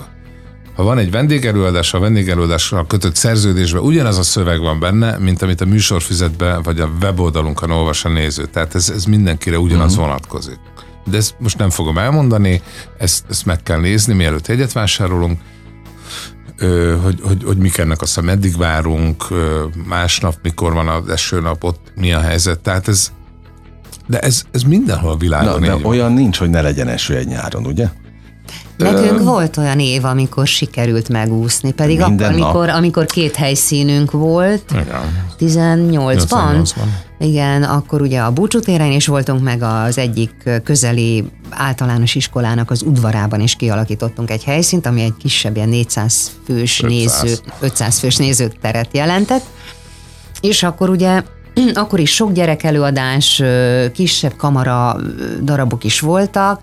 ha 0.75 0.83
van 0.83 0.99
egy 0.99 1.11
vendégelőadás, 1.11 1.95
a 1.95 1.99
vendégelőadásra 1.99 2.87
kötött 2.87 3.15
szerződésben 3.15 3.83
ugyanaz 3.83 4.19
a 4.19 4.23
szöveg 4.23 4.61
van 4.61 4.81
benne, 4.81 5.19
mint 5.19 5.43
amit 5.43 5.61
a 5.61 5.65
műsorfüzetben 5.65 6.63
vagy 6.63 6.81
a 6.81 6.91
weboldalunkon 7.01 7.71
olvas 7.71 8.05
a 8.05 8.09
néző. 8.09 8.47
Tehát 8.47 8.75
ez, 8.75 8.91
ez 8.91 9.05
mindenkire 9.05 9.59
ugyanaz 9.59 9.93
uh-huh. 9.93 10.07
vonatkozik. 10.07 10.59
De 11.05 11.17
ezt 11.17 11.35
most 11.39 11.59
nem 11.59 11.71
fogom 11.71 11.99
elmondani, 11.99 12.63
ezt, 12.99 13.25
ezt 13.31 13.47
meg 13.47 13.63
kell 13.63 13.81
nézni, 13.81 14.15
mielőtt 14.15 14.49
egyet 14.49 14.73
vásárolunk, 14.73 15.41
hogy, 17.03 17.21
hogy, 17.23 17.43
hogy 17.45 17.57
mik 17.57 17.79
ennek 17.79 18.01
a 18.03 18.21
meddig 18.21 18.57
várunk, 18.57 19.25
másnap, 19.89 20.35
mikor 20.43 20.73
van 20.73 20.89
az 20.89 21.09
esőnap, 21.09 21.65
ott 21.65 21.93
mi 21.97 22.13
a 22.13 22.21
helyzet. 22.21 22.61
Tehát 22.61 22.89
ez, 22.89 23.13
de 24.09 24.19
ez, 24.19 24.43
ez 24.51 24.63
mindenhol 24.63 25.11
a 25.11 25.17
világon 25.17 25.61
Na, 25.61 25.67
de 25.67 25.87
olyan 25.87 26.13
nincs, 26.13 26.39
hogy 26.39 26.51
ne 26.51 26.61
legyen 26.61 26.89
eső 26.89 27.17
egy 27.17 27.27
nyáron, 27.27 27.67
ugye? 27.67 27.89
Nekünk 28.77 29.23
volt 29.23 29.57
olyan 29.57 29.81
év, 29.81 30.05
amikor 30.05 30.47
sikerült 30.47 31.09
megúszni, 31.09 31.73
pedig 31.73 32.01
akkor, 32.01 32.23
amikor, 32.23 32.69
amikor 32.69 33.07
két 33.07 33.37
helyszínünk 33.37 34.11
volt, 34.11 34.71
Igen. 34.71 35.27
18-ban, 35.39 36.69
igen, 37.19 37.63
akkor 37.63 38.01
ugye 38.01 38.21
a 38.21 38.31
búcsútéren 38.31 38.91
is 38.91 39.07
voltunk, 39.07 39.43
meg 39.43 39.63
az 39.63 39.99
egyik 39.99 40.51
közeli 40.65 41.25
általános 41.51 42.15
iskolának 42.15 42.71
az 42.71 42.83
udvarában 42.83 43.41
is 43.41 43.55
kialakítottunk 43.55 44.31
egy 44.31 44.45
helyszínt, 44.45 44.87
ami 44.87 45.03
egy 45.03 45.15
kisebb, 45.19 45.57
ilyen 45.57 45.69
400 45.69 46.31
fős 46.45 46.83
500. 46.83 46.91
néző, 46.91 47.37
500 47.61 47.99
fős 47.99 48.17
nézőteret 48.17 48.89
jelentett, 48.93 49.45
és 50.41 50.63
akkor 50.63 50.91
ugye 50.91 51.23
akkor 51.75 52.01
is 52.01 52.15
sok 52.15 52.33
gyerekelőadás, 52.33 53.43
kisebb 53.93 54.37
kamara 54.37 54.97
darabok 55.43 55.85
is 55.85 56.01
voltak, 56.01 56.61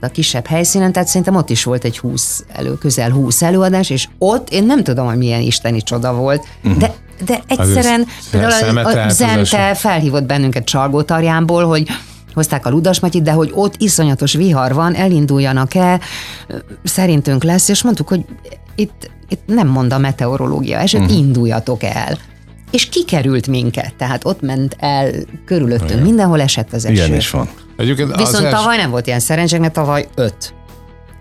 a 0.00 0.08
kisebb 0.08 0.46
helyszínen, 0.46 0.92
tehát 0.92 1.08
szerintem 1.08 1.36
ott 1.36 1.50
is 1.50 1.64
volt 1.64 1.84
egy 1.84 1.98
20 1.98 2.44
elő, 2.52 2.78
közel 2.78 3.10
20 3.10 3.42
előadás, 3.42 3.90
és 3.90 4.08
ott 4.18 4.50
én 4.50 4.64
nem 4.64 4.84
tudom, 4.84 5.06
hogy 5.06 5.16
milyen 5.16 5.40
isteni 5.40 5.82
csoda 5.82 6.14
volt, 6.14 6.44
uh-huh. 6.64 6.80
de 6.80 6.94
de 7.26 7.42
egyszerűen 7.46 8.06
a, 8.32 8.98
a 8.98 9.08
Zente 9.08 9.74
felhívott 9.74 10.24
bennünket 10.24 10.64
Csalgótarjánból, 10.64 11.66
hogy 11.66 11.88
hozták 12.34 12.66
a 12.66 12.70
Ludasmatyit, 12.70 13.22
de 13.22 13.32
hogy 13.32 13.50
ott 13.54 13.74
iszonyatos 13.78 14.32
vihar 14.32 14.74
van, 14.74 14.94
elinduljanak-e, 14.94 16.00
szerintünk 16.84 17.44
lesz, 17.44 17.68
és 17.68 17.82
mondtuk, 17.82 18.08
hogy 18.08 18.24
itt, 18.74 19.10
itt 19.28 19.42
nem 19.46 19.68
mond 19.68 19.92
a 19.92 19.98
meteorológia 19.98 20.78
eset, 20.78 21.00
uh-huh. 21.00 21.16
induljatok 21.16 21.82
el. 21.82 22.18
És 22.72 22.88
kikerült 22.88 23.46
minket, 23.46 23.94
tehát 23.94 24.24
ott 24.24 24.40
ment 24.40 24.76
el 24.78 25.10
körülöttünk, 25.44 25.90
Igen. 25.90 26.02
mindenhol 26.02 26.40
esett 26.40 26.72
az 26.72 26.84
eső. 26.84 26.94
Ilyen 26.94 27.14
is 27.14 27.30
van. 27.30 27.48
Egyébként 27.76 28.16
Viszont 28.16 28.44
els... 28.44 28.54
tavaly 28.54 28.76
nem 28.76 28.90
volt 28.90 29.06
ilyen 29.06 29.20
szerencsénk, 29.20 29.60
mert 29.60 29.74
tavaly 29.74 30.08
öt 30.14 30.54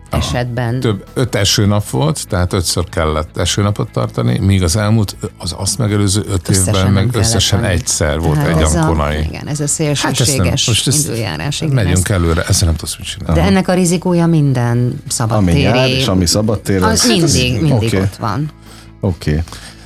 Aha. 0.09 0.21
esetben. 0.21 0.79
Több, 0.79 1.05
öt 1.13 1.35
esőnap 1.35 1.89
volt, 1.89 2.27
tehát 2.27 2.53
ötször 2.53 2.89
kellett 2.89 3.37
esőnapot 3.37 3.91
tartani, 3.91 4.39
míg 4.39 4.63
az 4.63 4.75
elmúlt, 4.75 5.15
az 5.37 5.55
azt 5.57 5.77
megelőző 5.77 6.23
öt 6.27 6.49
összesen 6.49 6.75
évben 6.75 6.91
meg 6.91 7.15
összesen 7.15 7.59
annyi. 7.59 7.67
egyszer 7.67 8.19
volt 8.19 8.37
hát 8.37 8.47
egy 8.47 8.63
amponai. 8.63 9.17
Igen, 9.17 9.47
ez 9.47 9.59
a 9.59 9.67
szélsőséges 9.67 10.65
hát 10.65 10.87
ezt 10.87 11.07
indulárás. 11.07 11.61
Igen, 11.61 11.73
megyünk 11.73 12.09
ez. 12.09 12.15
előre, 12.15 12.43
ezt 12.47 12.65
nem 12.65 12.75
tudsz 12.75 12.97
mit 12.97 13.07
csinálni. 13.07 13.41
De 13.41 13.45
ennek 13.47 13.67
a 13.67 13.73
rizikója 13.73 14.25
minden 14.25 15.01
szabadtéri. 15.07 15.65
Ami 15.65 15.77
jár, 15.77 15.89
és 15.89 16.07
ami 16.07 16.25
szabadtér, 16.25 16.83
az, 16.83 16.91
az 16.91 17.07
mindig, 17.07 17.61
mindig 17.61 17.87
okay. 17.87 17.99
ott 17.99 18.15
van. 18.15 18.51
Oké. 18.99 19.29
Okay. 19.29 19.43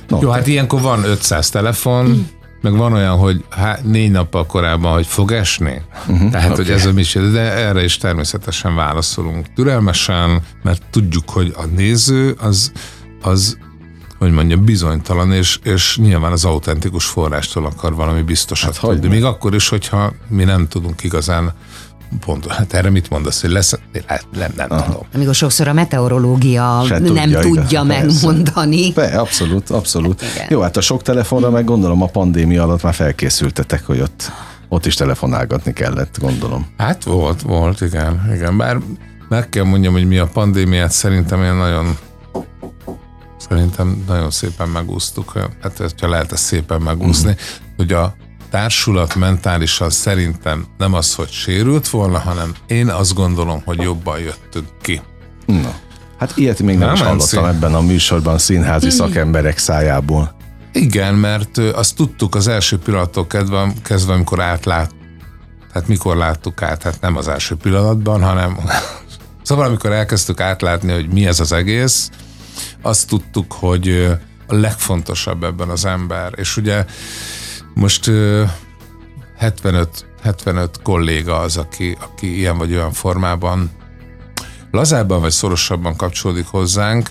No, 0.08 0.18
Jó, 0.22 0.30
hát 0.30 0.46
ilyenkor 0.46 0.80
van 0.80 1.04
500 1.04 1.50
telefon, 1.50 2.06
mm 2.06 2.20
meg 2.66 2.76
van 2.76 2.92
olyan, 2.92 3.16
hogy 3.16 3.44
há, 3.50 3.78
négy 3.82 4.10
nappal 4.10 4.46
korábban, 4.46 4.92
hogy 4.92 5.06
fog 5.06 5.32
esni. 5.32 5.82
Uh-huh, 6.08 6.30
Tehát, 6.30 6.50
okay. 6.50 6.64
hogy 6.64 6.74
ez 6.74 6.86
a 6.86 6.92
misé, 6.92 7.30
de 7.30 7.40
erre 7.40 7.84
is 7.84 7.96
természetesen 7.96 8.74
válaszolunk 8.74 9.52
türelmesen, 9.54 10.42
mert 10.62 10.82
tudjuk, 10.90 11.30
hogy 11.30 11.54
a 11.56 11.64
néző 11.64 12.36
az, 12.38 12.72
az 13.22 13.58
hogy 14.18 14.30
mondjam, 14.30 14.64
bizonytalan, 14.64 15.32
és, 15.32 15.58
és 15.62 15.96
nyilván 15.96 16.32
az 16.32 16.44
autentikus 16.44 17.04
forrástól 17.04 17.66
akar 17.66 17.94
valami 17.94 18.22
biztosat 18.22 18.76
hát, 18.76 18.90
tudni. 18.90 19.08
Még 19.08 19.24
akkor 19.24 19.54
is, 19.54 19.68
hogyha 19.68 20.12
mi 20.28 20.44
nem 20.44 20.68
tudunk 20.68 21.02
igazán 21.02 21.52
Pont, 22.20 22.46
hát 22.46 22.72
erre 22.72 22.90
mit 22.90 23.10
mondasz, 23.10 23.40
hogy 23.40 23.50
lesz? 23.50 23.78
Nem, 24.32 24.52
nem 24.56 24.66
Aha. 24.70 24.84
tudom. 24.84 25.06
Amikor 25.14 25.34
sokszor 25.34 25.68
a 25.68 25.72
meteorológia 25.72 26.82
Se 26.86 26.98
nem 26.98 27.14
tudja, 27.14 27.40
tudja 27.40 27.82
megmondani. 27.82 28.92
Be, 28.92 29.06
abszolút, 29.20 29.70
abszolút. 29.70 30.22
Hát 30.22 30.50
Jó, 30.50 30.60
hát 30.60 30.76
a 30.76 30.80
sok 30.80 31.02
telefonra 31.02 31.50
meg 31.50 31.64
gondolom 31.64 32.02
a 32.02 32.06
pandémia 32.06 32.62
alatt 32.62 32.82
már 32.82 32.94
felkészültetek, 32.94 33.86
hogy 33.86 34.00
ott, 34.00 34.32
ott 34.68 34.86
is 34.86 34.94
telefonálgatni 34.94 35.72
kellett, 35.72 36.18
gondolom. 36.20 36.66
Hát 36.76 37.04
volt, 37.04 37.42
volt, 37.42 37.80
igen. 37.80 38.32
igen. 38.34 38.56
Bár 38.56 38.78
meg 39.28 39.48
kell 39.48 39.64
mondjam, 39.64 39.92
hogy 39.92 40.06
mi 40.06 40.18
a 40.18 40.26
pandémiát 40.26 40.92
szerintem 40.92 41.42
én 41.42 41.54
nagyon 41.54 41.98
szerintem 43.48 44.04
nagyon 44.06 44.30
szépen 44.30 44.68
megúsztuk. 44.68 45.32
Hát, 45.62 45.94
ha 46.00 46.08
lehet 46.08 46.32
ezt 46.32 46.44
szépen 46.44 46.80
megúszni, 46.80 47.30
mm. 47.30 47.74
hogy 47.76 47.92
a 47.92 48.14
társulat 48.50 49.14
mentálisan 49.14 49.90
szerintem 49.90 50.66
nem 50.78 50.94
az, 50.94 51.14
hogy 51.14 51.30
sérült 51.30 51.88
volna, 51.88 52.18
hanem 52.18 52.54
én 52.66 52.88
azt 52.88 53.14
gondolom, 53.14 53.62
hogy 53.64 53.80
jobban 53.80 54.18
jöttünk 54.18 54.68
ki. 54.82 55.00
Na. 55.46 55.74
Hát 56.18 56.36
ilyet 56.36 56.62
még 56.62 56.78
nem, 56.78 56.86
nem 56.86 56.94
is 56.94 57.00
hallottam 57.00 57.26
szín... 57.26 57.44
ebben 57.44 57.74
a 57.74 57.80
műsorban 57.80 58.38
színházi 58.38 58.90
szakemberek 58.90 59.58
szájából. 59.58 60.36
Igen, 60.72 61.14
mert 61.14 61.58
azt 61.58 61.96
tudtuk 61.96 62.34
az 62.34 62.48
első 62.48 62.78
pillanattól 62.78 63.26
kezdve, 63.26 63.72
kezdve 63.82 64.12
amikor 64.12 64.40
átlát, 64.40 64.90
tehát 65.72 65.88
mikor 65.88 66.16
láttuk 66.16 66.62
át, 66.62 66.82
hát 66.82 67.00
nem 67.00 67.16
az 67.16 67.28
első 67.28 67.54
pillanatban, 67.54 68.22
hanem 68.22 68.58
szóval 69.42 69.66
amikor 69.66 69.92
elkezdtük 69.92 70.40
átlátni, 70.40 70.92
hogy 70.92 71.08
mi 71.08 71.26
ez 71.26 71.40
az 71.40 71.52
egész, 71.52 72.10
azt 72.82 73.08
tudtuk, 73.08 73.52
hogy 73.52 74.16
a 74.46 74.54
legfontosabb 74.54 75.44
ebben 75.44 75.68
az 75.68 75.84
ember. 75.84 76.32
És 76.36 76.56
ugye 76.56 76.84
most 77.76 78.10
75, 79.36 80.06
75 80.22 80.82
kolléga 80.82 81.38
az, 81.38 81.56
aki, 81.56 81.96
aki 82.00 82.36
ilyen 82.36 82.58
vagy 82.58 82.72
olyan 82.72 82.92
formában 82.92 83.70
lazábban 84.70 85.20
vagy 85.20 85.30
szorosabban 85.30 85.96
kapcsolódik 85.96 86.46
hozzánk, 86.46 87.08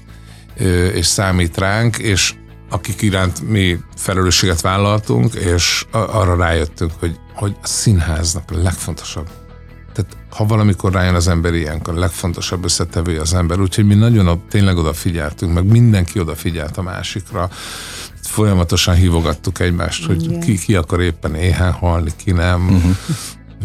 és 0.93 1.05
számít 1.05 1.57
ránk, 1.57 1.97
és 1.97 2.33
akik 2.69 3.01
iránt 3.01 3.49
mi 3.49 3.79
felelősséget 3.95 4.61
vállaltunk, 4.61 5.33
és 5.33 5.85
arra 5.91 6.35
rájöttünk, 6.35 6.91
hogy, 6.99 7.19
hogy 7.33 7.55
a 7.61 7.67
színháznak 7.67 8.51
a 8.51 8.61
legfontosabb. 8.61 9.29
Tehát 9.93 10.17
ha 10.29 10.45
valamikor 10.45 10.91
rájön 10.91 11.15
az 11.15 11.27
ember 11.27 11.53
ilyenkor, 11.53 11.95
a 11.95 11.99
legfontosabb 11.99 12.63
összetevője 12.63 13.21
az 13.21 13.33
ember, 13.33 13.59
úgyhogy 13.59 13.85
mi 13.85 13.93
nagyon 13.93 14.43
tényleg 14.49 14.77
odafigyeltünk, 14.77 15.53
meg 15.53 15.65
mindenki 15.65 16.19
odafigyelt 16.19 16.77
a 16.77 16.81
másikra, 16.81 17.49
folyamatosan 18.27 18.95
hívogattuk 18.95 19.59
egymást, 19.59 20.05
hogy 20.05 20.23
Igen. 20.23 20.39
ki, 20.39 20.57
ki 20.57 20.75
akar 20.75 21.01
éppen 21.01 21.35
éhen 21.35 21.71
halni, 21.71 22.11
ki 22.23 22.31
nem. 22.31 22.61
Uh-huh. 22.61 22.95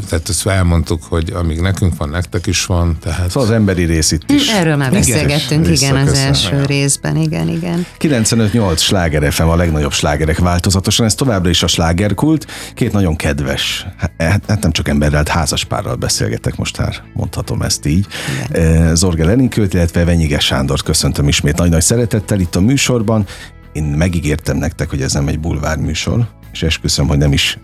Tehát 0.09 0.29
ezt 0.29 0.47
elmondtuk, 0.47 1.03
hogy 1.03 1.33
amíg 1.33 1.61
nekünk 1.61 1.97
van, 1.97 2.09
nektek 2.09 2.47
is 2.47 2.67
van. 2.67 2.97
Tehát... 3.01 3.31
Szóval 3.31 3.49
az 3.49 3.55
emberi 3.55 3.85
rész 3.85 4.13
itt 4.13 4.31
is. 4.31 4.49
Erről 4.49 4.77
már 4.77 4.91
beszélgettünk, 4.91 5.67
igen, 5.67 5.73
igen 5.75 5.97
az 5.97 6.13
első 6.13 6.57
ja. 6.57 6.65
részben, 6.65 7.17
igen, 7.17 7.49
igen. 7.49 7.87
95-8 8.01 8.79
sláger 8.79 9.33
FM 9.33 9.43
a 9.43 9.57
legnagyobb 9.57 9.93
slágerek 9.93 10.39
változatosan, 10.39 11.07
ez 11.07 11.15
továbbra 11.15 11.51
is 11.51 11.63
a 11.63 11.67
slágerkult. 11.67 12.47
Két 12.75 12.93
nagyon 12.93 13.17
kedves, 13.17 13.87
hát, 13.97 14.13
hát 14.49 14.63
nem 14.63 14.73
csak 14.73 14.89
emberrel, 14.89 15.17
hát 15.17 15.29
házaspárral 15.29 15.95
beszélgetek 15.95 16.57
most 16.57 16.79
már, 16.79 17.03
mondhatom 17.13 17.63
ezt 17.63 17.87
így. 17.87 18.07
Igen. 18.49 18.63
Eh, 18.63 18.95
Zorge 18.95 19.25
Leninkőt, 19.25 19.75
illetve 19.75 20.05
Venyige 20.05 20.39
Sándort 20.39 20.83
köszöntöm 20.83 21.29
ismét 21.29 21.57
nagy-nagy 21.57 21.83
szeretettel 21.83 22.41
itt 22.41 22.57
a 22.57 22.61
műsorban, 22.61 23.27
én 23.73 23.85
megígértem 23.85 24.57
nektek, 24.57 24.91
hogy 24.91 25.03
ez 25.03 25.13
nem 25.13 25.29
egy 25.29 25.41
bulvár 25.41 25.79
műsor, 25.79 26.29
és 26.53 26.63
esküszöm, 26.63 27.07
hogy 27.09 27.19
nem 27.19 27.33
is 27.33 27.59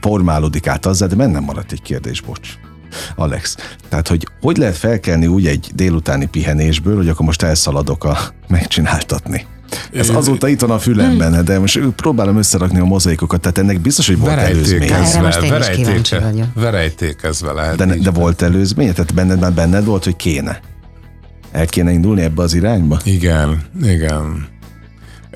formálódik 0.00 0.66
át 0.66 0.86
azzal, 0.86 1.08
de 1.08 1.14
bennem 1.14 1.42
maradt 1.42 1.72
egy 1.72 1.82
kérdés, 1.82 2.20
bocs. 2.20 2.48
Alex, 3.16 3.56
tehát 3.88 4.08
hogy 4.08 4.26
hogy 4.40 4.56
lehet 4.56 4.76
felkelni 4.76 5.26
úgy 5.26 5.46
egy 5.46 5.70
délutáni 5.74 6.26
pihenésből, 6.26 6.96
hogy 6.96 7.08
akkor 7.08 7.26
most 7.26 7.42
elszaladok 7.42 8.04
a 8.04 8.18
megcsináltatni? 8.48 9.46
Ez 9.92 10.08
azóta 10.08 10.48
itt 10.48 10.60
van 10.60 10.70
a 10.70 10.78
fülemben, 10.78 11.44
de 11.44 11.58
most 11.58 11.80
próbálom 11.96 12.36
összerakni 12.36 12.78
a 12.78 12.84
mozaikokat, 12.84 13.40
tehát 13.40 13.58
ennek 13.58 13.80
biztos, 13.80 14.06
hogy 14.06 14.18
volt 14.18 14.32
előzmény. 14.38 14.78
Verejtékezve 16.54 17.52
lehet. 17.52 17.76
De, 17.76 17.84
de 17.84 18.10
volt 18.10 18.42
előzmény? 18.42 18.92
Tehát 18.92 19.14
benned 19.14 19.40
már 19.40 19.52
benned 19.52 19.84
volt, 19.84 20.04
hogy 20.04 20.16
kéne? 20.16 20.60
El 21.52 21.66
kéne 21.66 21.92
indulni 21.92 22.22
ebbe 22.22 22.42
az 22.42 22.54
irányba? 22.54 23.00
Igen, 23.04 23.62
igen. 23.82 24.48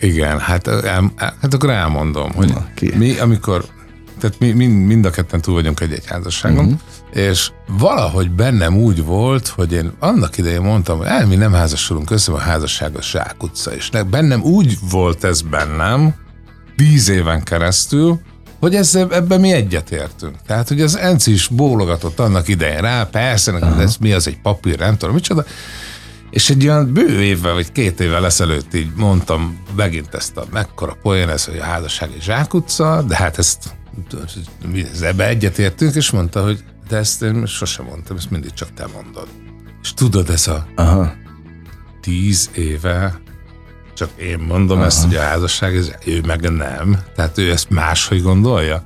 Igen, 0.05 0.39
hát, 0.39 0.67
el, 0.67 1.13
hát 1.17 1.55
akkor 1.55 1.71
elmondom, 1.71 2.33
hogy 2.33 2.49
Na, 2.49 2.67
mi, 2.97 3.19
amikor, 3.19 3.65
tehát 4.21 4.39
mi 4.39 4.53
mind, 4.53 4.87
mind 4.87 5.05
a 5.05 5.11
ketten 5.11 5.41
túl 5.41 5.55
vagyunk 5.55 5.81
egy-egy 5.81 6.07
házasságon, 6.07 6.65
uh-huh. 6.65 7.25
és 7.31 7.51
valahogy 7.67 8.31
bennem 8.31 8.77
úgy 8.77 9.05
volt, 9.05 9.49
hogy 9.49 9.73
én 9.73 9.93
annak 9.99 10.39
idején 10.39 10.61
mondtam, 10.61 10.99
hogy 10.99 11.07
el, 11.07 11.27
mi 11.27 11.35
nem 11.35 11.53
házasodunk 11.53 12.11
össze, 12.11 12.33
a 12.33 12.39
házasság 12.39 12.97
a 12.97 13.27
utca, 13.41 13.75
és 13.75 13.91
bennem 14.11 14.43
úgy 14.43 14.79
volt 14.91 15.25
ez 15.25 15.43
bennem, 15.43 16.15
tíz 16.77 17.09
éven 17.09 17.43
keresztül, 17.43 18.21
hogy 18.61 18.75
ezzel, 18.75 19.09
ebben 19.13 19.41
mi 19.41 19.53
egyetértünk. 19.53 20.37
Tehát, 20.47 20.69
hogy 20.69 20.81
az 20.81 20.97
Enci 20.97 21.33
is 21.33 21.49
bólogatott 21.49 22.19
annak 22.19 22.49
idején 22.49 22.81
rá, 22.81 23.05
persze, 23.05 23.53
uh-huh. 23.53 23.81
ez 23.81 23.97
mi 23.97 24.13
az 24.13 24.27
egy 24.27 24.41
papír, 24.41 24.79
nem 24.79 24.97
tudom, 24.97 25.15
micsoda. 25.15 25.45
És 26.35 26.51
egy 26.51 26.67
olyan 26.67 26.93
bő 26.93 27.23
évvel, 27.23 27.53
vagy 27.53 27.73
két 27.73 28.01
évvel 28.01 28.25
ezelőtt 28.25 28.75
így 28.75 28.93
mondtam 28.97 29.59
megint 29.77 30.15
ezt 30.15 30.37
a 30.37 30.45
mekkora 30.53 30.97
poén, 31.03 31.29
ez, 31.29 31.45
hogy 31.45 31.59
a 31.59 31.63
házasság 31.63 32.11
egy 32.15 32.23
zsákutca, 32.23 33.03
de 33.03 33.17
hát 33.17 33.39
ezt 33.39 33.75
mi 34.73 34.85
ebbe 35.01 35.29
egyetértünk, 35.29 35.95
és 35.95 36.11
mondta, 36.11 36.43
hogy 36.43 36.65
de 36.89 36.97
ezt 36.97 37.23
én 37.23 37.47
sosem 37.47 37.85
mondtam, 37.85 38.17
ezt 38.17 38.31
mindig 38.31 38.53
csak 38.53 38.75
te 38.75 38.87
mondod. 38.95 39.29
És 39.83 39.95
tudod, 39.95 40.31
ez 40.31 40.49
a 40.49 40.67
Aha. 40.75 41.13
tíz 42.01 42.51
éve 42.55 43.21
csak 43.95 44.11
én 44.17 44.39
mondom 44.39 44.77
Aha. 44.77 44.87
ezt, 44.87 45.05
hogy 45.05 45.15
a 45.15 45.21
házasság, 45.21 45.77
ez, 45.77 45.93
ő 46.07 46.21
meg 46.27 46.51
nem. 46.51 46.99
Tehát 47.15 47.39
ő 47.39 47.51
ezt 47.51 47.71
máshogy 47.71 48.23
gondolja. 48.23 48.83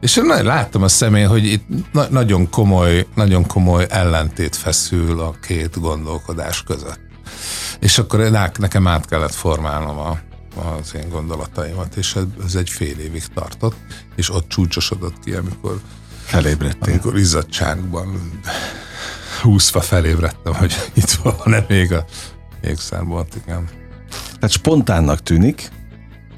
És 0.00 0.20
láttam 0.24 0.82
a 0.82 0.88
szemén, 0.88 1.28
hogy 1.28 1.44
itt 1.44 1.64
na- 1.92 2.08
nagyon 2.10 2.50
komoly, 2.50 3.06
nagyon 3.14 3.46
komoly 3.46 3.86
ellentét 3.88 4.56
feszül 4.56 5.20
a 5.20 5.34
két 5.42 5.80
gondolkodás 5.80 6.62
között. 6.62 7.00
És 7.80 7.98
akkor 7.98 8.20
nekem 8.58 8.86
át 8.86 9.06
kellett 9.06 9.34
formálnom 9.34 9.98
a, 9.98 10.18
az 10.54 10.94
én 10.94 11.08
gondolataimat, 11.08 11.96
és 11.96 12.16
ez 12.46 12.54
egy 12.54 12.70
fél 12.70 12.98
évig 12.98 13.24
tartott, 13.34 13.76
és 14.16 14.30
ott 14.30 14.48
csúcsosodott 14.48 15.18
ki, 15.24 15.32
amikor 15.32 15.80
felébredtél. 16.24 16.92
Amikor 16.92 17.18
izzadságban 17.18 18.40
húzva 19.40 19.80
felébredtem, 19.80 20.54
hogy 20.54 20.74
itt 20.94 21.10
van-e 21.10 21.64
még 21.68 21.92
a 21.92 22.04
égszámbolt, 22.60 23.34
igen. 23.44 23.68
Tehát 24.34 24.50
spontánnak 24.50 25.22
tűnik, 25.22 25.70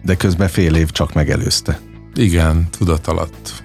de 0.02 0.16
közben 0.16 0.48
fél 0.48 0.74
év 0.74 0.90
csak 0.90 1.12
megelőzte. 1.12 1.80
Igen, 2.14 2.68
tudat 2.78 3.06
alatt. 3.06 3.62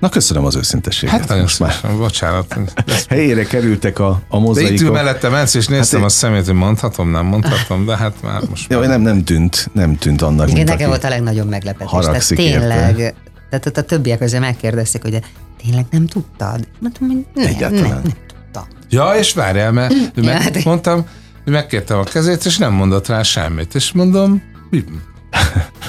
Na 0.00 0.08
köszönöm 0.08 0.44
az 0.44 0.56
őszintességet. 0.56 1.14
Hát 1.14 1.28
nagyon 1.28 1.46
már. 1.58 1.96
bocsánat. 1.96 2.58
Helyére 3.08 3.44
kerültek 3.44 3.98
a, 3.98 4.22
a 4.28 4.38
mozaikok. 4.38 4.78
De 4.78 4.84
itt 4.84 4.92
mellette 4.92 5.28
mensz, 5.28 5.54
és 5.54 5.66
néztem 5.66 6.00
hát 6.00 6.08
a 6.08 6.12
szemét, 6.12 6.44
hogy 6.44 6.54
mondhatom, 6.54 7.10
nem 7.10 7.26
mondhatom, 7.26 7.86
de 7.86 7.96
hát 7.96 8.22
már 8.22 8.42
most 8.48 8.70
Jó, 8.70 8.78
már... 8.78 8.88
nem, 8.88 9.00
nem 9.00 9.24
tűnt, 9.24 9.70
nem 9.72 9.96
tűnt 9.96 10.22
annak, 10.22 10.50
Igen, 10.50 10.64
nekem 10.64 10.88
volt 10.88 11.04
a 11.04 11.08
legnagyobb 11.08 11.48
meglepetés. 11.48 12.04
Tehát 12.04 12.28
tényleg, 12.28 12.98
érte. 12.98 13.14
tehát 13.50 13.76
a 13.76 13.82
többiek 13.82 14.18
közül 14.18 14.40
megkérdezték, 14.40 15.02
hogy 15.02 15.20
tényleg 15.62 15.84
nem 15.90 16.06
tudtad? 16.06 16.68
Mondtam, 16.80 17.08
hogy 17.08 17.26
nem, 17.34 17.46
Egyáltalán. 17.46 17.82
nem, 17.82 18.00
nem 18.02 18.12
tudtam. 18.26 18.64
Ja, 18.90 19.12
és 19.18 19.32
várjál, 19.32 19.72
mert 19.72 19.92
ja, 20.14 20.22
meg, 20.22 20.42
hát- 20.42 20.64
mondtam, 20.64 21.06
megkértem 21.44 21.98
a 21.98 22.02
kezét, 22.02 22.44
és 22.44 22.58
nem 22.58 22.72
mondott 22.72 23.06
rá 23.06 23.22
semmit. 23.22 23.74
És 23.74 23.92
mondom, 23.92 24.42
mi, 24.70 24.84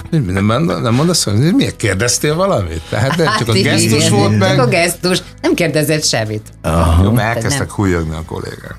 nem, 0.09 0.63
nem 0.81 0.93
mondasz, 0.93 1.23
hogy 1.23 1.53
miért 1.53 1.75
kérdeztél 1.75 2.35
valamit? 2.35 2.81
Tehát 2.89 3.17
nem, 3.17 3.27
csak 3.37 3.47
a 3.47 3.53
hát 3.53 3.61
gesztus 3.61 4.05
igen, 4.05 4.11
volt 4.11 4.37
meg. 4.37 4.55
Csak 4.55 4.65
a 4.65 4.69
gesztus, 4.69 5.21
nem 5.41 5.53
kérdezett 5.53 6.03
semmit. 6.03 6.49
Aha. 6.61 7.03
Jó, 7.03 7.11
mert 7.11 7.35
elkezdtek 7.35 7.71
hújogni 7.71 8.15
a 8.15 8.23
kollégák. 8.25 8.77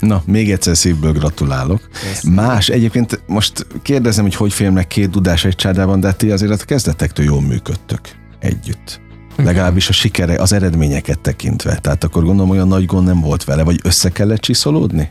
Na, 0.00 0.22
még 0.26 0.50
egyszer 0.52 0.76
szívből 0.76 1.12
gratulálok. 1.12 1.88
Köszönöm. 1.92 2.44
Más, 2.44 2.68
egyébként 2.68 3.20
most 3.26 3.66
kérdezem, 3.82 4.24
hogy 4.24 4.34
hogy 4.34 4.52
félnek 4.52 4.86
két 4.86 5.10
dudás 5.10 5.44
egy 5.44 5.54
csádában, 5.54 6.00
de 6.00 6.12
ti 6.12 6.30
azért 6.30 6.62
a 6.62 6.64
kezdetektől 6.64 7.24
jól 7.24 7.40
működtök 7.40 8.00
együtt. 8.38 9.00
Legalábbis 9.36 9.88
a 9.88 9.92
sikere, 9.92 10.36
az 10.36 10.52
eredményeket 10.52 11.18
tekintve. 11.18 11.78
Tehát 11.78 12.04
akkor 12.04 12.24
gondolom 12.24 12.50
olyan 12.50 12.68
nagy 12.68 12.86
gond 12.86 13.06
nem 13.06 13.20
volt 13.20 13.44
vele, 13.44 13.62
vagy 13.62 13.80
össze 13.82 14.10
kellett 14.10 14.40
csiszolódni? 14.40 15.10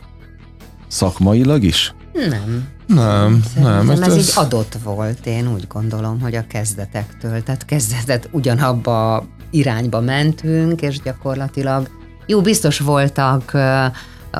Szakmailag 0.88 1.62
is? 1.62 1.94
Nem. 2.28 2.68
Nem, 2.86 3.42
nem. 3.54 3.86
nem 3.86 3.90
ez, 3.90 4.00
ez 4.00 4.16
így 4.16 4.32
adott 4.34 4.76
volt, 4.82 5.26
én 5.26 5.52
úgy 5.52 5.66
gondolom, 5.66 6.20
hogy 6.20 6.34
a 6.34 6.46
kezdetektől. 6.46 7.42
Tehát 7.42 7.64
kezdetet 7.64 8.28
ugyanabba 8.32 9.26
irányba 9.50 10.00
mentünk, 10.00 10.82
és 10.82 11.00
gyakorlatilag 11.00 11.90
jó, 12.26 12.40
biztos 12.40 12.78
voltak 12.78 13.52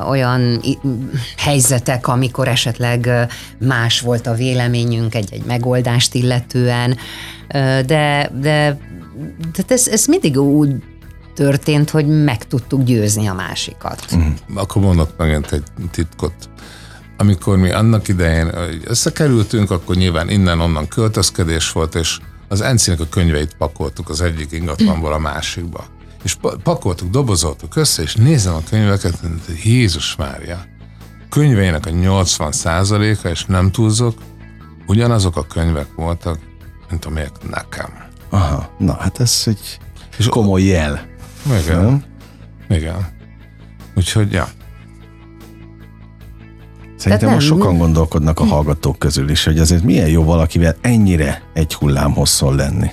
olyan 0.09 0.61
helyzetek, 1.37 2.07
amikor 2.07 2.47
esetleg 2.47 3.09
más 3.59 3.99
volt 3.99 4.27
a 4.27 4.33
véleményünk 4.33 5.15
egy-egy 5.15 5.43
megoldást 5.45 6.13
illetően, 6.13 6.97
de, 7.85 8.31
de 8.39 8.77
tehát 9.51 9.71
ez, 9.71 9.87
ez 9.87 10.05
mindig 10.05 10.37
úgy 10.37 10.75
történt, 11.33 11.89
hogy 11.89 12.23
meg 12.23 12.47
tudtuk 12.47 12.83
győzni 12.83 13.27
a 13.27 13.33
másikat. 13.33 14.15
Mm. 14.15 14.55
Akkor 14.55 14.81
mondok 14.81 15.17
megint 15.17 15.51
egy 15.51 15.63
titkot. 15.91 16.33
Amikor 17.21 17.57
mi 17.57 17.71
annak 17.71 18.07
idején 18.07 18.51
összekerültünk, 18.83 19.71
akkor 19.71 19.95
nyilván 19.95 20.29
innen-onnan 20.29 20.87
költözkedés 20.87 21.71
volt, 21.71 21.95
és 21.95 22.19
az 22.47 22.61
Encinek 22.61 22.99
a 22.99 23.09
könyveit 23.09 23.53
pakoltuk 23.57 24.09
az 24.09 24.21
egyik 24.21 24.51
ingatlanból 24.51 25.13
a 25.13 25.17
másikba. 25.17 25.85
És 26.23 26.37
pakoltuk, 26.63 27.09
dobozoltuk 27.09 27.75
össze, 27.75 28.01
és 28.01 28.15
nézem 28.15 28.53
a 28.53 28.63
könyveket, 28.69 29.19
Jézus 29.63 30.15
Mária, 30.15 30.65
könyveinek 31.29 31.85
a 31.85 31.89
80 31.89 32.51
a 32.89 33.27
és 33.27 33.45
nem 33.45 33.71
túlzok, 33.71 34.17
ugyanazok 34.87 35.37
a 35.37 35.45
könyvek 35.45 35.93
voltak, 35.95 36.39
mint 36.89 37.05
amelyek 37.05 37.49
nekem. 37.49 37.89
Aha, 38.29 38.75
na 38.77 38.93
hát 38.93 39.19
ez 39.19 39.43
egy 39.45 39.79
és 40.17 40.27
komoly 40.27 40.61
jel. 40.61 41.07
Igen. 41.61 41.83
Nem? 41.83 42.03
Igen. 42.69 43.07
Úgyhogy, 43.95 44.31
ja. 44.31 44.49
Szerintem 47.01 47.29
most 47.29 47.47
sokan 47.47 47.77
gondolkodnak 47.77 48.39
a 48.39 48.43
hallgatók 48.45 48.99
közül 48.99 49.29
is, 49.29 49.43
hogy 49.43 49.59
azért 49.59 49.83
milyen 49.83 50.07
jó 50.07 50.23
valakivel 50.23 50.75
ennyire 50.81 51.41
egy 51.53 51.73
hullám 51.73 52.13
hosszon 52.13 52.55
lenni. 52.55 52.89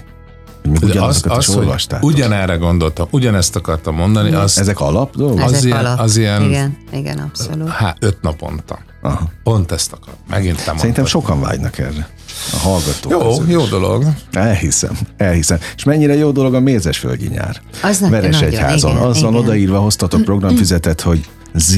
Még 0.81 0.99
az, 0.99 1.25
az, 1.29 1.49
is 1.49 1.55
hogy 1.55 1.75
ugyanerre 2.01 2.55
gondoltam, 2.57 3.07
ugyanezt 3.11 3.57
akartam 3.57 3.95
mondani. 3.95 4.33
Az, 4.33 4.59
Ezek 4.59 4.81
alap 4.81 5.17
dolgok? 5.17 5.41
Az, 5.41 5.65
ilyen, 5.65 5.79
alap. 5.79 5.99
az 5.99 6.17
ilyen... 6.17 6.43
Igen, 6.43 6.77
igen, 6.93 7.19
abszolút. 7.19 7.69
Hát 7.69 7.97
öt 8.01 8.23
naponta. 8.23 8.79
Aha. 9.03 9.29
Pont 9.43 9.73
ezt 9.73 9.93
akar. 9.93 10.15
Megint 10.29 10.57
te 10.57 10.63
Szerintem 10.63 10.83
mondtad. 10.83 11.07
sokan 11.07 11.41
vágynak 11.41 11.79
erre. 11.79 12.09
A 12.53 12.57
hallgatók 12.57 13.11
Jó, 13.11 13.43
jó 13.49 13.63
is. 13.63 13.69
dolog. 13.69 14.05
Elhiszem, 14.33 14.99
elhiszem. 15.17 15.59
És 15.77 15.85
mennyire 15.85 16.15
jó 16.15 16.31
dolog 16.31 16.55
a 16.55 16.61
mézesföldi 16.61 17.29
nyár. 17.29 17.61
Az 17.83 18.01
Veres 18.09 18.41
egyházon. 18.41 18.97
Azzal 18.97 19.31
igen. 19.31 19.43
odaírva 19.43 19.79
hoztatok 19.79 20.23
programfüzetet, 20.23 21.01
hogy 21.01 21.29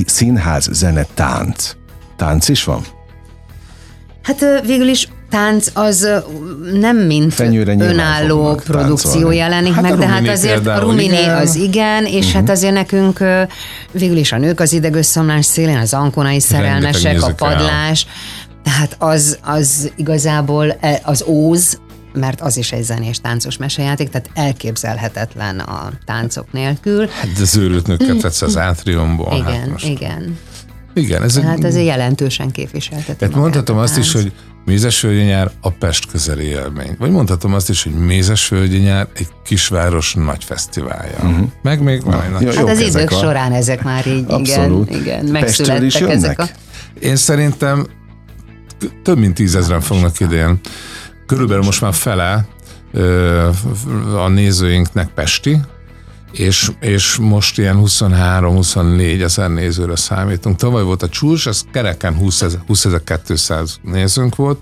színház, 0.07 0.69
zene, 0.73 1.07
tánc. 1.15 1.75
Tánc 2.21 2.49
is 2.49 2.65
van? 2.65 2.85
Hát 4.23 4.45
végül 4.67 4.89
is 4.89 5.09
tánc 5.31 5.71
az 5.75 6.09
nem 6.73 6.97
mint 6.97 7.35
Fenyőre 7.35 7.75
önálló 7.79 8.55
produkció 8.55 9.31
jelenik 9.31 9.73
hát 9.73 9.83
meg, 9.83 9.97
de 9.97 10.07
hát 10.07 10.29
azért 10.29 10.67
a 10.67 10.79
Rumini 10.79 11.25
az 11.25 11.55
igen, 11.55 12.05
és 12.05 12.27
uh-huh. 12.27 12.33
hát 12.33 12.51
azért 12.51 12.73
nekünk 12.73 13.19
végül 13.93 14.17
is 14.17 14.33
a 14.33 14.39
nők 14.39 14.61
az 14.61 14.73
idegösszomlás 14.73 15.47
szélén, 15.47 15.77
az 15.77 15.95
ankonai 15.95 16.41
szerelmesek, 16.41 17.23
a 17.23 17.35
padlás, 17.35 18.07
tehát 18.63 18.97
az, 18.99 19.39
az 19.43 19.93
igazából 19.97 20.77
e, 20.81 21.01
az 21.05 21.25
óz, 21.27 21.81
mert 22.13 22.41
az 22.41 22.57
is 22.57 22.73
egy 22.73 22.83
zenés 22.83 23.21
táncos 23.21 23.57
mesejáték, 23.57 24.09
tehát 24.09 24.31
elképzelhetetlen 24.35 25.59
a 25.59 25.91
táncok 26.05 26.53
nélkül. 26.53 27.09
Hát 27.09 27.33
de 27.33 27.43
az 27.43 27.57
őrült 27.57 27.87
nőket 27.87 28.17
tetsz 28.17 28.43
az 28.43 28.57
átriumból. 28.69 29.37
Igen, 29.37 29.61
hát 29.61 29.71
most. 29.71 29.87
igen. 29.87 30.39
Igen, 30.95 31.23
ez 31.23 31.39
hát 31.41 31.65
ez 31.65 31.77
jelentősen 31.77 32.51
képviselteti. 32.51 33.19
Tehát 33.19 33.35
mondhatom 33.35 33.79
azt 33.79 33.99
is, 33.99 34.13
hogy 34.13 34.33
Mézesvölgyi 34.65 35.23
nyár 35.23 35.51
a 35.61 35.71
Pest 35.71 36.11
közeli 36.11 36.45
élmény. 36.45 36.97
Vagy 36.99 37.11
mondhatom 37.11 37.55
azt 37.55 37.69
is, 37.69 37.83
hogy 37.83 37.93
Mézesvölgyi 37.93 38.79
nyár 38.79 39.09
egy 39.15 39.29
kisváros 39.45 40.15
nagy 40.15 40.45
fesztiválja. 40.45 41.17
Uh-huh. 41.23 41.49
Meg 41.63 41.83
még 41.83 42.05
van 42.05 42.23
egy 42.23 42.31
nagy... 42.31 42.57
Hát 42.57 42.69
az 42.69 42.81
idők 42.81 43.11
a... 43.11 43.19
során 43.19 43.53
ezek 43.53 43.83
már 43.83 44.07
így, 44.07 44.25
Abszolút. 44.29 44.91
igen, 44.91 45.03
igen 45.03 45.25
megszülettek 45.25 46.09
ezek 46.09 46.39
a... 46.39 46.49
Én 47.01 47.17
szerintem 47.17 47.87
több 49.03 49.19
mint 49.19 49.35
tízezren 49.35 49.81
fognak 49.81 50.21
idén. 50.21 50.61
Körülbelül 51.27 51.65
most 51.65 51.81
már 51.81 51.95
fele 51.95 52.47
a 54.17 54.29
nézőinknek 54.29 55.09
Pesti, 55.09 55.61
és, 56.33 56.71
és 56.81 57.17
most 57.17 57.59
ilyen 57.59 57.83
23-24 57.85 59.23
ezer 59.23 59.51
nézőre 59.51 59.97
számítunk. 59.97 60.57
Tavaly 60.57 60.83
volt 60.83 61.03
a 61.03 61.09
csúcs, 61.09 61.47
ez 61.47 61.63
kereken 61.73 62.15
20 62.15 62.43
ezer, 62.43 62.61
20 62.67 62.87
200 63.25 63.79
nézőnk 63.83 64.37
volt, 64.37 64.61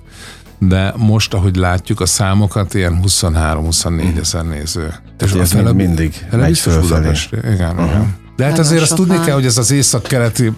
de 0.58 0.94
most, 0.96 1.34
ahogy 1.34 1.56
látjuk 1.56 2.00
a 2.00 2.06
számokat, 2.06 2.74
ilyen 2.74 3.00
23-24 3.06 4.18
ezer 4.18 4.44
néző. 4.44 4.94
Tehát 5.16 5.36
ez 5.36 5.52
még 5.52 5.72
mindig 5.72 6.26
megy 6.30 6.58
fölfelé. 6.58 7.12
Igen, 7.30 7.70
uh-huh. 7.70 7.86
igen. 7.86 8.16
De 8.36 8.44
hát 8.44 8.58
azért 8.58 8.82
azt 8.82 8.94
tudni 8.94 9.20
kell, 9.24 9.34
hogy 9.34 9.46
ez 9.46 9.58
az 9.58 9.70
észak-keleti 9.70 10.52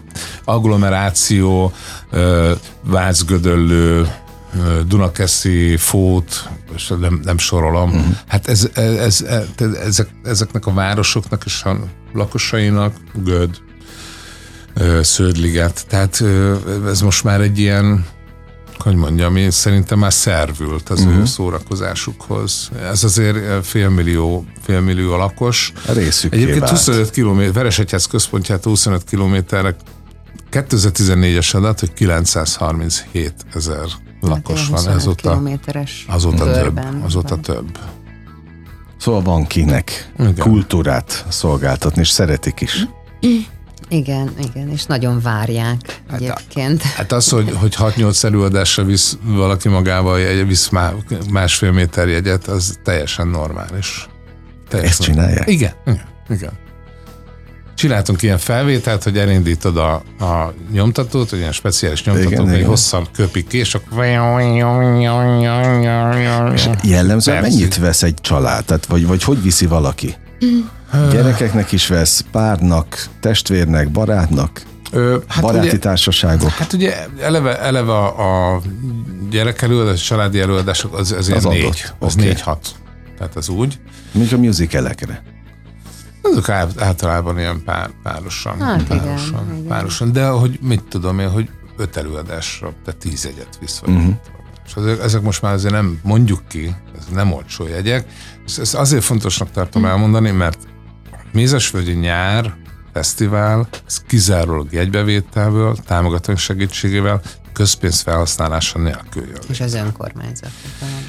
agglomeráció, 0.44 1.72
Vácgödöllő, 2.82 4.08
Dunakeszi, 4.86 5.76
Fót, 5.76 6.48
és 6.74 6.92
nem, 7.00 7.20
nem 7.24 7.38
sorolom. 7.38 7.90
Uh-huh. 7.90 8.14
Hát 8.26 8.48
ez, 8.48 8.68
ez, 8.74 9.22
ez, 9.22 9.24
ezek, 9.84 10.08
ezeknek 10.24 10.66
a 10.66 10.72
városoknak 10.72 11.42
és 11.44 11.62
a 11.62 11.78
lakosainak 12.12 12.94
Göd, 13.14 13.56
Sződliget, 15.02 15.86
tehát 15.88 16.24
ez 16.86 17.00
most 17.00 17.24
már 17.24 17.40
egy 17.40 17.58
ilyen 17.58 18.04
hogy 18.82 18.94
mondjam, 18.94 19.36
én 19.36 19.50
szerintem 19.50 19.98
már 19.98 20.12
szervült 20.12 20.88
az 20.88 21.00
uh-huh. 21.00 21.18
ő 21.18 21.24
szórakozásukhoz. 21.24 22.70
Ez 22.82 23.04
azért 23.04 23.66
félmillió, 23.66 24.44
félmillió 24.62 25.16
lakos. 25.16 25.72
A 25.88 25.92
részük 25.92 26.34
Egyébként 26.34 26.68
25 26.68 27.10
km, 27.10 27.40
Veresegyház 27.52 28.06
központját 28.06 28.64
25 28.64 29.04
kilométerre 29.04 29.76
2014-es 30.52 31.54
adat, 31.54 31.80
hogy 31.80 31.92
937 31.92 33.34
ezer 33.54 33.86
lakos 34.20 34.68
van. 34.68 34.86
Azóta, 34.86 35.42
azóta 36.06 36.52
több. 36.52 36.80
Azóta 37.04 37.28
van. 37.28 37.42
több. 37.42 37.78
Szóval 38.98 39.22
van 39.22 39.46
kinek 39.46 40.12
igen. 40.18 40.34
kultúrát 40.34 41.26
szolgáltatni, 41.28 42.00
és 42.00 42.08
szeretik 42.08 42.60
is. 42.60 42.86
Igen, 43.88 44.30
igen, 44.38 44.68
és 44.68 44.84
nagyon 44.84 45.20
várják 45.20 46.02
hát, 46.08 46.20
egyébként. 46.20 46.82
Hát 46.82 47.12
az, 47.12 47.28
hogy, 47.28 47.50
hogy 47.56 47.74
6-8 47.78 48.24
előadásra 48.24 48.84
visz 48.84 49.18
valaki 49.22 49.68
magával, 49.68 50.18
egy, 50.18 50.46
visz 50.46 50.70
másfél 51.30 51.72
méter 51.72 52.08
jegyet, 52.08 52.46
az 52.46 52.78
teljesen 52.84 53.28
normális. 53.28 54.08
Teljesen 54.68 54.92
Ezt 54.92 55.02
csinálják? 55.02 55.48
Igen, 55.48 55.72
igen, 55.86 56.04
igen. 56.28 56.52
Csináltunk 57.80 58.22
ilyen 58.22 58.38
felvételt, 58.38 59.02
hogy 59.02 59.18
elindítod 59.18 59.76
a, 59.76 59.92
a 60.18 60.54
nyomtatót, 60.72 61.32
ilyen 61.32 61.52
speciális 61.52 62.04
nyomtatót, 62.04 62.50
hogy 62.50 62.64
hosszan 62.64 63.08
köpik 63.12 63.46
ki, 63.46 63.58
és 63.58 63.74
akkor... 63.74 64.04
És 66.54 66.68
jellemzően 66.82 67.42
mennyit 67.42 67.76
vesz 67.76 68.02
egy 68.02 68.14
család? 68.14 68.64
Tehát, 68.64 68.86
vagy, 68.86 69.06
vagy 69.06 69.22
hogy 69.22 69.42
viszi 69.42 69.66
valaki? 69.66 70.14
Gyerekeknek 71.10 71.72
is 71.72 71.86
vesz, 71.86 72.24
párnak, 72.32 73.06
testvérnek, 73.20 73.90
barátnak? 73.90 74.62
Ö, 74.92 75.16
hát 75.28 75.42
Baráti 75.42 75.68
ugye, 75.68 75.78
társaságok. 75.78 76.50
Hát 76.50 76.72
ugye 76.72 76.94
eleve, 77.20 77.60
eleve 77.60 77.92
a, 77.92 78.54
a 78.54 78.60
gyerekelőadás, 79.30 80.00
a 80.00 80.04
családi 80.04 80.40
előadások 80.40 80.98
az, 80.98 81.12
az, 81.12 81.28
az 81.28 81.44
négy, 81.44 81.60
adott. 81.60 81.94
az 81.98 82.14
okay. 82.14 82.26
négy-hat. 82.26 82.68
Tehát 83.18 83.36
az 83.36 83.48
úgy. 83.48 83.78
Mint 84.12 84.32
a 84.32 84.36
musicalekre. 84.36 85.22
Azok 86.22 86.48
általában 86.48 87.38
ilyen 87.38 87.62
pár, 87.64 87.90
párosan. 88.02 88.60
Hát 88.60 88.84
párosan, 88.84 89.46
igen, 89.50 89.66
párosan. 89.66 90.12
De 90.12 90.28
hogy 90.28 90.58
mit 90.62 90.84
tudom 90.84 91.18
én, 91.18 91.30
hogy 91.30 91.50
öt 91.76 91.96
előadásra, 91.96 92.72
tehát 92.84 93.00
tíz 93.00 93.26
egyet 93.26 93.58
visz. 93.60 93.78
Vagy 93.78 93.94
uh-huh. 93.94 94.14
És 94.66 94.74
ezek, 94.76 95.00
ezek 95.00 95.22
most 95.22 95.42
már 95.42 95.52
azért 95.52 95.72
nem 95.72 96.00
mondjuk 96.02 96.40
ki, 96.48 96.76
ez 96.98 97.04
nem 97.14 97.32
olcsó 97.32 97.66
jegyek. 97.66 98.06
Ezt 98.58 98.74
azért 98.74 99.04
fontosnak 99.04 99.50
tartom 99.50 99.82
uh-huh. 99.82 99.96
elmondani, 99.96 100.30
mert 100.30 100.58
Mézesvölgyi 101.32 101.92
nyár 101.92 102.54
fesztivál, 102.92 103.68
ez 103.86 104.02
kizárólag 104.06 104.72
jegybevételből, 104.72 105.76
támogatók 105.86 106.38
segítségével, 106.38 107.20
közpénz 107.52 108.00
felhasználása 108.00 108.78
nélkül 108.78 109.26
jön. 109.26 109.40
És 109.48 109.60
az 109.60 109.74
önkormányzat. 109.74 110.50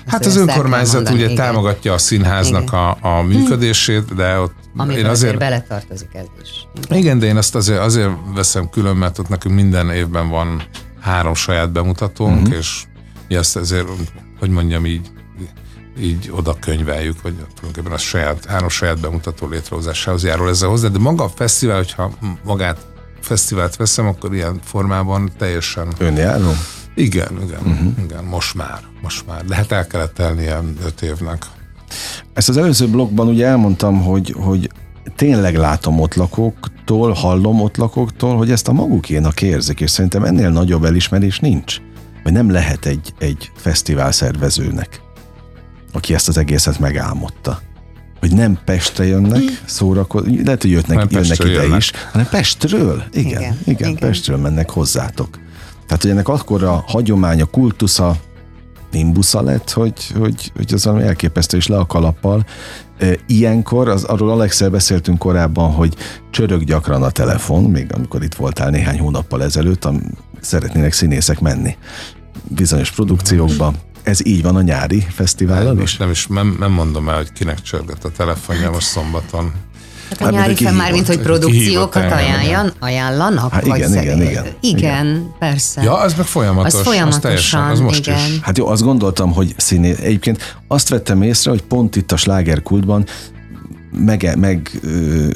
Hát 0.07 0.25
az 0.25 0.35
önkormányzat 0.35 1.09
ugye 1.09 1.23
igen. 1.23 1.35
támogatja 1.35 1.93
a 1.93 1.97
színháznak 1.97 2.73
a, 2.73 2.97
a 3.01 3.21
működését, 3.21 4.15
de 4.15 4.39
ott 4.39 4.53
Amiben 4.75 5.03
én 5.03 5.09
azért... 5.09 5.37
beletartozik 5.37 6.09
ez 6.13 6.25
is. 6.41 6.67
Igen. 6.83 6.97
igen, 6.97 7.19
de 7.19 7.25
én 7.25 7.37
azt 7.37 7.55
azért, 7.55 7.79
azért 7.79 8.09
veszem 8.35 8.69
külön, 8.69 8.95
mert 8.95 9.19
ott 9.19 9.29
nekünk 9.29 9.55
minden 9.55 9.91
évben 9.91 10.29
van 10.29 10.63
három 11.01 11.33
saját 11.33 11.71
bemutatónk, 11.71 12.41
uh-huh. 12.41 12.57
és 12.57 12.83
mi 13.27 13.35
azt 13.35 13.55
azért, 13.55 13.87
hogy 14.39 14.49
mondjam 14.49 14.85
így, 14.85 15.11
így 15.99 16.31
oda 16.31 16.55
könyveljük, 16.59 17.21
vagy 17.21 17.33
tulajdonképpen 17.33 17.91
a 17.91 17.97
saját, 17.97 18.45
három 18.45 18.69
saját 18.69 18.99
bemutató 18.99 19.47
létrehozásához 19.47 20.23
járul 20.23 20.49
ezzel 20.49 20.69
hozzá, 20.69 20.87
de 20.87 20.99
maga 20.99 21.23
a 21.23 21.29
fesztivál, 21.29 21.77
hogyha 21.77 22.11
magát 22.43 22.90
fesztivált 23.21 23.75
veszem, 23.75 24.07
akkor 24.07 24.33
ilyen 24.33 24.59
formában 24.63 25.31
teljesen... 25.37 25.87
Önjáró? 25.97 26.51
Igen, 26.95 27.41
igen, 27.43 27.59
uh-huh. 27.59 28.03
igen, 28.03 28.23
most 28.23 28.55
már, 28.55 28.79
most 29.01 29.27
már. 29.27 29.45
De 29.45 29.55
hát 29.55 29.71
el 29.71 29.87
kellett 29.87 30.13
telni 30.13 30.41
ilyen 30.41 30.75
öt 30.85 31.01
évnek. 31.01 31.45
Ezt 32.33 32.49
az 32.49 32.57
előző 32.57 32.87
blogban 32.87 33.27
ugye 33.27 33.45
elmondtam, 33.47 34.01
hogy, 34.01 34.35
hogy 34.37 34.69
tényleg 35.15 35.55
látom 35.55 35.99
ott 35.99 36.15
lakóktól, 36.15 37.11
hallom 37.11 37.61
ott 37.61 37.77
lakóktól, 37.77 38.37
hogy 38.37 38.51
ezt 38.51 38.67
a 38.67 38.73
magukénak 38.73 39.41
érzik, 39.41 39.79
és 39.81 39.91
szerintem 39.91 40.23
ennél 40.23 40.49
nagyobb 40.49 40.85
elismerés 40.85 41.39
nincs. 41.39 41.77
Vagy 42.23 42.33
nem 42.33 42.51
lehet 42.51 42.85
egy, 42.85 43.13
egy 43.19 43.51
fesztivál 43.55 44.11
szervezőnek, 44.11 45.01
aki 45.91 46.13
ezt 46.13 46.27
az 46.27 46.37
egészet 46.37 46.79
megálmodta 46.79 47.61
hogy 48.21 48.33
nem 48.33 48.59
Pestre 48.65 49.05
jönnek 49.05 49.41
szórakozni, 49.65 50.43
lehet, 50.43 50.61
hogy 50.61 50.71
jöttnek, 50.71 51.11
jönnek 51.11 51.39
ide 51.39 51.51
jönnek. 51.51 51.77
is, 51.77 51.91
hanem 52.11 52.27
Pestről. 52.29 53.03
Igen, 53.11 53.41
igen, 53.41 53.57
igen, 53.65 53.89
igen, 53.89 53.95
Pestről 53.95 54.37
mennek 54.37 54.69
hozzátok. 54.69 55.29
Tehát, 55.85 56.01
hogy 56.01 56.11
ennek 56.11 56.27
akkor 56.27 56.63
a 56.63 56.83
hagyománya, 56.87 57.45
kultusza, 57.45 58.15
nimbusza 58.91 59.41
lett, 59.41 59.71
hogy, 59.71 60.11
hogy, 60.19 60.51
hogy 60.55 60.73
az 60.73 60.85
valami 60.85 61.03
elképesztő 61.03 61.57
is 61.57 61.67
le 61.67 61.77
a 61.77 61.85
kalappal. 61.85 62.45
Ilyenkor, 63.27 63.89
az, 63.89 64.03
arról 64.03 64.29
Alexel 64.29 64.69
beszéltünk 64.69 65.17
korábban, 65.17 65.71
hogy 65.71 65.95
csörög 66.29 66.63
gyakran 66.63 67.03
a 67.03 67.09
telefon, 67.09 67.63
még 67.63 67.93
amikor 67.93 68.23
itt 68.23 68.35
voltál 68.35 68.69
néhány 68.69 68.99
hónappal 68.99 69.43
ezelőtt, 69.43 69.85
am, 69.85 70.01
szeretnének 70.41 70.93
színészek 70.93 71.39
menni 71.39 71.77
bizonyos 72.47 72.91
produkciókba. 72.91 73.73
Ez 74.03 74.25
így 74.25 74.41
van 74.41 74.55
a 74.55 74.61
nyári 74.61 75.05
fesztivállal 75.09 75.79
is? 75.79 75.97
Nem 75.97 76.09
is, 76.09 76.27
nem, 76.27 76.55
nem 76.59 76.71
mondom 76.71 77.09
el, 77.09 77.15
hogy 77.15 77.33
kinek 77.33 77.61
csörgött 77.61 78.03
a 78.03 78.11
telefonja 78.11 78.71
most 78.71 78.87
szombaton. 78.87 79.53
Hát 80.09 80.21
a 80.21 80.23
hát 80.23 80.33
nyári 80.33 80.55
fel 80.55 80.73
már, 80.73 80.91
mint 80.91 81.07
hogy 81.07 81.19
produkciókat 81.19 82.11
ajánljan, 82.11 82.73
ajánlanak? 82.79 83.51
Hát 83.51 83.65
igen, 83.65 83.91
igen, 83.91 84.03
igen, 84.03 84.21
igen, 84.21 84.45
igen. 84.61 85.33
persze. 85.39 85.81
Ja, 85.83 85.97
az 85.97 86.13
meg 86.13 86.25
folyamatos. 86.25 86.73
Az 86.73 86.81
folyamatosan, 86.81 87.15
az 87.15 87.19
teljesen, 87.19 87.61
az 87.61 87.79
most 87.79 88.07
igen. 88.07 88.17
is. 88.17 88.39
Hát 88.41 88.57
jó, 88.57 88.67
azt 88.67 88.81
gondoltam, 88.81 89.33
hogy 89.33 89.53
színé... 89.57 89.95
Egyébként 90.01 90.57
azt 90.67 90.89
vettem 90.89 91.21
észre, 91.21 91.49
hogy 91.49 91.61
pont 91.61 91.95
itt 91.95 92.11
a 92.11 92.17
slágerkultban 92.17 93.05
meg, 93.91 94.37
meg 94.39 94.79
ö, 94.83 95.27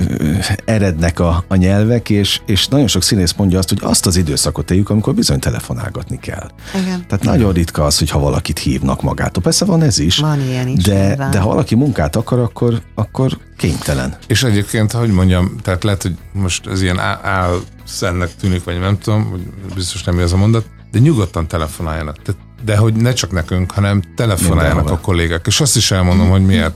erednek 0.66 1.20
a, 1.20 1.43
a 1.47 1.56
nyelvek, 1.56 2.10
és, 2.10 2.41
és 2.45 2.68
nagyon 2.68 2.88
sok 2.88 3.03
színész 3.03 3.34
mondja 3.34 3.58
azt, 3.58 3.70
hogy 3.70 3.80
azt 3.82 4.06
az 4.06 4.16
időszakot 4.16 4.72
éljük, 4.72 4.89
amikor 4.89 5.14
bizony 5.14 5.39
telefonálgatni 5.39 6.20
kell. 6.20 6.49
Igen. 6.82 7.06
Tehát 7.08 7.24
nagyon 7.24 7.53
ritka 7.53 7.84
az, 7.84 7.97
hogyha 7.97 8.20
valakit 8.20 8.60
hívnak 8.60 9.01
magától. 9.01 9.43
Persze 9.43 9.66
van 9.66 9.82
ez 9.82 9.99
is. 9.99 10.18
Van 10.18 10.41
ilyen 10.41 10.68
is. 10.68 10.84
De, 10.84 11.28
de 11.32 11.39
ha 11.39 11.47
valaki 11.47 11.76
munkát 11.76 12.16
akar, 12.16 12.39
akkor, 12.39 12.82
akkor 12.95 13.38
kénytelen. 13.58 14.16
És 14.28 14.43
egyébként, 14.43 14.91
hogy 14.91 15.10
mondjam, 15.10 15.56
tehát 15.62 15.84
lehet, 15.84 16.01
hogy 16.01 16.16
most 16.32 16.68
ez 16.68 16.82
ilyen 16.82 16.99
álszennek 17.24 18.36
tűnik, 18.36 18.64
vagy 18.64 18.80
nem 18.80 18.97
tudom, 18.97 19.51
biztos 19.76 20.03
nem 20.03 20.20
ez 20.20 20.32
a 20.32 20.38
mondat, 20.38 20.66
de 20.91 20.99
nyugodtan 20.99 21.47
telefonáljanak. 21.47 22.16
De, 22.26 22.32
de 22.66 22.78
hogy 22.78 22.93
ne 22.93 23.14
csak 23.14 23.32
nekünk, 23.32 23.72
hanem 23.72 24.01
telefonáljanak 24.16 24.76
Mindenhol. 24.76 24.99
a 25.03 25.06
kollégák. 25.06 25.47
És 25.47 25.62
azt 25.62 25.76
is 25.76 25.91
elmondom, 25.91 26.30
hogy 26.30 26.45
miért 26.45 26.76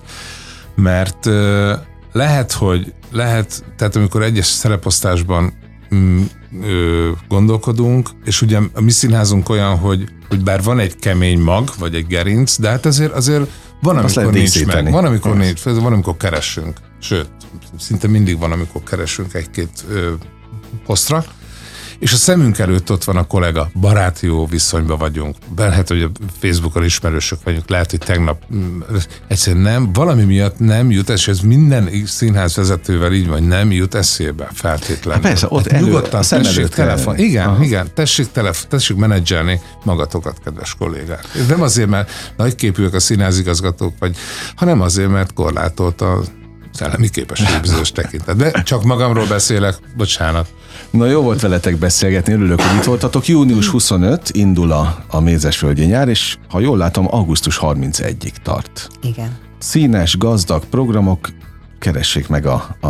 mert 0.82 1.26
lehet, 2.12 2.52
hogy 2.52 2.94
lehet, 3.12 3.64
tehát 3.78 3.96
amikor 3.96 4.24
egyes 4.24 4.46
szereposztásban 4.46 5.54
mm, 5.96 6.22
ö, 6.64 7.10
gondolkodunk, 7.28 8.10
és 8.26 8.42
ugye 8.42 8.60
a 8.74 8.82
mi 8.82 8.92
színházunk 8.92 9.50
olyan, 9.50 9.78
hogy, 9.78 10.10
hogy 10.30 10.44
bár 10.44 10.64
van 10.64 10.80
egy 10.80 10.96
kemény 10.96 11.40
mag, 11.40 11.70
vagy 11.80 11.96
egy 11.96 12.08
gerinc, 12.08 12.60
de 12.60 12.70
hát 12.70 12.86
azért, 12.86 13.12
azért 13.12 13.50
van, 13.82 13.98
amikor 13.98 14.34
nincs 14.34 14.66
meg, 14.66 14.92
van, 14.92 15.06
amikor 15.06 15.38
nincs, 15.38 15.64
van, 15.64 15.94
amikor 15.94 16.18
keresünk, 16.18 16.78
sőt, 17.00 17.30
szinte 17.80 18.08
mindig 18.08 18.40
van, 18.40 18.52
amikor 18.52 18.84
keresünk 18.84 19.34
egy-két 19.34 19.86
posztra, 20.86 21.26
és 22.00 22.14
a 22.14 22.16
szemünk 22.16 22.60
előtt 22.60 22.92
ott 22.92 23.04
van 23.04 23.18
a 23.18 23.28
kollega, 23.28 23.72
baráti 23.74 24.26
jó 24.26 24.46
viszonyban 24.46 24.98
vagyunk, 24.98 25.36
lehet, 25.58 25.88
hogy 25.88 26.02
a 26.02 26.10
Facebookon 26.40 26.84
ismerősök 26.84 27.44
vagyunk, 27.44 27.70
lehet, 27.70 27.90
hogy 27.90 28.00
tegnap 28.00 28.44
mm, 28.54 28.80
egyszerűen 29.28 29.62
nem, 29.64 29.94
valami 29.94 30.24
miatt 30.24 30.60
nem 30.60 30.92
jut, 30.92 31.10
és 31.10 31.28
ez 31.28 31.40
minden 31.40 31.90
színház 32.06 32.56
vezetővel 32.56 33.14
így 33.14 33.28
van, 33.28 33.44
nem 33.44 33.72
jut 33.72 33.96
eszébe 33.96 34.50
feltétlenül. 34.54 35.12
Hát 35.12 35.32
persze, 35.32 35.48
ott 35.50 35.64
hát 35.64 35.74
elő, 35.74 35.86
nyugodtan, 35.86 36.20
a 36.20 36.24
tessék 36.24 36.68
telefon. 36.68 37.18
Igen, 37.18 37.48
Aha. 37.48 37.64
igen, 37.64 37.88
tessék, 37.94 38.32
telefon, 38.32 38.70
tessék 38.70 38.98
menedzselni 38.98 39.62
magatokat, 39.84 40.38
kedves 40.44 40.76
kollégák. 40.76 41.26
Ez 41.36 41.48
nem 41.48 41.62
azért, 41.62 41.90
mert 41.90 42.34
nagyképűek 42.38 42.94
a 42.94 43.00
színházigazgatók, 43.00 43.94
vagy, 44.00 44.16
hanem 44.56 44.82
azért, 44.82 45.10
mert 45.10 45.34
korlátolt 45.34 46.02
a 46.02 46.22
szellemi 46.74 47.10
képesség 47.10 47.62
bizonyos 47.62 47.92
tekintetben. 47.92 48.64
Csak 48.64 48.84
magamról 48.84 49.28
beszélek, 49.28 49.76
bocsánat. 49.96 50.48
Na 50.92 51.06
jó 51.06 51.22
volt 51.22 51.42
veletek 51.42 51.78
beszélgetni, 51.78 52.34
örülök, 52.34 52.62
hogy 52.62 52.78
itt 52.78 52.84
voltatok. 52.84 53.28
Június 53.28 53.68
25 53.68 54.30
indul 54.30 54.72
a, 54.72 55.04
a 55.08 55.20
Mézesvölgyi 55.20 55.86
nyár, 55.86 56.08
és 56.08 56.38
ha 56.50 56.60
jól 56.60 56.78
látom, 56.78 57.08
augusztus 57.10 57.60
31-ig 57.62 58.34
tart. 58.44 58.88
Igen. 59.02 59.38
Színes, 59.58 60.18
gazdag 60.18 60.66
programok, 60.66 61.30
keressék 61.80 62.28
meg 62.28 62.46
a, 62.46 62.76
a, 62.82 62.88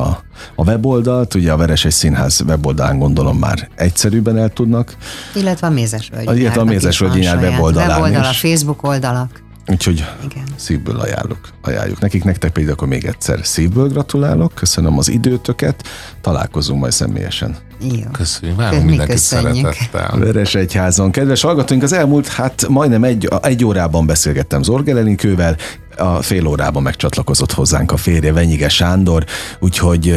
a 0.55 0.63
weboldalt, 0.63 1.33
ugye 1.33 1.51
a 1.51 1.57
Vereses 1.57 1.93
Színház 1.93 2.41
weboldalán 2.47 2.99
gondolom 2.99 3.37
már 3.37 3.69
egyszerűbben 3.75 4.37
el 4.37 4.49
tudnak. 4.49 4.95
Illetve 5.35 5.67
a 5.67 5.69
Mézesvölgyi 5.69 6.39
Illetve 6.39 6.61
a 6.61 6.63
Mézesvölgyi 6.63 7.19
nyár 7.19 7.37
weboldalán 7.37 8.01
Weboldal, 8.01 8.23
a 8.23 8.33
Facebook 8.33 8.83
oldalak. 8.83 9.41
Úgyhogy 9.69 10.05
Igen. 10.23 10.43
szívből 10.55 10.99
ajánlok, 10.99 11.39
ajánljuk 11.61 11.99
nekik, 11.99 12.23
nektek 12.23 12.51
pedig 12.51 12.69
akkor 12.69 12.87
még 12.87 13.05
egyszer 13.05 13.39
szívből 13.43 13.87
gratulálok, 13.87 14.53
köszönöm 14.55 14.97
az 14.97 15.09
időtöket, 15.09 15.87
találkozunk 16.21 16.79
majd 16.79 16.91
személyesen. 16.91 17.55
Jó. 17.81 18.09
Köszönjük, 18.11 18.57
várunk 18.57 18.85
mindenkit 18.85 19.15
köszönjük. 19.15 19.73
szeretettel. 19.73 20.19
Veres 20.19 20.55
egyházon. 20.55 21.11
Kedves 21.11 21.41
hallgatóink, 21.41 21.83
az 21.83 21.93
elmúlt, 21.93 22.27
hát 22.27 22.67
majdnem 22.67 23.03
egy, 23.03 23.27
egy 23.41 23.65
órában 23.65 24.05
beszélgettem 24.05 24.63
Zorger 24.63 24.97
Elinkővel, 24.97 25.55
a 25.99 26.21
fél 26.21 26.47
órában 26.47 26.83
megcsatlakozott 26.83 27.51
hozzánk 27.51 27.91
a 27.91 27.97
férje 27.97 28.33
Venyige 28.33 28.69
Sándor, 28.69 29.25
úgyhogy 29.59 30.15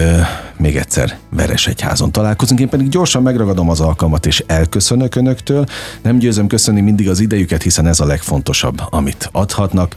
még 0.56 0.76
egyszer 0.76 1.18
Veres 1.30 1.66
egyházon 1.66 2.12
találkozunk. 2.12 2.60
Én 2.60 2.68
pedig 2.68 2.88
gyorsan 2.88 3.22
megragadom 3.22 3.70
az 3.70 3.80
alkalmat 3.80 4.26
és 4.26 4.44
elköszönök 4.46 5.14
önöktől. 5.14 5.64
Nem 6.02 6.18
győzöm 6.18 6.46
köszönni 6.46 6.80
mindig 6.80 7.08
az 7.08 7.20
idejüket, 7.20 7.62
hiszen 7.62 7.86
ez 7.86 8.00
a 8.00 8.06
legfontosabb, 8.06 8.82
amit 8.90 9.28
adhatnak. 9.32 9.94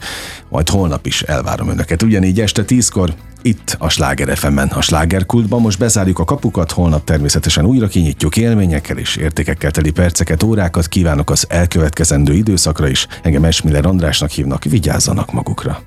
Majd 0.48 0.68
holnap 0.68 1.06
is 1.06 1.22
elvárom 1.22 1.68
önöket. 1.68 2.02
Ugyanígy 2.02 2.40
este 2.40 2.64
tízkor 2.64 3.14
itt 3.46 3.76
a 3.78 3.88
Sláger 3.88 4.36
FM-en, 4.36 4.68
a 4.68 4.80
Slágerkultban. 4.80 5.60
Most 5.60 5.78
bezárjuk 5.78 6.18
a 6.18 6.24
kapukat, 6.24 6.72
holnap 6.72 7.04
természetesen 7.04 7.64
újra 7.64 7.86
kinyitjuk 7.86 8.36
élményekkel 8.36 8.98
és 8.98 9.16
értékekkel 9.16 9.70
teli 9.70 9.90
perceket, 9.90 10.42
órákat 10.42 10.88
kívánok 10.88 11.30
az 11.30 11.46
elkövetkezendő 11.48 12.32
időszakra 12.32 12.88
is. 12.88 13.06
Engem 13.22 13.44
Esmiller 13.44 13.86
Andrásnak 13.86 14.30
hívnak, 14.30 14.64
vigyázzanak 14.64 15.32
magukra. 15.32 15.82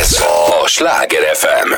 Ez 0.00 0.16
a 0.62 0.66
Sláger 0.66 1.22
FM. 1.34 1.68